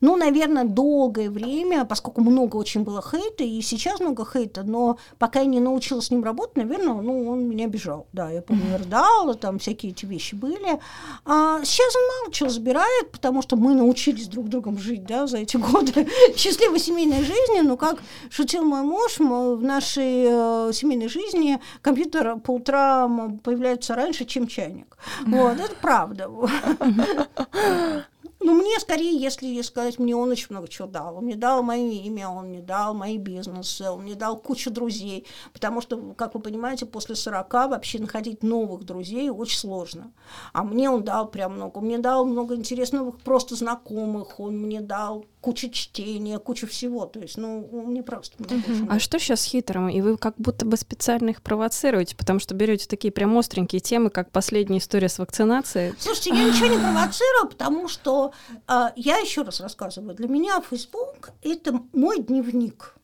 Ну, 0.00 0.16
наверное, 0.16 0.64
долгое 0.64 1.30
время, 1.30 1.84
поскольку 1.84 2.20
много 2.20 2.56
очень 2.56 2.82
было 2.82 3.02
хейта, 3.02 3.44
и 3.44 3.60
сейчас 3.62 4.00
много 4.00 4.24
хейта, 4.24 4.62
но 4.62 4.98
пока 5.18 5.40
я 5.40 5.46
не 5.46 5.60
научилась 5.60 6.06
с 6.06 6.10
ним 6.10 6.24
работать, 6.24 6.56
наверное, 6.56 6.94
ну, 6.94 7.28
он 7.28 7.48
меня 7.48 7.66
обижал. 7.66 8.06
Да, 8.12 8.30
я 8.30 8.42
помню, 8.42 8.78
рыдала, 8.78 9.34
там 9.34 9.58
всякие 9.58 9.92
эти 9.92 10.06
вещи 10.06 10.34
были. 10.34 10.80
А 11.24 11.60
сейчас 11.64 11.96
он 11.96 12.02
мало 12.02 12.32
чего 12.32 12.48
забирает, 12.48 13.10
потому 13.10 13.42
что 13.42 13.56
мы 13.56 13.74
научились 13.74 14.28
друг 14.28 14.48
другом 14.48 14.78
жить, 14.78 15.04
да, 15.04 15.26
за 15.26 15.38
эти 15.38 15.56
годы 15.56 16.08
счастливой 16.36 16.78
семейной 16.78 17.24
жизни. 17.24 17.60
Но 17.60 17.76
как 17.76 17.98
шутил 18.30 18.64
мой 18.64 18.82
муж, 18.82 19.18
в 19.18 19.62
нашей 19.62 20.26
э, 20.28 20.70
семейной 20.72 21.08
жизни 21.08 21.60
компьютер 21.82 22.36
по 22.38 22.52
утрам 22.52 23.38
появляется 23.38 23.94
раньше, 23.94 24.24
чем 24.24 24.46
чайник. 24.46 24.96
Вот, 25.26 25.58
это 25.58 25.74
правда. 25.80 26.30
Ну, 28.40 28.54
мне 28.54 28.78
скорее, 28.78 29.16
если 29.18 29.60
сказать, 29.62 29.98
мне 29.98 30.14
он 30.14 30.30
очень 30.30 30.46
много 30.50 30.68
чего 30.68 30.86
дал. 30.86 31.16
Он 31.16 31.24
мне 31.24 31.34
дал 31.34 31.62
мое 31.62 31.90
имя, 31.90 32.28
он 32.28 32.48
мне 32.48 32.60
дал 32.60 32.94
мои 32.94 33.18
бизнесы, 33.18 33.90
он 33.90 34.02
мне 34.02 34.14
дал 34.14 34.36
кучу 34.36 34.70
друзей. 34.70 35.26
Потому 35.52 35.80
что, 35.80 36.14
как 36.16 36.34
вы 36.34 36.40
понимаете, 36.40 36.86
после 36.86 37.16
40 37.16 37.52
вообще 37.52 37.98
находить 37.98 38.44
новых 38.44 38.84
друзей 38.84 39.28
очень 39.28 39.58
сложно. 39.58 40.12
А 40.52 40.62
мне 40.62 40.88
он 40.88 41.02
дал 41.02 41.28
прям 41.28 41.54
много. 41.54 41.78
Он 41.78 41.84
мне 41.86 41.98
дал 41.98 42.24
много 42.24 42.54
интересных 42.54 43.18
просто 43.18 43.56
знакомых, 43.56 44.38
он 44.38 44.56
мне 44.56 44.80
дал 44.80 45.24
кучу 45.48 45.70
чтения, 45.70 46.38
кучу 46.38 46.66
всего. 46.66 47.06
То 47.06 47.20
есть, 47.20 47.38
ну, 47.38 47.86
не 47.86 48.02
просто. 48.02 48.36
Uh-huh. 48.36 48.86
А 48.90 48.98
что 48.98 49.18
сейчас 49.18 49.40
с 49.40 49.44
хитрым? 49.44 49.88
И 49.88 50.02
вы 50.02 50.18
как 50.18 50.34
будто 50.36 50.66
бы 50.66 50.76
специально 50.76 51.30
их 51.30 51.40
провоцируете, 51.40 52.14
потому 52.16 52.38
что 52.38 52.54
берете 52.54 52.86
такие 52.86 53.10
прям 53.10 53.36
остренькие 53.38 53.80
темы, 53.80 54.10
как 54.10 54.30
последняя 54.30 54.76
история 54.76 55.08
с 55.08 55.18
вакцинацией. 55.18 55.94
Слушайте, 55.98 56.30
я 56.30 56.44
ничего 56.44 56.66
не 56.66 56.76
провоцирую, 56.76 57.48
потому 57.48 57.88
что 57.88 58.32
э, 58.68 58.88
я 58.96 59.16
еще 59.16 59.40
раз 59.40 59.60
рассказываю, 59.60 60.14
для 60.14 60.28
меня 60.28 60.60
Facebook 60.68 61.30
это 61.42 61.80
мой 61.94 62.20
дневник. 62.20 62.94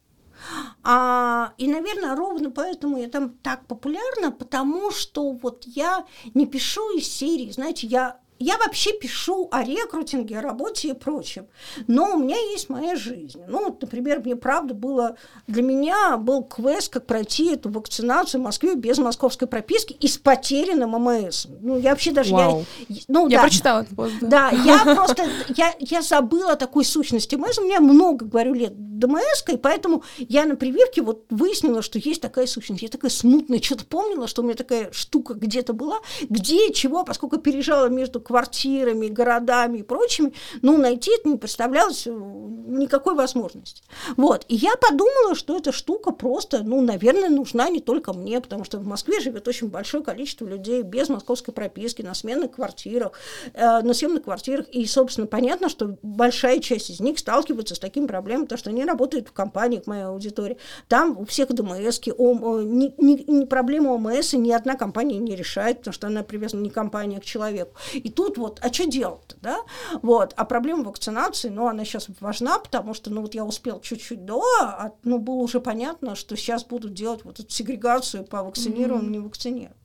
А, 0.83 1.55
и, 1.57 1.67
наверное, 1.67 2.15
ровно 2.15 2.51
поэтому 2.51 2.99
я 2.99 3.09
там 3.09 3.31
так 3.43 3.67
популярна, 3.67 4.31
потому 4.31 4.91
что 4.91 5.33
вот 5.33 5.65
я 5.65 6.05
не 6.35 6.45
пишу 6.47 6.99
из 6.99 7.09
серии, 7.09 7.51
знаете, 7.51 7.87
я 7.87 8.19
я 8.39 8.59
вообще 8.59 8.93
пишу 8.93 9.49
о 9.51 9.63
рекрутинге, 9.63 10.39
о 10.39 10.43
работе 10.43 10.89
и 10.89 10.93
прочем. 10.93 11.47
Но 11.87 12.15
у 12.15 12.19
меня 12.19 12.37
есть 12.37 12.69
моя 12.69 12.97
жизнь. 12.97 13.41
Ну, 13.49 13.67
вот, 13.67 13.81
например, 13.81 14.21
мне 14.25 14.37
правда 14.37 14.75
было... 14.75 15.17
Для 15.47 15.63
меня 15.63 16.17
был 16.17 16.43
квест, 16.43 16.93
как 16.93 17.07
пройти 17.07 17.53
эту 17.53 17.71
вакцинацию 17.71 18.41
в 18.41 18.45
Москве 18.45 18.75
без 18.75 18.99
московской 18.99 19.47
прописки 19.47 19.93
и 19.93 20.09
с 20.09 20.19
потерянным 20.19 20.91
ММС. 20.91 21.47
Ну, 21.61 21.79
я 21.79 21.91
вообще 21.91 22.11
даже... 22.11 22.33
Вау. 22.33 22.65
Я, 22.89 23.03
ну, 23.09 23.29
я 23.29 23.39
да, 23.39 23.43
прочитала 23.43 23.81
это 23.83 23.95
пост. 23.95 24.15
Да, 24.21 24.51
я 24.51 24.79
просто... 24.97 25.29
Я, 25.57 25.75
я 25.79 26.03
забыла 26.03 26.57
такой 26.57 26.85
сущности 26.85 27.37
МС. 27.37 27.59
У 27.59 27.65
меня 27.65 27.81
много, 27.81 28.27
говорю, 28.27 28.55
лет 28.55 28.73
ДМС, 28.99 29.45
и 29.53 29.57
поэтому 29.57 30.03
я 30.19 30.45
на 30.45 30.57
прививке 30.57 31.03
вот 31.03 31.25
выяснила, 31.31 31.83
что 31.83 31.99
есть 31.99 32.21
такая 32.21 32.47
сущность. 32.47 32.83
Я 32.83 32.89
такая 32.89 33.11
смутная, 33.11 33.61
что-то 33.61 33.85
помнила, 33.85 34.27
что 34.27 34.43
у 34.43 34.45
меня 34.45 34.55
такая 34.55 34.91
штука 34.93 35.35
где-то 35.35 35.73
была, 35.73 36.01
где, 36.29 36.73
чего, 36.73 37.05
поскольку 37.05 37.39
переезжала 37.39 37.89
между 37.89 38.21
квартирами, 38.25 39.09
городами 39.09 39.79
и 39.79 39.83
прочими, 39.83 40.33
ну, 40.63 40.77
найти 40.77 41.13
это 41.15 41.29
не 41.29 41.37
представлялось 41.37 42.07
э, 42.07 42.11
никакой 42.11 43.15
возможности. 43.15 43.83
Вот. 44.17 44.45
И 44.49 44.57
я 44.57 44.77
подумала, 44.77 45.35
что 45.35 45.57
эта 45.57 45.73
штука 45.73 46.11
просто, 46.11 46.63
ну, 46.63 46.81
наверное, 46.81 47.29
нужна 47.29 47.69
не 47.69 47.81
только 47.81 48.13
мне, 48.13 48.41
потому 48.41 48.65
что 48.65 48.79
в 48.79 48.87
Москве 48.87 49.21
живет 49.21 49.47
очень 49.49 49.69
большое 49.69 50.03
количество 50.03 50.47
людей 50.47 50.83
без 50.83 51.09
московской 51.09 51.55
прописки, 51.55 52.03
на 52.03 52.15
сменных 52.15 52.53
квартирах, 52.53 53.13
э, 53.53 53.81
на 53.81 53.95
съемных 53.95 54.25
квартирах. 54.25 54.69
И, 54.71 54.87
собственно, 54.87 55.27
понятно, 55.27 55.69
что 55.69 55.97
большая 56.03 56.61
часть 56.61 56.91
из 56.91 57.01
них 57.01 57.19
сталкивается 57.19 57.75
с 57.75 57.79
такими 57.79 58.07
проблемами, 58.07 58.45
потому 58.45 58.59
что 58.59 58.71
они 58.71 58.85
работают 58.85 59.29
в 59.29 59.33
компаниях, 59.33 59.87
моя 59.87 60.09
аудитория. 60.09 60.57
Там 60.89 61.19
у 61.19 61.25
всех 61.25 61.53
ДМС, 61.53 62.01
не, 62.07 62.95
не, 62.99 63.25
не 63.25 63.47
проблема 63.47 63.91
ОМС 63.91 64.33
ни 64.35 64.51
одна 64.51 64.75
компания 64.75 65.19
не 65.19 65.37
решает, 65.37 65.79
потому 65.79 65.95
что 65.95 66.07
она 66.07 66.23
привязана 66.23 66.61
не 66.61 66.71
компания, 66.71 67.19
а 67.19 67.21
к 67.21 67.25
человеку. 67.25 67.77
И 67.93 68.11
тут 68.15 68.39
вот, 68.39 68.61
а 68.63 68.73
что 68.73 68.87
делать-то, 68.87 69.37
да? 69.41 69.59
Вот. 70.03 70.33
А 70.37 70.45
проблема 70.45 70.85
вакцинации, 70.85 71.49
ну, 71.49 71.67
она 71.67 71.85
сейчас 71.85 72.09
важна, 72.21 72.59
потому 72.59 72.95
что, 72.95 73.11
ну, 73.11 73.21
вот 73.21 73.35
я 73.35 73.45
успел 73.45 73.81
чуть-чуть 73.81 74.25
до, 74.25 74.43
а, 74.61 74.93
ну, 75.03 75.19
было 75.19 75.37
уже 75.37 75.61
понятно, 75.61 76.15
что 76.15 76.37
сейчас 76.37 76.65
будут 76.65 76.95
делать 76.95 77.25
вот 77.25 77.41
эту 77.41 77.51
сегрегацию 77.51 78.25
по 78.25 78.43
вакцинированным, 78.43 79.07
mm-hmm. 79.07 79.11
не 79.11 79.19
вакцинированным. 79.19 79.79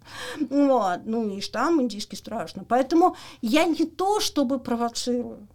Вот. 0.49 0.99
Ну, 1.05 1.29
и 1.37 1.41
штамм 1.41 1.81
индийский 1.81 2.15
страшно. 2.15 2.63
Поэтому 2.63 3.15
я 3.41 3.65
не 3.65 3.85
то, 3.85 4.19
чтобы 4.19 4.59
провоцирую. 4.59 5.47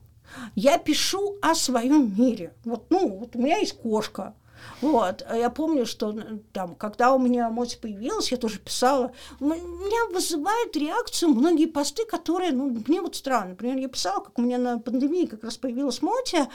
Я 0.54 0.78
пишу 0.78 1.36
о 1.42 1.54
своем 1.54 2.14
мире. 2.18 2.54
Вот, 2.64 2.86
ну, 2.90 3.18
вот 3.18 3.36
у 3.36 3.38
меня 3.38 3.58
есть 3.58 3.78
кошка. 3.78 4.34
Вот. 4.80 5.24
А 5.28 5.36
я 5.36 5.50
помню, 5.50 5.86
что 5.86 6.14
там, 6.52 6.74
когда 6.74 7.14
у 7.14 7.18
меня 7.18 7.48
Моти 7.50 7.78
появилась, 7.80 8.30
я 8.32 8.38
тоже 8.38 8.58
писала. 8.58 9.12
Меня 9.40 10.12
вызывает 10.12 10.76
реакцию 10.76 11.30
многие 11.30 11.66
посты, 11.66 12.04
которые, 12.04 12.52
ну, 12.52 12.76
мне 12.86 13.00
вот 13.00 13.16
странно. 13.16 13.50
Например, 13.50 13.76
я 13.78 13.88
писала, 13.88 14.20
как 14.20 14.38
у 14.38 14.42
меня 14.42 14.58
на 14.58 14.78
пандемии 14.78 15.26
как 15.26 15.44
раз 15.44 15.56
появилась 15.56 16.02
Моти, 16.02 16.48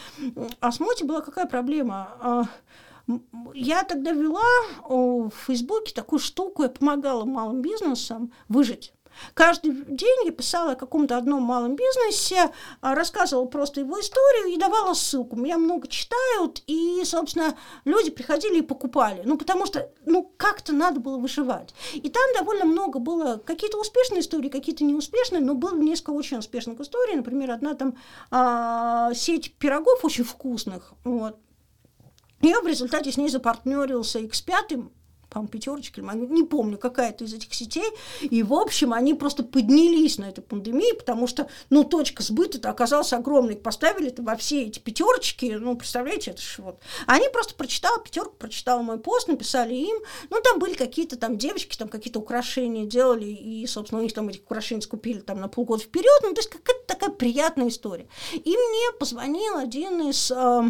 а 0.60 0.72
с 0.72 0.80
Моти 0.80 1.04
была 1.04 1.22
какая 1.22 1.46
проблема? 1.46 2.10
А, 2.22 2.44
я 3.54 3.84
тогда 3.84 4.12
вела 4.12 4.42
в 4.88 5.32
Фейсбуке 5.48 5.94
такую 5.94 6.20
штуку, 6.20 6.64
я 6.64 6.70
помогала 6.70 7.26
малым 7.26 7.62
бизнесам 7.62 8.32
выжить. 8.48 8.94
Каждый 9.34 9.72
день 9.86 10.26
я 10.26 10.32
писала 10.32 10.74
о 10.74 10.76
каком-то 10.76 11.18
одном 11.18 11.44
малом 11.44 11.76
бизнесе, 11.76 12.52
а, 12.82 12.96
рассказывала 12.96 13.46
просто 13.46 13.82
его 13.82 14.00
историю 14.00 14.54
и 14.54 14.58
давала 14.58 14.94
ссылку. 14.94 15.36
Меня 15.36 15.58
много 15.58 15.88
читают, 15.88 16.64
и, 16.68 17.02
собственно, 17.06 17.58
люди 17.86 18.10
приходили 18.12 18.60
и 18.60 18.64
покупали. 18.64 19.22
Ну, 19.26 19.38
потому 19.38 19.66
что, 19.66 19.90
ну, 20.06 20.32
как-то 20.38 20.74
надо 20.74 21.00
было 21.00 21.18
выживать. 21.18 21.74
И 21.94 22.10
там 22.10 22.24
довольно 22.36 22.66
много 22.66 23.00
было 23.00 23.42
какие-то 23.44 23.80
успешные 23.80 24.22
истории, 24.22 24.50
какие-то 24.50 24.84
неуспешные, 24.84 25.42
но 25.42 25.56
было 25.56 25.76
несколько 25.76 26.12
очень 26.12 26.38
успешных 26.38 26.80
историй. 26.80 27.16
Например, 27.16 27.52
одна 27.52 27.74
там 27.74 27.96
а, 28.32 29.14
сеть 29.14 29.54
пирогов 29.58 30.04
очень 30.04 30.24
вкусных, 30.24 30.94
вот, 31.04 31.38
я 32.42 32.62
в 32.62 32.68
результате 32.68 33.12
с 33.12 33.18
ней 33.18 33.30
запартнерился 33.30 34.20
X5, 34.20 34.90
по-моему, 35.30 35.50
пятерочки, 35.50 36.00
не 36.00 36.44
помню, 36.44 36.78
какая-то 36.78 37.24
из 37.24 37.34
этих 37.34 37.54
сетей. 37.54 37.90
И, 38.22 38.42
в 38.44 38.54
общем, 38.54 38.94
они 38.94 39.14
просто 39.14 39.44
поднялись 39.44 40.18
на 40.18 40.26
этой 40.26 40.42
пандемии, 40.42 40.94
потому 40.98 41.28
что, 41.28 41.48
ну, 41.70 41.84
точка 41.84 42.24
сбыта-то 42.24 42.70
оказалась 42.70 43.14
огромной. 43.14 43.56
Поставили 43.56 44.08
это 44.08 44.24
во 44.24 44.36
все 44.36 44.64
эти 44.64 44.80
пятерочки, 44.80 45.58
ну, 45.60 45.76
представляете, 45.76 46.32
это 46.32 46.42
же 46.42 46.62
вот. 46.62 46.80
Они 47.06 47.28
просто 47.30 47.54
прочитала 47.56 48.02
пятерку, 48.02 48.36
прочитала 48.38 48.82
мой 48.82 49.00
пост, 49.00 49.28
написали 49.28 49.76
им. 49.76 49.98
Ну, 50.30 50.42
там 50.42 50.60
были 50.60 50.74
какие-то 50.74 51.18
там 51.18 51.38
девочки, 51.38 51.78
там 51.78 51.90
какие-то 51.90 52.20
украшения 52.20 52.86
делали, 52.86 53.26
и, 53.26 53.66
собственно, 53.68 54.02
у 54.02 54.04
них 54.04 54.14
там 54.14 54.30
этих 54.30 54.42
украшений 54.42 54.82
скупили 54.82 55.20
там 55.20 55.40
на 55.40 55.48
полгода 55.48 55.84
вперед. 55.84 56.20
Ну, 56.24 56.34
то 56.34 56.40
есть 56.40 56.50
какая-то 56.50 56.86
такая 56.88 57.12
приятная 57.12 57.68
история. 57.68 58.08
И 58.34 58.50
мне 58.50 58.98
позвонил 59.00 59.58
один 59.58 60.10
из 60.10 60.32
э, 60.32 60.62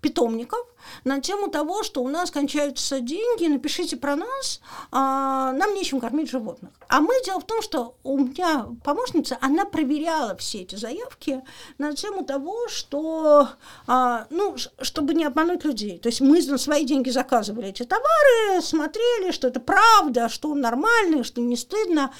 питомников 0.00 0.66
на 1.04 1.20
тему 1.20 1.48
того, 1.48 1.82
что 1.82 2.02
у 2.02 2.08
нас 2.08 2.30
кончаются 2.30 3.00
деньги, 3.00 3.46
напишите 3.46 3.96
про 3.96 4.16
нас, 4.16 4.60
а, 4.90 5.52
нам 5.52 5.74
нечем 5.74 6.00
кормить 6.00 6.30
животных. 6.30 6.72
А 6.88 7.00
мы, 7.00 7.14
дело 7.24 7.40
в 7.40 7.46
том, 7.46 7.62
что 7.62 7.96
у 8.02 8.18
меня 8.18 8.66
помощница, 8.84 9.38
она 9.40 9.64
проверяла 9.64 10.36
все 10.36 10.62
эти 10.62 10.76
заявки 10.76 11.42
на 11.78 11.94
тему 11.94 12.24
того, 12.24 12.68
что, 12.68 13.48
а, 13.86 14.26
ну, 14.30 14.56
чтобы 14.80 15.14
не 15.14 15.24
обмануть 15.24 15.64
людей. 15.64 15.98
То 15.98 16.08
есть 16.08 16.20
мы 16.20 16.42
на 16.42 16.58
свои 16.58 16.84
деньги 16.84 17.10
заказывали 17.10 17.68
эти 17.68 17.84
товары, 17.84 18.60
смотрели, 18.62 19.30
что 19.30 19.48
это 19.48 19.60
правда, 19.60 20.28
что 20.28 20.54
нормально, 20.54 21.24
что 21.24 21.40
не 21.40 21.56
стыдно. 21.56 22.12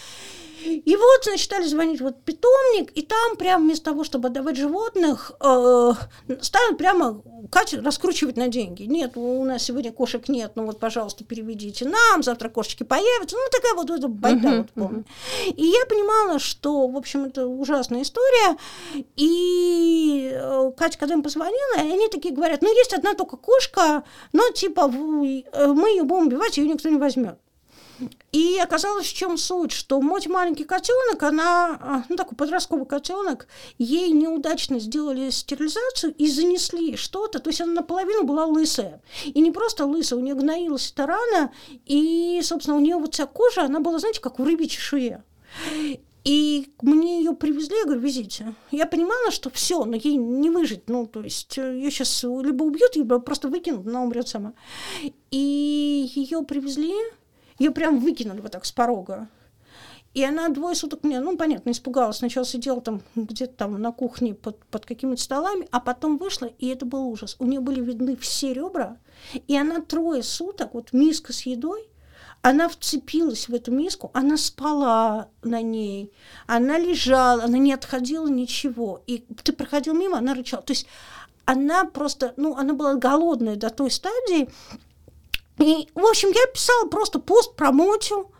И 0.65 0.97
вот, 0.97 1.25
значит, 1.25 1.45
стали 1.45 1.67
звонить 1.67 2.01
вот 2.01 2.23
питомник, 2.23 2.91
и 2.95 3.03
там 3.03 3.37
прямо 3.37 3.65
вместо 3.65 3.87
того, 3.87 4.05
чтобы 4.05 4.29
отдавать 4.29 4.57
животных, 4.57 5.33
э, 5.41 5.93
стали 6.41 6.75
прямо 6.75 7.23
Катя 7.51 7.83
раскручивать 7.83 8.37
на 8.37 8.49
деньги. 8.49 8.85
Нет, 8.85 9.17
у 9.17 9.45
нас 9.45 9.62
сегодня 9.62 9.93
кошек 9.93 10.29
нет, 10.29 10.53
ну 10.55 10.65
вот, 10.67 10.81
пожалуйста, 10.81 11.25
переведите 11.25 11.87
нам, 11.87 12.23
завтра 12.23 12.49
кошечки 12.49 12.83
появятся. 12.83 13.37
Ну, 13.37 13.43
такая 13.51 13.75
вот 13.75 13.91
эта 13.91 14.09
байда, 14.09 14.49
uh-huh, 14.49 14.59
вот 14.59 14.71
помню. 14.73 15.05
Uh-huh. 15.47 15.55
И 15.55 15.67
я 15.67 15.87
понимала, 15.87 16.39
что, 16.39 16.87
в 16.89 16.97
общем, 16.97 17.25
это 17.25 17.47
ужасная 17.47 18.03
история. 18.03 18.57
И 19.17 20.31
э, 20.33 20.73
Катя, 20.77 20.99
когда 20.99 21.15
им 21.15 21.23
позвонила, 21.23 21.77
они 21.77 22.09
такие 22.09 22.35
говорят, 22.35 22.62
ну, 22.62 22.75
есть 22.75 22.95
одна 22.95 23.15
только 23.15 23.37
кошка, 23.37 24.05
но, 24.33 24.51
типа, 24.51 24.91
э, 24.91 25.67
мы 25.67 25.91
ее 25.91 26.05
будем 26.05 26.29
убивать, 26.29 26.57
ее 26.57 26.69
никто 26.69 26.89
не 26.89 26.97
возьмет. 26.97 27.39
И 28.32 28.59
оказалось, 28.59 29.07
в 29.07 29.14
чем 29.14 29.36
суть, 29.36 29.72
что 29.72 30.01
мой 30.01 30.20
маленький 30.26 30.64
котенок, 30.64 31.22
она, 31.22 31.78
а, 31.80 32.05
ну 32.09 32.16
такой 32.16 32.36
подростковый 32.36 32.86
котенок, 32.86 33.47
ей 33.78 34.11
неудачно 34.11 34.80
сделали 34.80 35.30
стерилизацию 35.30 36.14
и 36.14 36.26
занесли 36.26 36.97
что-то, 36.97 37.38
то 37.38 37.51
есть 37.51 37.61
она 37.61 37.72
наполовину 37.72 38.24
была 38.24 38.47
лысая. 38.47 39.03
И 39.24 39.40
не 39.40 39.51
просто 39.51 39.86
лысая, 39.86 40.18
у 40.18 40.22
нее 40.22 40.34
гноилась 40.34 40.90
эта 40.92 41.07
рана, 41.07 41.53
и, 41.86 42.40
собственно, 42.42 42.76
у 42.76 42.80
нее 42.80 42.97
вот 42.97 43.14
вся 43.14 43.26
кожа, 43.26 43.62
она 43.62 43.80
была, 43.80 43.99
знаете, 43.99 44.20
как 44.20 44.40
у 44.40 44.45
рыбьей 44.45 44.68
чешуе. 44.68 45.22
И 46.24 46.70
мне 46.80 47.18
ее 47.18 47.34
привезли, 47.34 47.76
я 47.76 47.84
говорю, 47.84 48.01
везите. 48.01 48.55
Я 48.70 48.86
понимала, 48.86 49.30
что 49.30 49.51
все, 49.51 49.84
но 49.84 49.95
ей 49.95 50.16
не 50.16 50.49
выжить. 50.49 50.88
Ну, 50.88 51.07
то 51.07 51.20
есть 51.20 51.59
э, 51.59 51.76
ее 51.76 51.90
сейчас 51.90 52.22
либо 52.22 52.62
убьют, 52.64 52.97
либо 52.97 53.18
просто 53.18 53.49
выкинут, 53.49 53.86
она 53.86 54.03
умрет 54.03 54.26
сама. 54.26 54.55
И 55.30 56.11
ее 56.14 56.42
привезли, 56.42 56.95
ее 57.59 57.71
прям 57.71 57.99
выкинули 58.01 58.41
вот 58.41 58.53
так 58.53 58.65
с 58.65 58.73
порога. 58.73 59.29
И 60.15 60.23
она 60.23 60.49
двое 60.49 60.77
суток 60.77 61.03
мне, 61.03 61.21
ну, 61.21 61.37
понятно, 61.37 61.71
испугалась. 61.71 62.19
Сначала 62.19 62.47
сидела 62.47 62.81
там 62.81 63.03
где-то 63.17 63.55
там 63.55 63.83
на 63.83 63.91
кухне 63.91 64.35
под, 64.35 64.65
под 64.67 64.87
какими-то 64.87 65.21
столами, 65.21 65.67
а 65.73 65.81
потом 65.81 66.19
вышла, 66.19 66.47
и 66.47 66.69
это 66.69 66.87
был 66.87 67.09
ужас. 67.09 67.35
У 67.41 67.47
нее 67.47 67.61
были 67.61 67.81
видны 67.81 68.17
все 68.17 68.53
ребра, 68.53 68.97
и 69.49 69.57
она 69.57 69.81
трое 69.81 70.23
суток, 70.23 70.75
вот 70.75 70.93
миска 70.93 71.33
с 71.33 71.43
едой, 71.43 71.89
она 72.43 72.69
вцепилась 72.69 73.49
в 73.49 73.55
эту 73.55 73.73
миску, 73.73 74.11
она 74.15 74.37
спала 74.37 75.31
на 75.43 75.63
ней, 75.63 76.13
она 76.47 76.79
лежала, 76.79 77.45
она 77.45 77.59
не 77.59 77.73
отходила 77.73 78.29
ничего. 78.29 79.03
И 79.07 79.25
ты 79.43 79.53
проходил 79.53 79.95
мимо, 79.95 80.19
она 80.19 80.35
рычала. 80.35 80.63
То 80.63 80.73
есть 80.73 80.87
она 81.47 81.87
просто, 81.87 82.35
ну, 82.37 82.55
она 82.55 82.75
была 82.75 82.95
голодная 82.95 83.57
до 83.57 83.71
той 83.71 83.91
стадии, 83.91 84.49
и, 85.59 85.89
в 85.95 86.05
общем, 86.05 86.29
я 86.29 86.47
писала 86.53 86.89
просто 86.89 87.19
пост 87.19 87.57
про 87.57 87.73
Мотю. 87.73 88.31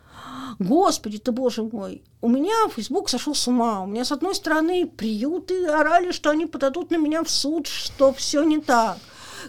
Господи 0.59 1.19
ты, 1.19 1.33
боже 1.33 1.62
мой, 1.62 2.03
у 2.21 2.29
меня 2.29 2.55
Facebook 2.75 3.09
сошел 3.09 3.35
с 3.35 3.49
ума. 3.49 3.83
У 3.83 3.87
меня, 3.87 4.05
с 4.05 4.12
одной 4.12 4.35
стороны, 4.35 4.87
приюты 4.87 5.67
орали, 5.67 6.12
что 6.12 6.31
они 6.31 6.47
подадут 6.47 6.91
на 6.91 6.97
меня 6.97 7.23
в 7.23 7.31
суд, 7.31 7.67
что 7.67 8.12
все 8.12 8.43
не 8.45 8.59
так 8.59 8.99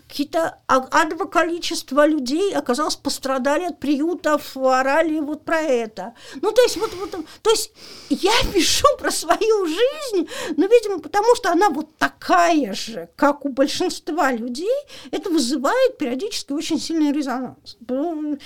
какие-то 0.08 0.60
адово 0.68 1.26
количество 1.26 2.06
людей 2.08 2.54
оказалось 2.54 2.96
пострадали 2.96 3.66
от 3.66 3.80
приютов, 3.80 4.56
орали 4.58 5.20
вот 5.20 5.44
про 5.44 5.60
это. 5.60 6.14
Ну, 6.42 6.52
то 6.52 6.62
есть, 6.62 6.78
вот, 6.78 6.94
вот, 6.96 7.12
то 7.42 7.50
есть 7.50 7.72
я 8.10 8.32
пишу 8.54 8.88
про 8.98 9.12
свою 9.12 9.66
жизнь, 9.66 10.30
но, 10.58 10.66
видимо, 10.66 11.00
потому 11.00 11.36
что 11.36 11.52
она 11.52 11.70
вот 11.70 11.96
такая 11.98 12.74
же, 12.74 13.10
как 13.16 13.46
у 13.46 13.50
большинства 13.50 14.32
людей, 14.32 14.76
это 15.12 15.30
вызывает 15.30 15.98
периодически 15.98 16.54
очень 16.54 16.80
сильный 16.80 17.12
резонанс. 17.12 17.78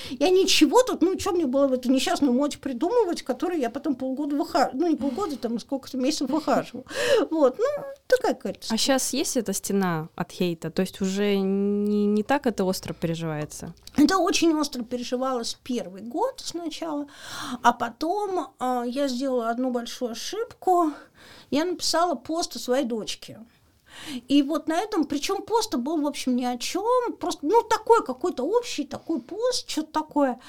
Я 0.10 0.30
ничего 0.30 0.84
тут, 0.84 1.02
ну, 1.02 1.18
что 1.20 1.32
мне 1.32 1.45
было 1.45 1.68
в 1.68 1.74
эту 1.74 1.91
несчастную 1.91 2.34
мочь 2.34 2.58
придумывать, 2.58 3.24
которую 3.24 3.60
я 3.60 3.70
потом 3.70 3.95
полгода 3.95 4.36
выхаживала, 4.36 4.72
ну, 4.74 4.88
не 4.88 4.95
полгода, 4.95 5.38
там, 5.38 5.60
сколько-то 5.60 5.97
месяцев 5.97 6.30
выхаживала. 6.30 6.86
Вот, 7.30 7.58
ну, 7.58 7.66
такая 8.08 8.34
какая-то. 8.34 8.74
А 8.74 8.78
сейчас 8.78 9.14
есть 9.14 9.38
эта 9.38 9.54
стена 9.54 10.10
от 10.16 10.32
хейта? 10.32 10.72
То 10.72 10.82
есть 10.82 11.02
уже 11.02 11.39
не, 11.42 12.06
не 12.06 12.24
так 12.24 12.48
это 12.48 12.64
остро 12.64 12.94
переживается? 12.94 13.74
Это 13.96 14.18
очень 14.18 14.54
остро 14.54 14.84
переживалось 14.84 15.58
первый 15.64 16.02
год 16.02 16.42
сначала, 16.44 17.08
а 17.62 17.74
потом 17.74 18.54
э, 18.60 18.84
я 18.88 19.08
сделала 19.08 19.50
одну 19.50 19.72
большую 19.72 20.12
ошибку. 20.12 20.92
Я 21.52 21.66
написала 21.66 22.16
пост 22.16 22.56
о 22.56 22.60
своей 22.60 22.86
дочке. 22.86 23.40
И 24.28 24.42
вот 24.44 24.68
на 24.68 24.80
этом, 24.80 25.06
причем 25.06 25.42
пост 25.42 25.76
был, 25.76 26.02
в 26.02 26.08
общем, 26.08 26.36
ни 26.36 26.46
о 26.46 26.58
чем, 26.58 27.14
просто, 27.20 27.46
ну, 27.46 27.64
такой 27.64 28.06
какой-то 28.06 28.44
общий 28.44 28.86
такой 28.86 29.20
пост, 29.22 29.70
что-то 29.70 29.92
такое. 29.92 30.40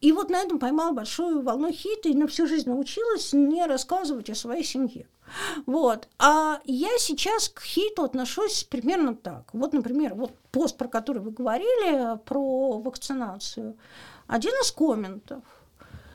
И 0.00 0.12
вот 0.12 0.30
на 0.30 0.36
этом 0.36 0.58
поймала 0.58 0.92
большую 0.92 1.42
волну 1.42 1.72
хита 1.72 2.08
и 2.08 2.14
на 2.14 2.26
всю 2.26 2.46
жизнь 2.46 2.68
научилась 2.68 3.32
не 3.32 3.64
рассказывать 3.66 4.30
о 4.30 4.34
своей 4.34 4.64
семье. 4.64 5.06
Вот. 5.66 6.08
А 6.18 6.60
я 6.64 6.98
сейчас 6.98 7.48
к 7.48 7.62
хейту 7.62 8.04
отношусь 8.04 8.64
примерно 8.64 9.14
так. 9.14 9.52
Вот, 9.52 9.72
например, 9.72 10.14
вот 10.14 10.36
пост, 10.50 10.76
про 10.76 10.88
который 10.88 11.22
вы 11.22 11.30
говорили, 11.30 12.18
про 12.24 12.78
вакцинацию. 12.78 13.76
Один 14.26 14.52
из 14.52 14.70
комментов– 14.72 15.42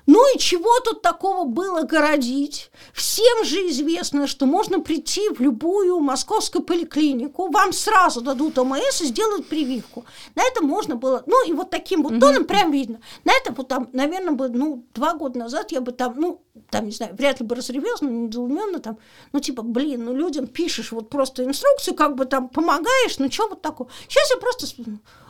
ну 0.05 0.35
и 0.35 0.39
чего 0.39 0.79
тут 0.79 1.01
такого 1.01 1.45
было 1.45 1.83
городить? 1.83 2.71
Всем 2.93 3.45
же 3.45 3.57
известно, 3.69 4.27
что 4.27 4.45
можно 4.45 4.79
прийти 4.79 5.29
в 5.29 5.39
любую 5.39 5.99
московскую 5.99 6.63
поликлинику, 6.63 7.49
вам 7.49 7.73
сразу 7.73 8.21
дадут 8.21 8.57
ОМС 8.57 9.01
и 9.01 9.05
сделают 9.05 9.47
прививку. 9.47 10.05
На 10.35 10.43
это 10.43 10.63
можно 10.63 10.95
было, 10.95 11.23
ну 11.25 11.47
и 11.47 11.53
вот 11.53 11.69
таким 11.69 12.03
вот 12.03 12.19
тоном 12.19 12.45
прям 12.45 12.71
видно. 12.71 12.99
На 13.23 13.31
это 13.33 13.53
вот 13.53 13.67
там, 13.67 13.89
наверное, 13.93 14.33
бы, 14.33 14.49
ну, 14.49 14.85
два 14.93 15.13
года 15.13 15.39
назад 15.39 15.71
я 15.71 15.81
бы 15.81 15.91
там, 15.91 16.15
ну, 16.17 16.41
там, 16.69 16.85
не 16.85 16.91
знаю, 16.91 17.15
вряд 17.15 17.39
ли 17.39 17.45
бы 17.45 17.55
разревелась, 17.55 18.01
но 18.01 18.09
недоуменно 18.09 18.79
там, 18.79 18.97
ну, 19.31 19.39
типа, 19.39 19.61
блин, 19.61 20.05
ну, 20.05 20.15
людям 20.15 20.47
пишешь 20.47 20.91
вот 20.91 21.09
просто 21.09 21.43
инструкцию, 21.43 21.95
как 21.95 22.15
бы 22.15 22.25
там 22.25 22.49
помогаешь, 22.49 23.17
ну, 23.19 23.31
что 23.31 23.47
вот 23.49 23.61
такое. 23.61 23.87
Сейчас 24.07 24.31
я 24.31 24.37
просто, 24.37 24.67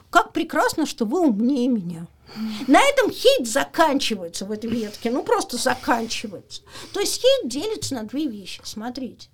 как 0.10 0.34
прекрасно, 0.34 0.86
что 0.86 1.06
вы 1.06 1.22
умнее 1.22 1.68
меня. 1.68 2.08
На 2.68 2.82
этом 2.82 3.12
хейт 3.12 3.48
заканчивается 3.48 4.46
в 4.46 4.52
этой 4.52 4.70
ветке, 4.70 5.12
ну 5.12 5.24
просто 5.24 5.58
заканчивается. 5.58 6.62
То 6.94 7.00
есть 7.00 7.22
хейт 7.22 7.50
делится 7.50 7.96
на 7.96 8.04
две 8.04 8.28
вещи. 8.28 8.62
Смотрите, 8.64 9.30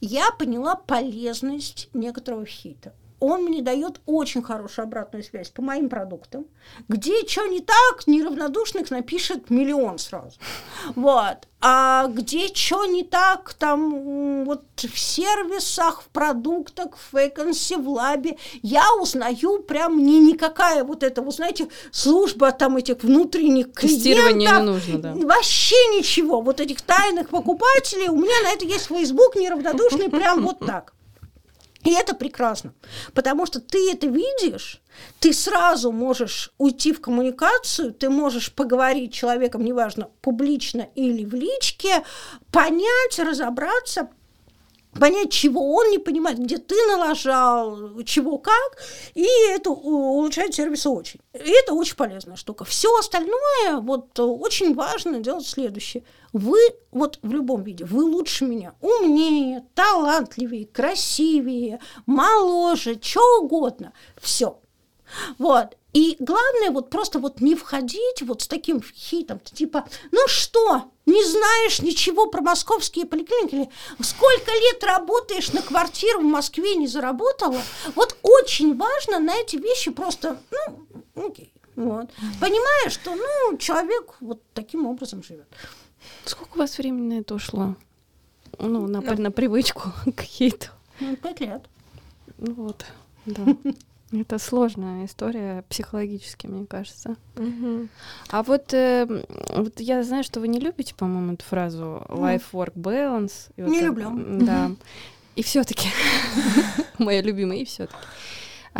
я 0.00 0.30
поняла 0.30 0.76
полезность 0.76 1.88
некоторого 1.92 2.46
хейта. 2.46 2.94
Он 3.20 3.44
мне 3.44 3.62
дает 3.62 4.00
очень 4.06 4.42
хорошую 4.42 4.84
обратную 4.84 5.24
связь 5.24 5.50
по 5.50 5.62
моим 5.62 5.88
продуктам. 5.88 6.46
Где 6.88 7.26
что 7.26 7.46
не 7.46 7.60
так, 7.60 8.06
неравнодушных 8.06 8.90
напишет 8.90 9.50
миллион 9.50 9.98
сразу. 9.98 10.38
Вот. 10.94 11.48
А 11.60 12.06
где 12.06 12.46
что 12.54 12.86
не 12.86 13.02
так, 13.02 13.52
там 13.54 14.44
вот 14.44 14.62
в 14.76 14.96
сервисах, 14.96 16.02
в 16.02 16.08
продуктах, 16.10 16.96
в 16.96 17.12
вакансии, 17.12 17.74
в 17.74 17.88
лабе, 17.88 18.36
я 18.62 18.84
узнаю 19.00 19.62
прям 19.62 20.04
не 20.04 20.20
никакая 20.20 20.84
вот 20.84 21.02
эта, 21.02 21.20
вы 21.20 21.32
знаете, 21.32 21.68
служба 21.90 22.52
там 22.52 22.76
этих 22.76 23.02
внутренних 23.02 23.72
Тестирование 23.72 24.48
клиентов. 24.48 24.60
не 24.60 24.70
нужно, 24.70 24.98
да. 24.98 25.26
Вообще 25.26 25.74
ничего. 25.96 26.40
Вот 26.40 26.60
этих 26.60 26.80
тайных 26.82 27.30
покупателей, 27.30 28.08
у 28.08 28.16
меня 28.16 28.40
на 28.44 28.52
это 28.52 28.64
есть 28.64 28.86
Facebook 28.86 29.34
неравнодушный, 29.34 30.08
прям 30.08 30.44
вот 30.44 30.60
так. 30.60 30.94
И 31.88 31.92
это 31.92 32.14
прекрасно, 32.14 32.74
потому 33.14 33.46
что 33.46 33.60
ты 33.60 33.90
это 33.90 34.08
видишь, 34.08 34.82
ты 35.20 35.32
сразу 35.32 35.90
можешь 35.90 36.52
уйти 36.58 36.92
в 36.92 37.00
коммуникацию, 37.00 37.94
ты 37.94 38.10
можешь 38.10 38.52
поговорить 38.52 39.14
с 39.14 39.16
человеком, 39.16 39.64
неважно, 39.64 40.10
публично 40.20 40.88
или 40.94 41.24
в 41.24 41.32
личке, 41.32 42.04
понять, 42.52 43.18
разобраться, 43.18 44.10
понять, 44.92 45.30
чего 45.30 45.74
он 45.74 45.90
не 45.90 45.98
понимает, 45.98 46.38
где 46.38 46.58
ты 46.58 46.74
налажал, 46.86 48.02
чего 48.04 48.38
как, 48.38 48.78
и 49.14 49.26
это 49.50 49.70
улучшает 49.70 50.54
сервис 50.54 50.86
очень. 50.86 51.20
И 51.34 51.50
это 51.50 51.74
очень 51.74 51.96
полезная 51.96 52.36
штука. 52.36 52.64
Все 52.64 52.88
остальное, 52.98 53.80
вот 53.80 54.18
очень 54.18 54.74
важно 54.74 55.20
делать 55.20 55.46
следующее. 55.46 56.04
Вы 56.32 56.58
вот 56.90 57.18
в 57.22 57.32
любом 57.32 57.62
виде, 57.62 57.84
вы 57.84 58.04
лучше 58.04 58.44
меня, 58.44 58.74
умнее, 58.80 59.64
талантливее, 59.74 60.66
красивее, 60.66 61.80
моложе, 62.06 62.98
что 63.00 63.40
угодно. 63.40 63.92
Все. 64.20 64.60
Вот. 65.38 65.76
И 65.92 66.16
главное 66.20 66.70
вот 66.70 66.90
просто 66.90 67.18
вот 67.18 67.40
не 67.40 67.54
входить 67.54 68.22
вот 68.22 68.42
с 68.42 68.48
таким 68.48 68.82
хитом, 68.82 69.40
типа, 69.40 69.86
ну 70.10 70.20
что, 70.26 70.90
не 71.06 71.24
знаешь 71.24 71.80
ничего 71.80 72.26
про 72.28 72.42
московские 72.42 73.06
поликлиники, 73.06 73.70
сколько 74.00 74.50
лет 74.50 74.84
работаешь 74.84 75.52
на 75.52 75.62
квартиру 75.62 76.20
в 76.20 76.24
Москве, 76.24 76.74
не 76.74 76.86
заработала. 76.86 77.60
Вот 77.94 78.16
очень 78.22 78.76
важно 78.76 79.18
на 79.18 79.34
эти 79.34 79.56
вещи 79.56 79.90
просто, 79.90 80.38
ну, 80.50 81.26
окей, 81.26 81.52
вот. 81.74 82.10
Понимая, 82.40 82.90
что, 82.90 83.14
ну, 83.14 83.56
человек 83.56 84.14
вот 84.20 84.42
таким 84.52 84.86
образом 84.86 85.22
живет. 85.22 85.48
Сколько 86.24 86.56
у 86.56 86.58
вас 86.58 86.76
времени 86.76 87.14
на 87.14 87.20
это 87.20 87.34
ушло? 87.34 87.76
Ну, 88.58 88.86
на, 88.86 89.00
ну, 89.00 89.22
на 89.22 89.30
привычку 89.30 89.92
какие-то. 90.16 90.70
Ну, 91.00 91.16
пять 91.16 91.40
лет. 91.40 91.64
Ну 92.38 92.52
вот, 92.54 92.84
да. 93.26 93.42
Это 94.10 94.38
сложная 94.38 95.04
история 95.04 95.64
психологически, 95.68 96.46
мне 96.46 96.66
кажется. 96.66 97.16
Угу. 97.36 97.88
А 98.30 98.42
вот, 98.42 98.72
э, 98.72 99.06
вот 99.54 99.80
я 99.80 100.02
знаю, 100.02 100.24
что 100.24 100.40
вы 100.40 100.48
не 100.48 100.58
любите, 100.58 100.94
по-моему, 100.94 101.34
эту 101.34 101.44
фразу 101.44 102.02
life-work 102.08 102.72
balance. 102.74 103.50
И 103.56 103.62
вот 103.62 103.70
не 103.70 103.78
это, 103.78 103.86
люблю. 103.86 104.10
Да. 104.40 104.70
И 105.36 105.42
все-таки 105.42 105.88
моя 106.98 107.20
любимая, 107.20 107.58
и 107.58 107.64
все-таки. 107.64 107.98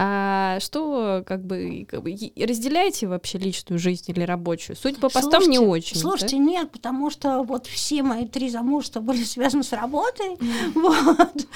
А 0.01 0.61
что, 0.61 1.25
как 1.27 1.45
бы, 1.45 1.85
как 1.91 2.05
бы, 2.05 2.17
разделяете 2.37 3.09
вообще 3.09 3.37
личную 3.39 3.81
жизнь 3.81 4.05
или 4.07 4.21
рабочую? 4.21 4.77
Судя 4.77 5.01
по 5.01 5.09
постам, 5.09 5.43
слушайте, 5.43 5.51
не 5.51 5.59
очень. 5.59 5.97
Слушайте, 5.97 6.37
да? 6.37 6.43
нет, 6.43 6.71
потому 6.71 7.11
что 7.11 7.43
вот 7.43 7.67
все 7.67 8.05
мои 8.05 8.25
три 8.25 8.49
замужества 8.49 9.01
были 9.01 9.23
связаны 9.25 9.65
с 9.65 9.73
работой. 9.73 10.37
Вот. 10.75 11.47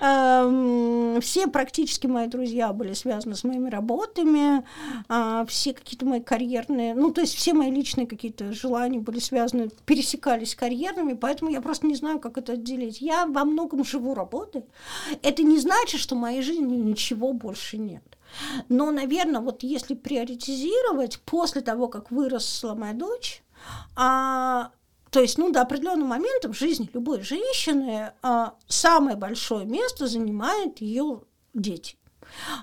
Эм, 0.00 1.20
все 1.20 1.46
практически 1.46 2.08
мои 2.08 2.26
друзья 2.26 2.72
были 2.72 2.92
связаны 2.92 3.36
с 3.36 3.44
моими 3.44 3.70
работами. 3.70 4.64
А, 5.08 5.46
все 5.46 5.72
какие-то 5.72 6.04
мои 6.04 6.20
карьерные, 6.20 6.94
ну, 6.94 7.12
то 7.12 7.20
есть 7.20 7.36
все 7.36 7.54
мои 7.54 7.70
личные 7.70 8.08
какие-то 8.08 8.52
желания 8.52 8.98
были 8.98 9.20
связаны, 9.20 9.70
пересекались 9.86 10.50
с 10.50 10.54
карьерными, 10.56 11.12
поэтому 11.12 11.52
я 11.52 11.60
просто 11.60 11.86
не 11.86 11.94
знаю, 11.94 12.18
как 12.18 12.36
это 12.36 12.54
отделить. 12.54 13.00
Я 13.00 13.26
во 13.26 13.44
многом 13.44 13.84
живу 13.84 14.12
работой. 14.14 14.64
Это 15.22 15.44
не 15.44 15.60
значит, 15.60 16.00
что 16.00 16.16
в 16.16 16.18
моей 16.18 16.42
жизни 16.42 16.74
ничего 16.74 17.32
больше 17.32 17.78
нет 17.78 17.91
нет. 17.92 18.18
Но, 18.68 18.90
наверное, 18.90 19.40
вот 19.40 19.62
если 19.62 19.94
приоритизировать, 19.94 21.20
после 21.24 21.60
того, 21.60 21.88
как 21.88 22.10
выросла 22.10 22.74
моя 22.74 22.94
дочь, 22.94 23.42
а, 23.94 24.70
то 25.10 25.20
есть, 25.20 25.38
ну, 25.38 25.52
до 25.52 25.62
определенного 25.62 26.08
момента 26.08 26.48
в 26.48 26.56
жизни 26.56 26.90
любой 26.92 27.20
женщины 27.22 28.12
а, 28.22 28.54
самое 28.66 29.16
большое 29.16 29.66
место 29.66 30.06
занимает 30.06 30.80
ее 30.80 31.22
дети. 31.52 31.96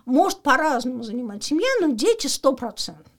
Может 0.06 0.42
по-разному 0.42 1.04
занимать 1.04 1.44
семья, 1.44 1.68
но 1.80 1.94
дети 1.94 2.28
сто 2.28 2.54
процентов. 2.54 3.14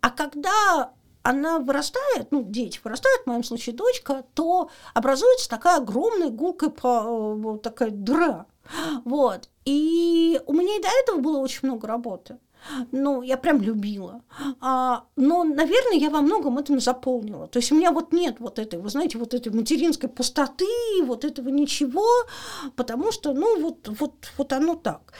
А 0.00 0.10
когда 0.10 0.92
она 1.22 1.58
вырастает, 1.58 2.30
ну, 2.30 2.42
дети 2.42 2.78
вырастают, 2.84 3.22
в 3.22 3.26
моем 3.26 3.42
случае 3.42 3.74
дочка, 3.74 4.24
то 4.34 4.68
образуется 4.92 5.48
такая 5.48 5.78
огромная 5.78 6.28
гулкая 6.28 6.70
такая 7.58 7.90
дыра. 7.90 8.44
Вот. 9.04 9.48
И 9.64 10.40
у 10.46 10.52
меня 10.52 10.76
и 10.76 10.82
до 10.82 10.88
этого 11.02 11.20
было 11.20 11.38
очень 11.38 11.60
много 11.62 11.86
работы. 11.86 12.38
Ну, 12.92 13.22
я 13.22 13.36
прям 13.36 13.60
любила. 13.60 14.22
А, 14.60 15.04
но, 15.16 15.44
наверное, 15.44 15.98
я 15.98 16.10
во 16.10 16.22
многом 16.22 16.58
этом 16.58 16.80
заполнила. 16.80 17.46
То 17.46 17.58
есть 17.58 17.70
у 17.72 17.74
меня 17.74 17.90
вот 17.90 18.12
нет 18.12 18.36
вот 18.38 18.58
этой, 18.58 18.78
вы 18.78 18.88
знаете, 18.88 19.18
вот 19.18 19.34
этой 19.34 19.52
материнской 19.52 20.08
пустоты, 20.08 20.66
вот 21.02 21.24
этого 21.24 21.48
ничего, 21.48 22.06
потому 22.76 23.12
что, 23.12 23.34
ну, 23.34 23.60
вот, 23.60 23.88
вот, 24.00 24.14
вот 24.38 24.52
оно 24.52 24.76
так. 24.76 25.12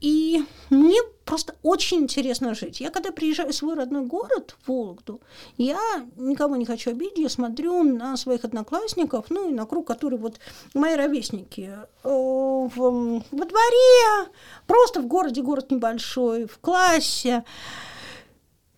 И 0.00 0.44
мне 0.68 1.00
просто 1.30 1.54
очень 1.62 1.98
интересно 1.98 2.54
жить. 2.54 2.80
Я 2.80 2.90
когда 2.90 3.12
приезжаю 3.12 3.52
в 3.52 3.54
свой 3.54 3.76
родной 3.76 4.04
город, 4.04 4.56
Вологду, 4.66 5.20
я 5.58 5.78
никого 6.16 6.56
не 6.56 6.64
хочу 6.64 6.90
обидеть, 6.90 7.18
я 7.18 7.28
смотрю 7.28 7.84
на 7.84 8.16
своих 8.16 8.44
одноклассников, 8.44 9.26
ну 9.28 9.48
и 9.48 9.54
на 9.54 9.64
круг, 9.64 9.86
который 9.86 10.18
вот 10.18 10.40
мои 10.74 10.96
ровесники 10.96 11.70
э, 12.02 12.08
в, 12.08 12.74
во 12.74 13.44
дворе, 13.44 14.28
просто 14.66 15.00
в 15.00 15.06
городе, 15.06 15.40
город 15.42 15.70
небольшой, 15.70 16.46
в 16.46 16.58
классе. 16.58 17.44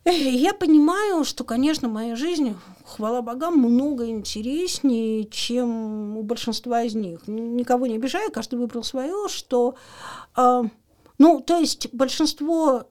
Я 0.04 0.52
понимаю, 0.52 1.24
что, 1.24 1.44
конечно, 1.44 1.88
моя 1.88 2.16
жизнь, 2.16 2.54
хвала 2.84 3.22
богам, 3.22 3.56
много 3.56 4.10
интереснее, 4.10 5.24
чем 5.24 6.18
у 6.18 6.22
большинства 6.22 6.82
из 6.82 6.94
них. 6.94 7.26
Никого 7.26 7.86
не 7.86 7.94
обижаю, 7.94 8.30
каждый 8.30 8.58
выбрал 8.58 8.82
свое, 8.82 9.28
что 9.28 9.74
э, 10.36 10.64
ну, 11.22 11.38
то 11.38 11.56
есть 11.56 11.86
большинство 11.92 12.90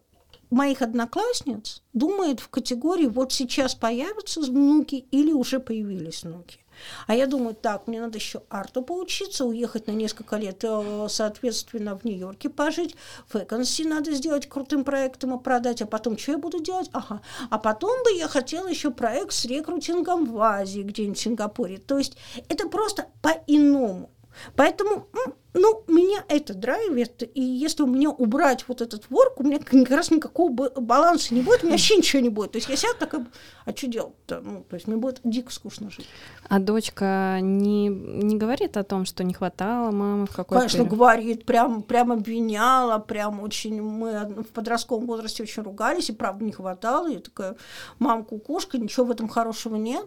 моих 0.49 0.81
одноклассниц 0.81 1.83
думает 1.91 2.39
в 2.39 2.47
категории 2.47 3.07
вот 3.07 3.33
сейчас 3.33 3.75
появятся 3.75 4.39
внуки 4.39 5.05
или 5.11 5.33
уже 5.33 5.59
появились 5.59 6.23
внуки. 6.23 6.59
А 7.07 7.13
я 7.13 7.27
думаю, 7.27 7.55
так, 7.55 7.87
мне 7.87 7.99
надо 7.99 8.19
еще 8.19 8.43
арту 8.47 8.83
поучиться, 8.83 9.43
уехать 9.43 9.87
на 9.87 9.91
несколько 9.91 10.37
лет, 10.37 10.63
э, 10.63 11.07
соответственно, 11.09 11.97
в 11.97 12.05
Нью-Йорке 12.05 12.49
пожить, 12.49 12.95
вакансии 13.33 13.83
надо 13.83 14.13
сделать 14.13 14.47
крутым 14.47 14.85
проектом 14.85 15.37
и 15.37 15.43
продать, 15.43 15.81
а 15.81 15.85
потом 15.85 16.17
что 16.17 16.31
я 16.31 16.37
буду 16.37 16.63
делать? 16.63 16.89
Ага. 16.93 17.21
А 17.49 17.59
потом 17.59 18.01
бы 18.05 18.13
я 18.13 18.29
хотела 18.29 18.69
еще 18.69 18.91
проект 18.91 19.33
с 19.33 19.43
рекрутингом 19.43 20.23
в 20.23 20.39
Азии, 20.41 20.83
где-нибудь 20.83 21.17
в 21.17 21.21
Сингапуре. 21.21 21.79
То 21.79 21.97
есть 21.97 22.15
это 22.47 22.69
просто 22.69 23.07
по-иному. 23.21 24.09
Поэтому 24.55 25.07
ну, 25.53 25.83
меня 25.87 26.23
это 26.29 26.53
драйвит, 26.53 27.23
и 27.35 27.41
если 27.41 27.83
у 27.83 27.87
меня 27.87 28.09
убрать 28.09 28.63
вот 28.67 28.81
этот 28.81 29.09
ворк, 29.09 29.39
у 29.39 29.43
меня 29.43 29.59
как 29.59 29.89
раз 29.89 30.09
никакого 30.09 30.69
баланса 30.69 31.33
не 31.33 31.41
будет, 31.41 31.63
у 31.63 31.65
меня 31.65 31.73
вообще 31.73 31.97
ничего 31.97 32.21
не 32.21 32.29
будет. 32.29 32.53
То 32.53 32.57
есть 32.57 32.69
я 32.69 32.77
сяду 32.77 32.95
такая, 32.99 33.27
а 33.65 33.75
что 33.75 33.87
делать-то? 33.87 34.39
Ну, 34.39 34.63
то 34.69 34.75
есть 34.75 34.87
мне 34.87 34.95
будет 34.95 35.19
дико 35.25 35.51
скучно 35.51 35.89
жить. 35.89 36.07
А 36.47 36.59
дочка 36.59 37.39
не, 37.41 37.87
не 37.87 38.37
говорит 38.37 38.77
о 38.77 38.83
том, 38.83 39.05
что 39.05 39.25
не 39.25 39.33
хватало 39.33 39.91
мамы 39.91 40.25
в 40.25 40.35
какой-то... 40.35 40.67
Конечно, 40.67 40.85
говорит, 40.85 41.45
прям, 41.45 41.83
прям 41.83 42.13
обвиняла, 42.13 42.99
прям 42.99 43.41
очень... 43.41 43.81
Мы 43.81 44.43
в 44.43 44.53
подростковом 44.53 45.05
возрасте 45.05 45.43
очень 45.43 45.63
ругались, 45.63 46.09
и 46.09 46.13
правда 46.13 46.45
не 46.45 46.53
хватало. 46.53 47.07
Я 47.07 47.19
такая, 47.19 47.57
мам, 47.99 48.23
кукушка, 48.23 48.77
ничего 48.77 49.07
в 49.07 49.11
этом 49.11 49.27
хорошего 49.27 49.75
нет. 49.75 50.05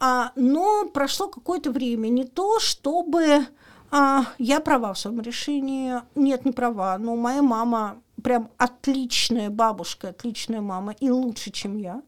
А, 0.00 0.32
но 0.34 0.88
прошло 0.88 1.28
какое-то 1.28 1.70
время, 1.70 2.08
не 2.08 2.24
то 2.24 2.58
чтобы 2.58 3.46
а, 3.90 4.26
я 4.38 4.60
права 4.60 4.92
в 4.92 4.98
своем 4.98 5.20
решении. 5.20 5.94
Нет, 6.14 6.44
не 6.44 6.52
права. 6.52 6.96
Но 6.98 7.16
моя 7.16 7.42
мама 7.42 8.02
прям 8.20 8.50
отличная 8.58 9.50
бабушка, 9.50 10.08
отличная 10.08 10.60
мама 10.60 10.94
и 11.00 11.10
лучше, 11.10 11.50
чем 11.50 11.76
я. 11.78 12.02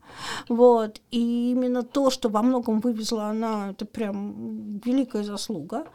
Вот. 0.48 1.00
И 1.10 1.50
именно 1.50 1.82
то, 1.82 2.10
что 2.10 2.28
во 2.28 2.42
многом 2.42 2.80
вывезла 2.80 3.26
она, 3.26 3.70
это 3.70 3.84
прям 3.84 4.78
великая 4.84 5.22
заслуга. 5.22 5.86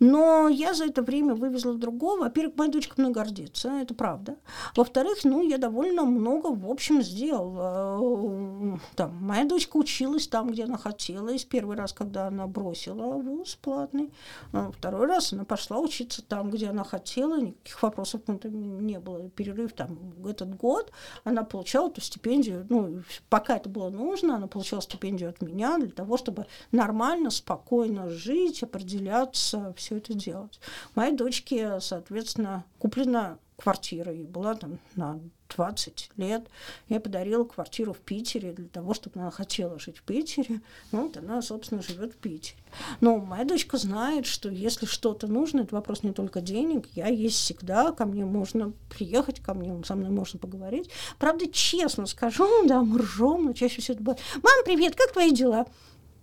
Но 0.00 0.48
я 0.48 0.74
за 0.74 0.86
это 0.86 1.02
время 1.02 1.34
вывезла 1.34 1.74
другого. 1.74 2.20
Во-первых, 2.20 2.56
моя 2.56 2.70
дочка 2.70 2.94
мной 2.98 3.12
гордится, 3.12 3.70
это 3.80 3.94
правда. 3.94 4.36
Во-вторых, 4.74 5.18
ну, 5.24 5.42
я 5.42 5.58
довольно 5.58 6.04
много, 6.04 6.48
в 6.48 6.70
общем, 6.70 7.02
сделала. 7.02 8.78
Там, 8.94 9.16
моя 9.20 9.44
дочка 9.44 9.76
училась 9.76 10.28
там, 10.28 10.50
где 10.50 10.64
она 10.64 10.78
хотела. 10.78 11.28
И 11.28 11.38
первый 11.44 11.76
раз, 11.76 11.92
когда 11.92 12.26
она 12.26 12.46
бросила 12.46 13.14
вуз 13.14 13.56
платный, 13.56 14.12
а 14.52 14.70
второй 14.70 15.06
раз 15.06 15.32
она 15.32 15.44
пошла 15.44 15.78
учиться 15.78 16.22
там, 16.22 16.50
где 16.50 16.68
она 16.68 16.84
хотела. 16.84 17.40
Никаких 17.40 17.82
вопросов 17.82 18.22
не 18.26 18.98
было. 18.98 19.28
Перерыв 19.30 19.65
там, 19.72 20.26
этот 20.26 20.56
год 20.56 20.92
она 21.24 21.44
получала 21.44 21.88
эту 21.88 22.00
стипендию, 22.00 22.66
ну, 22.68 23.02
пока 23.28 23.56
это 23.56 23.68
было 23.68 23.90
нужно, 23.90 24.36
она 24.36 24.46
получала 24.46 24.82
стипендию 24.82 25.30
от 25.30 25.42
меня 25.42 25.78
для 25.78 25.90
того, 25.90 26.16
чтобы 26.16 26.46
нормально, 26.72 27.30
спокойно 27.30 28.08
жить, 28.08 28.62
определяться, 28.62 29.74
все 29.76 29.96
это 29.98 30.14
делать. 30.14 30.60
Моей 30.94 31.16
дочке, 31.16 31.80
соответственно, 31.80 32.64
куплена 32.78 33.38
квартира, 33.56 34.12
ей 34.12 34.26
была 34.26 34.54
там 34.54 34.78
на 34.96 35.20
20 35.54 36.10
лет. 36.16 36.46
Я 36.88 37.00
подарила 37.00 37.44
квартиру 37.44 37.92
в 37.92 37.98
Питере 37.98 38.52
для 38.52 38.68
того, 38.68 38.94
чтобы 38.94 39.20
она 39.20 39.30
хотела 39.30 39.78
жить 39.78 39.98
в 39.98 40.02
Питере. 40.02 40.60
Ну, 40.92 41.04
вот 41.04 41.16
она, 41.16 41.40
собственно, 41.40 41.82
живет 41.82 42.14
в 42.14 42.16
Питере. 42.16 42.58
Но 43.00 43.16
моя 43.18 43.44
дочка 43.44 43.78
знает, 43.78 44.26
что 44.26 44.50
если 44.50 44.86
что-то 44.86 45.26
нужно, 45.26 45.60
это 45.60 45.74
вопрос 45.74 46.02
не 46.02 46.12
только 46.12 46.40
денег, 46.40 46.86
я 46.94 47.06
есть 47.08 47.36
всегда, 47.36 47.92
ко 47.92 48.04
мне 48.04 48.24
можно 48.24 48.72
приехать, 48.90 49.40
ко 49.40 49.54
мне 49.54 49.82
со 49.84 49.94
мной 49.94 50.10
можно 50.10 50.38
поговорить. 50.38 50.90
Правда, 51.18 51.46
честно 51.46 52.06
скажу, 52.06 52.46
да, 52.66 52.82
мы 52.82 52.98
ржем, 52.98 53.46
но 53.46 53.52
чаще 53.52 53.80
всего 53.80 53.94
это 53.94 54.02
бывает. 54.02 54.22
Мам, 54.34 54.64
привет, 54.64 54.94
как 54.96 55.12
твои 55.12 55.30
дела? 55.30 55.66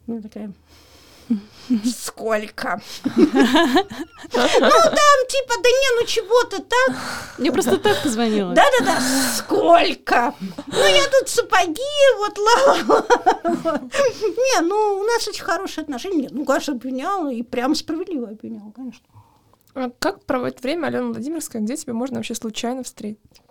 Я 0.06 0.22
такая, 0.22 0.54
Сколько? 1.86 2.82
Ну 3.16 3.26
там 3.26 5.18
типа, 5.30 5.54
да 5.62 5.70
не, 5.70 6.00
ну 6.00 6.06
чего 6.06 6.44
ты 6.44 6.60
так? 6.60 6.96
Мне 7.38 7.52
просто 7.52 7.78
так 7.78 8.02
позвонила. 8.04 8.54
Да-да-да, 8.54 9.00
сколько? 9.38 10.34
Ну 10.68 10.86
я 10.86 11.08
тут 11.08 11.30
сапоги, 11.30 11.82
вот 12.18 12.38
ла 12.38 13.80
Не, 14.22 14.62
ну 14.62 15.00
у 15.00 15.04
нас 15.04 15.28
очень 15.28 15.44
хорошие 15.44 15.84
отношения. 15.84 16.24
Нет, 16.24 16.32
ну, 16.32 16.46
конечно, 16.46 16.74
обвиняла 16.74 17.32
и 17.32 17.44
прям 17.44 17.76
справедливо 17.76 18.30
обвиняла, 18.30 18.72
конечно. 18.72 19.06
А 19.74 19.90
как 20.00 20.24
проводит 20.26 20.62
время 20.62 20.88
Алена 20.88 21.08
Владимировская? 21.08 21.62
Где 21.62 21.76
тебе 21.78 21.94
можно 21.94 22.18
вообще 22.18 22.36
случайно 22.36 22.84
встретить? 22.84 23.43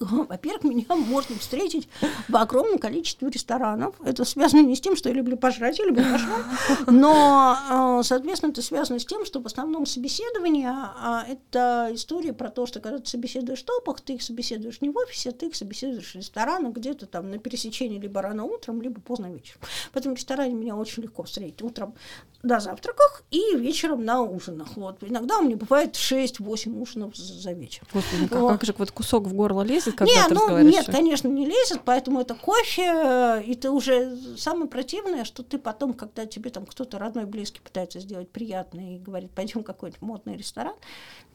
Во-первых, 0.00 0.64
меня 0.64 0.94
можно 0.94 1.36
встретить 1.38 1.88
в 2.28 2.36
огромном 2.36 2.78
количестве 2.78 3.28
ресторанов. 3.28 3.94
Это 4.04 4.24
связано 4.24 4.60
не 4.60 4.76
с 4.76 4.80
тем, 4.80 4.96
что 4.96 5.08
я 5.08 5.14
люблю 5.14 5.36
пожрать, 5.36 5.78
я 5.78 5.86
люблю 5.86 6.04
пожрать, 6.04 6.44
но, 6.86 8.00
э, 8.00 8.04
соответственно, 8.04 8.50
это 8.50 8.62
связано 8.62 8.98
с 8.98 9.06
тем, 9.06 9.24
что 9.24 9.40
в 9.40 9.46
основном 9.46 9.86
собеседование 9.86 10.70
а, 10.70 11.24
это 11.28 11.90
история 11.92 12.32
про 12.32 12.50
то, 12.50 12.66
что 12.66 12.80
когда 12.80 12.98
ты 12.98 13.08
собеседуешь 13.08 13.62
в 13.62 13.64
топах, 13.64 14.00
ты 14.00 14.14
их 14.14 14.22
собеседуешь 14.22 14.80
не 14.80 14.90
в 14.90 14.96
офисе, 14.96 15.30
ты 15.32 15.46
их 15.46 15.56
собеседуешь 15.56 16.12
в 16.12 16.16
ресторанах 16.16 16.72
где-то 16.74 17.06
там 17.06 17.30
на 17.30 17.38
пересечении 17.38 17.98
либо 17.98 18.22
рано 18.22 18.44
утром, 18.44 18.82
либо 18.82 19.00
поздно 19.00 19.26
вечером. 19.26 19.60
Поэтому 19.92 20.14
в 20.14 20.18
ресторане 20.18 20.54
меня 20.54 20.76
очень 20.76 21.02
легко 21.02 21.22
встретить 21.22 21.62
утром 21.62 21.94
на 22.42 22.60
завтраках 22.60 23.22
и 23.30 23.56
вечером 23.56 24.04
на 24.04 24.20
ужинах. 24.20 24.76
Вот. 24.76 24.98
Иногда 25.02 25.38
у 25.38 25.42
меня 25.42 25.56
бывает 25.56 25.94
6-8 25.94 26.80
ужинов 26.80 27.16
за 27.16 27.52
вечер. 27.52 27.82
Господи, 27.92 28.28
как, 28.28 28.38
вот. 28.38 28.52
как 28.52 28.64
же 28.64 28.74
вот 28.76 28.90
кусок 28.90 29.24
в 29.24 29.34
горло 29.34 29.62
лезет, 29.72 29.94
когда 29.94 30.12
нет, 30.12 30.28
ты 30.28 30.34
ну, 30.34 30.58
Нет, 30.58 30.86
конечно, 30.86 31.28
не 31.28 31.46
лезет, 31.46 31.80
поэтому 31.84 32.20
это 32.20 32.34
кофе, 32.34 33.42
и 33.44 33.54
ты 33.54 33.70
уже 33.70 34.16
самое 34.36 34.68
противное, 34.68 35.24
что 35.24 35.42
ты 35.42 35.58
потом, 35.58 35.94
когда 35.94 36.26
тебе 36.26 36.50
там 36.50 36.66
кто-то 36.66 36.98
родной, 36.98 37.24
близкий 37.24 37.60
пытается 37.60 38.00
сделать 38.00 38.30
приятное 38.30 38.96
и 38.96 38.98
говорит, 38.98 39.30
пойдем 39.30 39.62
в 39.62 39.64
какой-нибудь 39.64 40.02
модный 40.02 40.36
ресторан, 40.36 40.74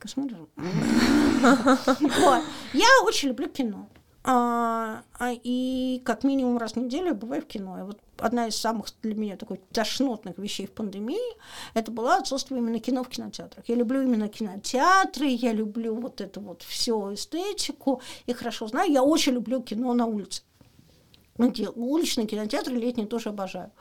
смотришь. 0.05 0.37
Я 2.73 2.87
очень 3.03 3.29
люблю 3.29 3.47
кино. 3.49 3.89
А, 4.29 5.03
а, 5.19 5.31
и 5.31 6.01
как 6.03 6.25
минимум 6.25 6.57
раз 6.57 6.73
в 6.73 6.75
неделю 6.75 7.07
я 7.07 7.13
бываю 7.13 7.41
в 7.41 7.45
кино. 7.45 7.79
И 7.79 7.83
вот 7.83 7.97
одна 8.17 8.47
из 8.47 8.57
самых 8.57 8.87
для 9.01 9.15
меня 9.15 9.37
такой 9.37 9.61
тошнотных 9.71 10.37
вещей 10.37 10.67
в 10.67 10.71
пандемии 10.71 11.37
это 11.73 11.91
было 11.91 12.17
отсутствие 12.17 12.59
именно 12.59 12.79
кино 12.81 13.05
в 13.05 13.07
кинотеатрах. 13.07 13.63
Я 13.69 13.75
люблю 13.75 14.01
именно 14.01 14.27
кинотеатры, 14.27 15.27
я 15.27 15.53
люблю 15.53 15.95
вот 15.95 16.19
эту 16.19 16.41
вот 16.41 16.61
всю 16.63 17.13
эстетику, 17.13 18.01
и 18.25 18.33
хорошо 18.33 18.67
знаю, 18.67 18.91
я 18.91 19.01
очень 19.01 19.31
люблю 19.31 19.61
кино 19.61 19.93
на 19.93 20.05
улице. 20.05 20.41
Уличные 21.37 22.27
кинотеатры 22.27 22.75
летние 22.75 23.07
тоже 23.07 23.29
обожаю. 23.29 23.71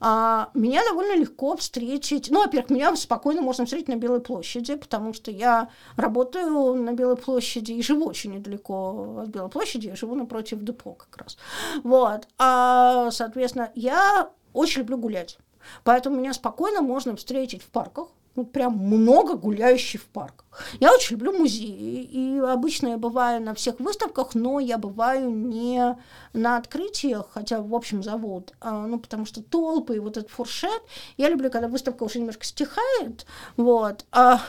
А, 0.00 0.50
меня 0.54 0.82
довольно 0.84 1.16
легко 1.16 1.56
встретить. 1.56 2.30
Ну, 2.30 2.42
во-первых, 2.42 2.70
меня 2.70 2.94
спокойно 2.96 3.40
можно 3.40 3.64
встретить 3.64 3.88
на 3.88 3.96
Белой 3.96 4.20
площади, 4.20 4.74
потому 4.74 5.12
что 5.12 5.30
я 5.30 5.68
работаю 5.96 6.74
на 6.74 6.92
Белой 6.92 7.16
площади 7.16 7.72
и 7.72 7.82
живу 7.82 8.06
очень 8.06 8.34
недалеко 8.34 9.20
от 9.22 9.28
Белой 9.28 9.50
площади. 9.50 9.88
Я 9.88 9.96
живу 9.96 10.14
напротив 10.14 10.62
депо 10.62 10.94
как 10.94 11.16
раз. 11.16 11.36
Вот. 11.82 12.28
А, 12.38 13.10
соответственно, 13.10 13.70
я 13.74 14.30
очень 14.52 14.80
люблю 14.80 14.98
гулять. 14.98 15.38
Поэтому 15.82 16.16
меня 16.16 16.32
спокойно 16.32 16.82
можно 16.82 17.16
встретить 17.16 17.62
в 17.62 17.70
парках, 17.70 18.08
ну, 18.36 18.44
прям 18.44 18.76
много 18.78 19.36
гуляющих 19.36 20.02
в 20.02 20.06
парках. 20.06 20.46
Я 20.80 20.92
очень 20.92 21.16
люблю 21.16 21.32
музеи, 21.32 22.02
и 22.02 22.38
обычно 22.38 22.88
я 22.88 22.98
бываю 22.98 23.42
на 23.42 23.54
всех 23.54 23.80
выставках, 23.80 24.34
но 24.34 24.60
я 24.60 24.78
бываю 24.78 25.30
не 25.30 25.96
на 26.32 26.56
открытиях, 26.56 27.26
хотя, 27.32 27.60
в 27.60 27.74
общем, 27.74 28.02
зовут, 28.02 28.52
а, 28.60 28.86
ну, 28.86 28.98
потому 28.98 29.26
что 29.26 29.42
толпы 29.42 29.96
и 29.96 30.00
вот 30.00 30.16
этот 30.16 30.30
фуршет. 30.30 30.82
Я 31.16 31.28
люблю, 31.28 31.50
когда 31.50 31.68
выставка 31.68 32.04
уже 32.04 32.18
немножко 32.18 32.44
стихает, 32.44 33.26
вот, 33.56 34.04
а 34.12 34.40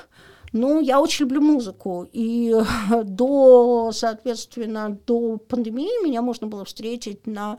ну, 0.55 0.79
я 0.79 1.01
очень 1.01 1.25
люблю 1.25 1.41
музыку, 1.41 2.07
и 2.13 2.55
до, 3.03 3.91
соответственно, 3.91 4.97
до 5.05 5.37
пандемии 5.37 6.05
меня 6.05 6.21
можно 6.21 6.47
было 6.47 6.63
встретить 6.63 7.27
на 7.27 7.57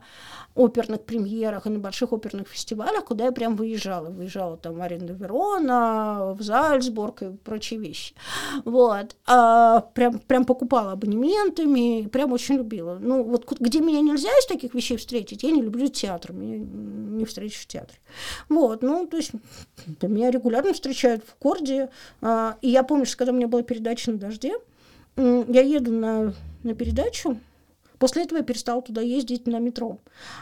оперных 0.55 1.03
премьерах 1.03 1.67
и 1.67 1.69
на 1.69 1.77
больших 1.77 2.11
оперных 2.11 2.47
фестивалях, 2.47 3.05
куда 3.05 3.25
я 3.25 3.31
прям 3.31 3.55
выезжала. 3.55 4.09
Выезжала 4.09 4.57
там 4.57 4.75
в 4.75 4.81
Аренду 4.81 5.13
Верона, 5.13 6.33
в 6.33 6.41
Зальцбург 6.41 7.21
и 7.21 7.29
прочие 7.29 7.79
вещи. 7.79 8.15
Вот. 8.65 9.15
А 9.27 9.81
прям, 9.93 10.17
прям 10.17 10.45
покупала 10.45 10.93
абонементами, 10.93 12.07
прям 12.07 12.33
очень 12.33 12.55
любила. 12.55 12.97
Ну, 12.99 13.23
вот 13.23 13.59
где 13.59 13.79
меня 13.79 14.01
нельзя 14.01 14.29
из 14.29 14.47
таких 14.47 14.73
вещей 14.73 14.97
встретить, 14.97 15.43
я 15.43 15.51
не 15.51 15.61
люблю 15.61 15.87
театр, 15.87 16.33
меня 16.33 16.57
не 16.57 17.25
встретишь 17.25 17.59
в 17.59 17.67
театре. 17.67 17.99
Вот, 18.49 18.81
ну, 18.81 19.05
то 19.05 19.17
есть 19.17 19.33
меня 20.01 20.31
регулярно 20.31 20.73
встречают 20.73 21.23
в 21.23 21.35
Корде, 21.35 21.89
а, 22.21 22.57
и 22.61 22.69
я 22.69 22.83
помню, 22.87 23.05
что 23.05 23.17
когда 23.17 23.31
у 23.31 23.35
меня 23.35 23.47
была 23.47 23.61
передача 23.61 24.11
на 24.11 24.17
дожде, 24.17 24.55
я 25.15 25.61
еду 25.61 25.91
на, 25.91 26.33
на 26.63 26.73
передачу, 26.73 27.37
После 27.99 28.23
этого 28.23 28.39
я 28.39 28.43
перестала 28.43 28.81
туда 28.81 29.01
ездить 29.01 29.47
на 29.47 29.59
метро. 29.59 29.97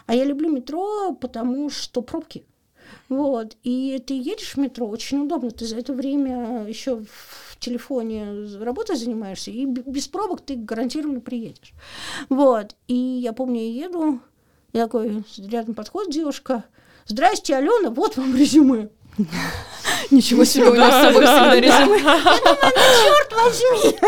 А 0.06 0.14
я 0.14 0.24
люблю 0.24 0.50
метро, 0.50 1.12
потому 1.14 1.70
что 1.70 2.02
пробки. 2.02 2.44
Вот. 3.08 3.56
И 3.62 4.02
ты 4.06 4.14
едешь 4.14 4.54
в 4.54 4.56
метро, 4.58 4.86
очень 4.86 5.24
удобно. 5.24 5.50
Ты 5.50 5.64
за 5.64 5.78
это 5.78 5.92
время 5.92 6.66
еще 6.66 7.02
в 7.04 7.56
телефоне 7.58 8.46
работой 8.60 8.96
занимаешься, 8.96 9.50
и 9.50 9.64
без 9.64 10.08
пробок 10.08 10.42
ты 10.42 10.56
гарантированно 10.56 11.20
приедешь. 11.20 11.72
Вот. 12.28 12.76
И 12.88 12.94
я 12.94 13.32
помню, 13.32 13.60
я 13.60 13.86
еду, 13.86 14.20
и 14.72 14.78
такой 14.78 15.24
рядом 15.38 15.74
подходит 15.74 16.12
девушка. 16.12 16.64
Здрасте, 17.06 17.56
Алена, 17.56 17.90
вот 17.90 18.16
вам 18.16 18.36
резюме. 18.36 18.90
Ничего 20.10 20.44
себе, 20.44 20.70
у 20.70 20.74
нас 20.74 20.94
с 20.94 21.06
собой 21.06 21.26
всегда 21.26 21.60
резюме. 21.60 21.68
Я 21.70 21.84
думаю, 21.86 22.02
ну 22.04 22.94
черт 23.04 23.32
возьми. 23.32 23.98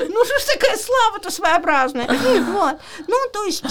Ну 0.12 0.24
что 0.24 0.38
ж 0.38 0.44
такая 0.54 0.76
слава-то 0.76 1.30
своеобразная. 1.30 2.06
Вот. 2.52 2.76
Ну, 3.06 3.16
то 3.32 3.44
есть 3.44 3.64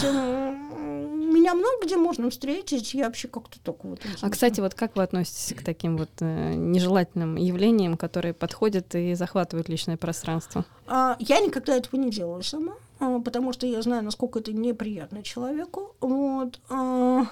меня 1.30 1.53
много 1.53 1.86
где 1.86 1.95
можно 1.95 2.30
встретить, 2.30 2.93
я 2.93 3.05
вообще 3.05 3.27
как-то 3.27 3.59
только 3.59 3.88
вот... 3.88 4.01
А, 4.21 4.30
кстати, 4.30 4.59
вот 4.59 4.73
как 4.73 4.95
вы 4.95 5.03
относитесь 5.03 5.55
к 5.55 5.63
таким 5.63 5.97
вот 5.97 6.09
э, 6.19 6.53
нежелательным 6.53 7.36
явлениям, 7.36 7.97
которые 7.97 8.34
подходят 8.34 8.95
и 8.95 9.13
захватывают 9.13 9.69
личное 9.69 9.97
пространство? 9.97 10.65
А, 10.88 11.15
я 11.19 11.39
никогда 11.39 11.75
этого 11.75 11.99
не 11.99 12.11
делала 12.11 12.41
сама, 12.41 12.73
а, 12.99 13.19
потому 13.19 13.53
что 13.53 13.67
я 13.67 13.82
знаю, 13.82 14.03
насколько 14.03 14.39
это 14.39 14.51
неприятно 14.53 15.23
человеку. 15.23 15.95
Вот. 16.01 16.59
А, 16.69 17.27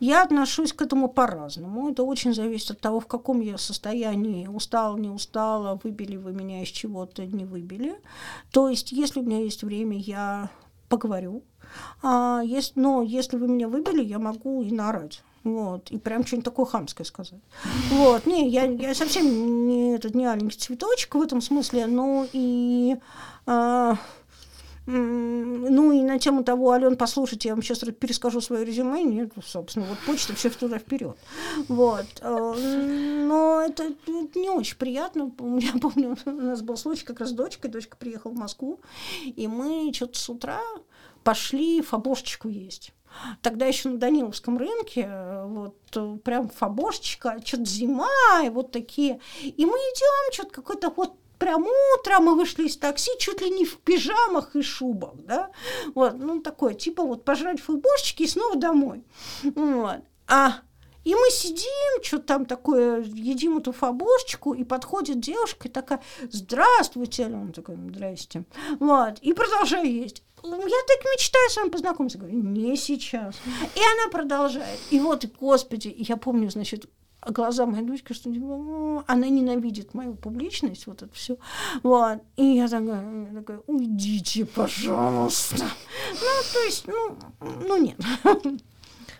я 0.00 0.22
отношусь 0.22 0.72
к 0.72 0.82
этому 0.82 1.08
по-разному. 1.08 1.90
Это 1.90 2.02
очень 2.02 2.34
зависит 2.34 2.72
от 2.72 2.80
того, 2.80 3.00
в 3.00 3.06
каком 3.06 3.40
я 3.40 3.58
состоянии. 3.58 4.46
Устала, 4.46 4.96
не 4.96 5.10
устала, 5.10 5.78
выбили 5.82 6.16
вы 6.16 6.32
меня 6.32 6.62
из 6.62 6.68
чего-то, 6.68 7.24
не 7.26 7.44
выбили. 7.44 8.00
То 8.50 8.68
есть, 8.68 8.92
если 8.92 9.20
у 9.20 9.22
меня 9.22 9.40
есть 9.40 9.62
время, 9.62 9.98
я 9.98 10.50
поговорю. 10.88 11.44
А 12.02 12.40
есть, 12.44 12.76
но 12.76 13.02
если 13.02 13.36
вы 13.36 13.46
меня 13.46 13.68
выбили, 13.68 14.02
я 14.02 14.18
могу 14.18 14.62
и 14.62 14.72
наорать. 14.72 15.22
Вот, 15.42 15.90
и 15.90 15.96
прям 15.96 16.26
что-нибудь 16.26 16.44
такое 16.44 16.66
хамское 16.66 17.04
сказать. 17.06 17.40
Вот, 17.90 18.26
не, 18.26 18.50
я, 18.50 18.64
я 18.64 18.94
совсем 18.94 19.66
не 19.68 19.94
этот 19.94 20.14
не 20.14 20.26
аленький 20.26 20.58
цветочек 20.58 21.14
в 21.14 21.22
этом 21.22 21.40
смысле, 21.40 21.86
но 21.86 22.26
и 22.32 22.96
а, 23.46 23.96
ну 24.90 25.92
и 25.92 26.02
на 26.02 26.18
тему 26.18 26.42
того, 26.42 26.72
Ален, 26.72 26.96
послушайте, 26.96 27.48
я 27.48 27.54
вам 27.54 27.62
сейчас 27.62 27.78
перескажу 27.78 28.40
свое 28.40 28.64
резюме. 28.64 29.02
Нет, 29.02 29.32
собственно, 29.44 29.86
вот 29.86 29.98
почта 30.06 30.34
все 30.34 30.50
туда 30.50 30.78
вперед. 30.78 31.16
Вот. 31.68 32.06
Э, 32.20 32.54
но 33.26 33.60
это, 33.60 33.94
не 34.34 34.50
очень 34.50 34.76
приятно. 34.76 35.32
Я 35.58 35.72
помню, 35.80 36.16
у 36.24 36.30
нас 36.30 36.62
был 36.62 36.76
случай 36.76 37.04
как 37.04 37.20
раз 37.20 37.30
с 37.30 37.32
дочкой. 37.32 37.70
Дочка 37.70 37.96
приехала 37.96 38.32
в 38.32 38.36
Москву, 38.36 38.80
и 39.24 39.46
мы 39.46 39.92
что-то 39.94 40.18
с 40.18 40.28
утра 40.28 40.60
пошли 41.22 41.82
фабошечку 41.82 42.48
есть. 42.48 42.92
Тогда 43.42 43.66
еще 43.66 43.88
на 43.88 43.98
Даниловском 43.98 44.56
рынке, 44.56 45.10
вот 45.44 46.22
прям 46.22 46.48
фабошечка, 46.48 47.40
что-то 47.44 47.64
зима, 47.64 48.08
и 48.44 48.48
вот 48.50 48.70
такие. 48.70 49.20
И 49.42 49.66
мы 49.66 49.72
идем, 49.72 50.32
что-то 50.32 50.50
какой-то 50.50 50.92
вот 50.96 51.14
прям 51.40 51.64
утро 51.64 52.20
мы 52.20 52.36
вышли 52.36 52.66
из 52.66 52.76
такси, 52.76 53.10
чуть 53.18 53.40
ли 53.40 53.50
не 53.50 53.64
в 53.64 53.78
пижамах 53.78 54.54
и 54.54 54.62
шубах, 54.62 55.14
да, 55.16 55.50
вот, 55.94 56.18
ну, 56.18 56.40
такое, 56.40 56.74
типа 56.74 57.02
вот 57.02 57.24
пожрать 57.24 57.60
футболочки 57.60 58.22
и 58.22 58.28
снова 58.28 58.56
домой, 58.56 59.02
вот. 59.42 60.02
А 60.28 60.58
и 61.02 61.14
мы 61.14 61.30
сидим, 61.30 62.02
что 62.02 62.18
там 62.18 62.44
такое, 62.44 63.02
едим 63.02 63.56
эту 63.56 63.72
фабошечку, 63.72 64.52
и 64.52 64.64
подходит 64.64 65.18
девушка 65.18 65.66
и 65.66 65.70
такая, 65.70 66.02
здравствуйте, 66.30 67.24
он 67.24 67.52
такой, 67.52 67.76
здрасте, 67.76 68.44
вот, 68.78 69.18
и 69.20 69.32
продолжаю 69.32 69.90
есть. 69.90 70.22
Я 70.42 70.50
так 70.50 71.04
мечтаю 71.04 71.50
с 71.50 71.56
вами 71.56 71.68
познакомиться. 71.68 72.16
Говорю, 72.16 72.40
не 72.42 72.74
сейчас. 72.74 73.34
И 73.74 73.78
она 73.78 74.10
продолжает. 74.10 74.80
И 74.90 74.98
вот, 74.98 75.26
господи, 75.38 75.94
я 75.98 76.16
помню, 76.16 76.48
значит, 76.48 76.86
глаза 77.26 77.66
моей 77.66 77.84
дочки, 77.84 78.12
что 78.12 78.32
типа, 78.32 79.04
она 79.06 79.28
ненавидит 79.28 79.94
мою 79.94 80.14
публичность, 80.14 80.86
вот 80.86 81.02
это 81.02 81.14
все. 81.14 81.36
Вот. 81.82 82.18
И 82.36 82.44
я 82.44 82.68
такая, 82.68 83.26
я 83.32 83.38
такая, 83.38 83.60
уйдите, 83.66 84.46
пожалуйста. 84.46 85.64
Ну, 86.12 86.52
то 86.52 86.64
есть, 86.64 86.86
ну, 86.86 87.18
ну 87.66 87.76
нет. 87.76 87.98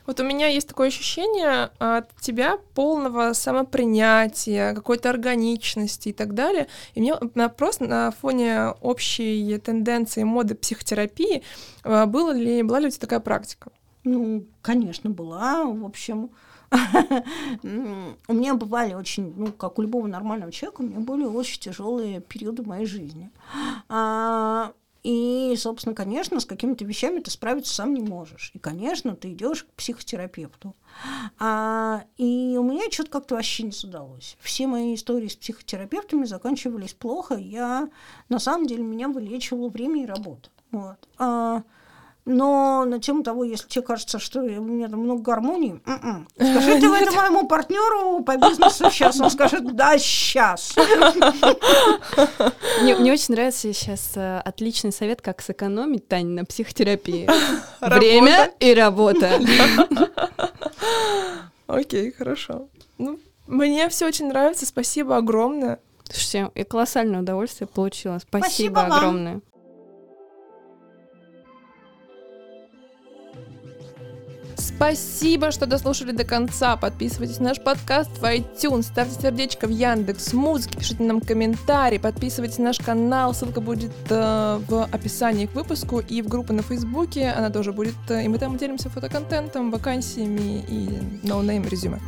Вот 0.07 0.18
у 0.18 0.24
меня 0.24 0.48
есть 0.48 0.66
такое 0.66 0.88
ощущение 0.88 1.70
от 1.78 2.12
тебя 2.20 2.57
полного 2.74 3.32
самопринятия, 3.32 4.74
какой-то 4.74 5.11
органичности 5.11 6.09
и 6.09 6.12
так 6.12 6.34
далее. 6.34 6.66
И 6.94 7.01
мне 7.01 7.14
просто 7.57 7.84
на 7.84 8.11
фоне 8.11 8.70
общей 8.80 9.59
тенденции 9.59 10.24
моды 10.24 10.57
психотерапии 10.57 11.44
а, 11.84 12.07
было 12.07 12.32
ли, 12.32 12.62
была 12.62 12.80
ли 12.80 12.86
у 12.86 12.90
тебя 12.90 13.01
такая 13.03 13.20
практика? 13.20 13.70
Ну, 14.03 14.46
конечно, 14.62 15.11
была. 15.11 15.64
В 15.64 15.84
общем, 15.84 16.30
у 16.72 18.32
меня 18.32 18.54
бывали 18.54 18.94
очень, 18.94 19.34
ну, 19.36 19.52
как 19.52 19.78
у 19.78 19.82
любого 19.82 20.06
нормального 20.06 20.52
человека, 20.52 20.80
у 20.82 20.84
меня 20.84 21.00
были 21.00 21.24
очень 21.24 21.60
тяжелые 21.60 22.20
периоды 22.20 22.62
моей 22.62 22.86
жизни. 22.86 23.30
А, 23.88 24.72
и, 25.02 25.54
собственно, 25.56 25.94
конечно, 25.94 26.40
с 26.40 26.44
какими-то 26.44 26.84
вещами 26.84 27.20
ты 27.20 27.30
справиться 27.30 27.74
сам 27.74 27.94
не 27.94 28.02
можешь. 28.02 28.50
И, 28.54 28.58
конечно, 28.58 29.16
ты 29.16 29.32
идешь 29.32 29.64
к 29.64 29.72
психотерапевту. 29.72 30.76
А, 31.38 32.04
и 32.18 32.56
у 32.58 32.62
меня 32.62 32.90
что-то 32.90 33.10
как-то 33.10 33.34
вообще 33.36 33.62
не 33.64 33.72
удалось. 33.82 34.36
Все 34.40 34.66
мои 34.66 34.94
истории 34.94 35.28
с 35.28 35.36
психотерапевтами 35.36 36.24
заканчивались 36.24 36.92
плохо. 36.92 37.36
Я, 37.36 37.88
на 38.28 38.38
самом 38.38 38.66
деле, 38.66 38.82
меня 38.82 39.08
вылечивало 39.08 39.70
время 39.70 40.02
и 40.02 40.06
работа. 40.06 40.50
Вот. 40.70 41.08
А, 41.18 41.62
но 42.24 42.84
на 42.84 43.00
тему 43.00 43.22
того, 43.22 43.44
если 43.44 43.68
тебе 43.68 43.82
кажется, 43.82 44.18
что 44.18 44.40
у 44.40 44.62
меня 44.62 44.88
там 44.88 45.00
много 45.00 45.22
гармонии, 45.22 45.80
м-м. 45.86 46.28
скажите 46.34 46.88
вы 46.88 46.98
это 46.98 47.12
моему 47.12 47.46
партнеру 47.46 48.22
по 48.22 48.36
бизнесу 48.36 48.90
сейчас, 48.90 49.20
он 49.20 49.30
скажет, 49.30 49.74
да, 49.74 49.98
сейчас. 49.98 50.74
Мне, 52.82 52.94
мне 52.96 53.12
очень 53.12 53.34
нравится 53.34 53.72
сейчас 53.72 54.12
э, 54.16 54.40
отличный 54.44 54.92
совет, 54.92 55.22
как 55.22 55.40
сэкономить, 55.40 56.08
Тань, 56.08 56.28
на 56.28 56.44
психотерапии. 56.44 57.28
Время 57.80 58.50
и 58.60 58.74
работа. 58.74 59.40
Окей, 61.66 62.12
хорошо. 62.12 62.68
Ну, 62.98 63.18
мне 63.46 63.88
все 63.88 64.06
очень 64.06 64.28
нравится, 64.28 64.66
спасибо 64.66 65.16
огромное. 65.16 65.78
Слушайте, 66.04 66.50
я 66.54 66.64
колоссальное 66.64 67.20
удовольствие 67.20 67.68
получила. 67.68 68.18
Спасибо, 68.18 68.80
спасибо 68.80 68.82
огромное. 68.82 69.40
Спасибо, 74.61 75.50
что 75.50 75.66
дослушали 75.66 76.12
до 76.12 76.24
конца. 76.24 76.76
Подписывайтесь 76.76 77.38
на 77.38 77.48
наш 77.48 77.61
подкаст 77.61 78.11
в 78.18 78.24
iTunes, 78.24 78.82
ставьте 78.82 79.20
сердечко 79.20 79.66
в 79.66 79.70
Яндекс 79.70 80.34
Музыке, 80.34 80.78
пишите 80.78 81.02
нам 81.02 81.20
комментарии, 81.20 81.98
подписывайтесь 81.98 82.58
на 82.58 82.64
наш 82.64 82.78
канал, 82.78 83.32
ссылка 83.32 83.61
будет 83.61 83.92
э, 84.11 84.61
в 84.68 84.84
описании 84.84 85.46
к 85.46 85.54
выпуску 85.54 86.00
и 86.00 86.20
в 86.20 86.28
группу 86.28 86.52
на 86.52 86.62
Фейсбуке, 86.62 87.30
она 87.30 87.48
тоже 87.48 87.72
будет, 87.72 87.94
э, 88.11 88.24
и 88.24 88.28
мы 88.28 88.38
там 88.38 88.58
делимся 88.58 88.90
фотоконтентом, 88.90 89.70
вакансиями 89.70 90.64
и 90.68 91.26
no-name 91.26 91.64
резюме. 91.66 91.98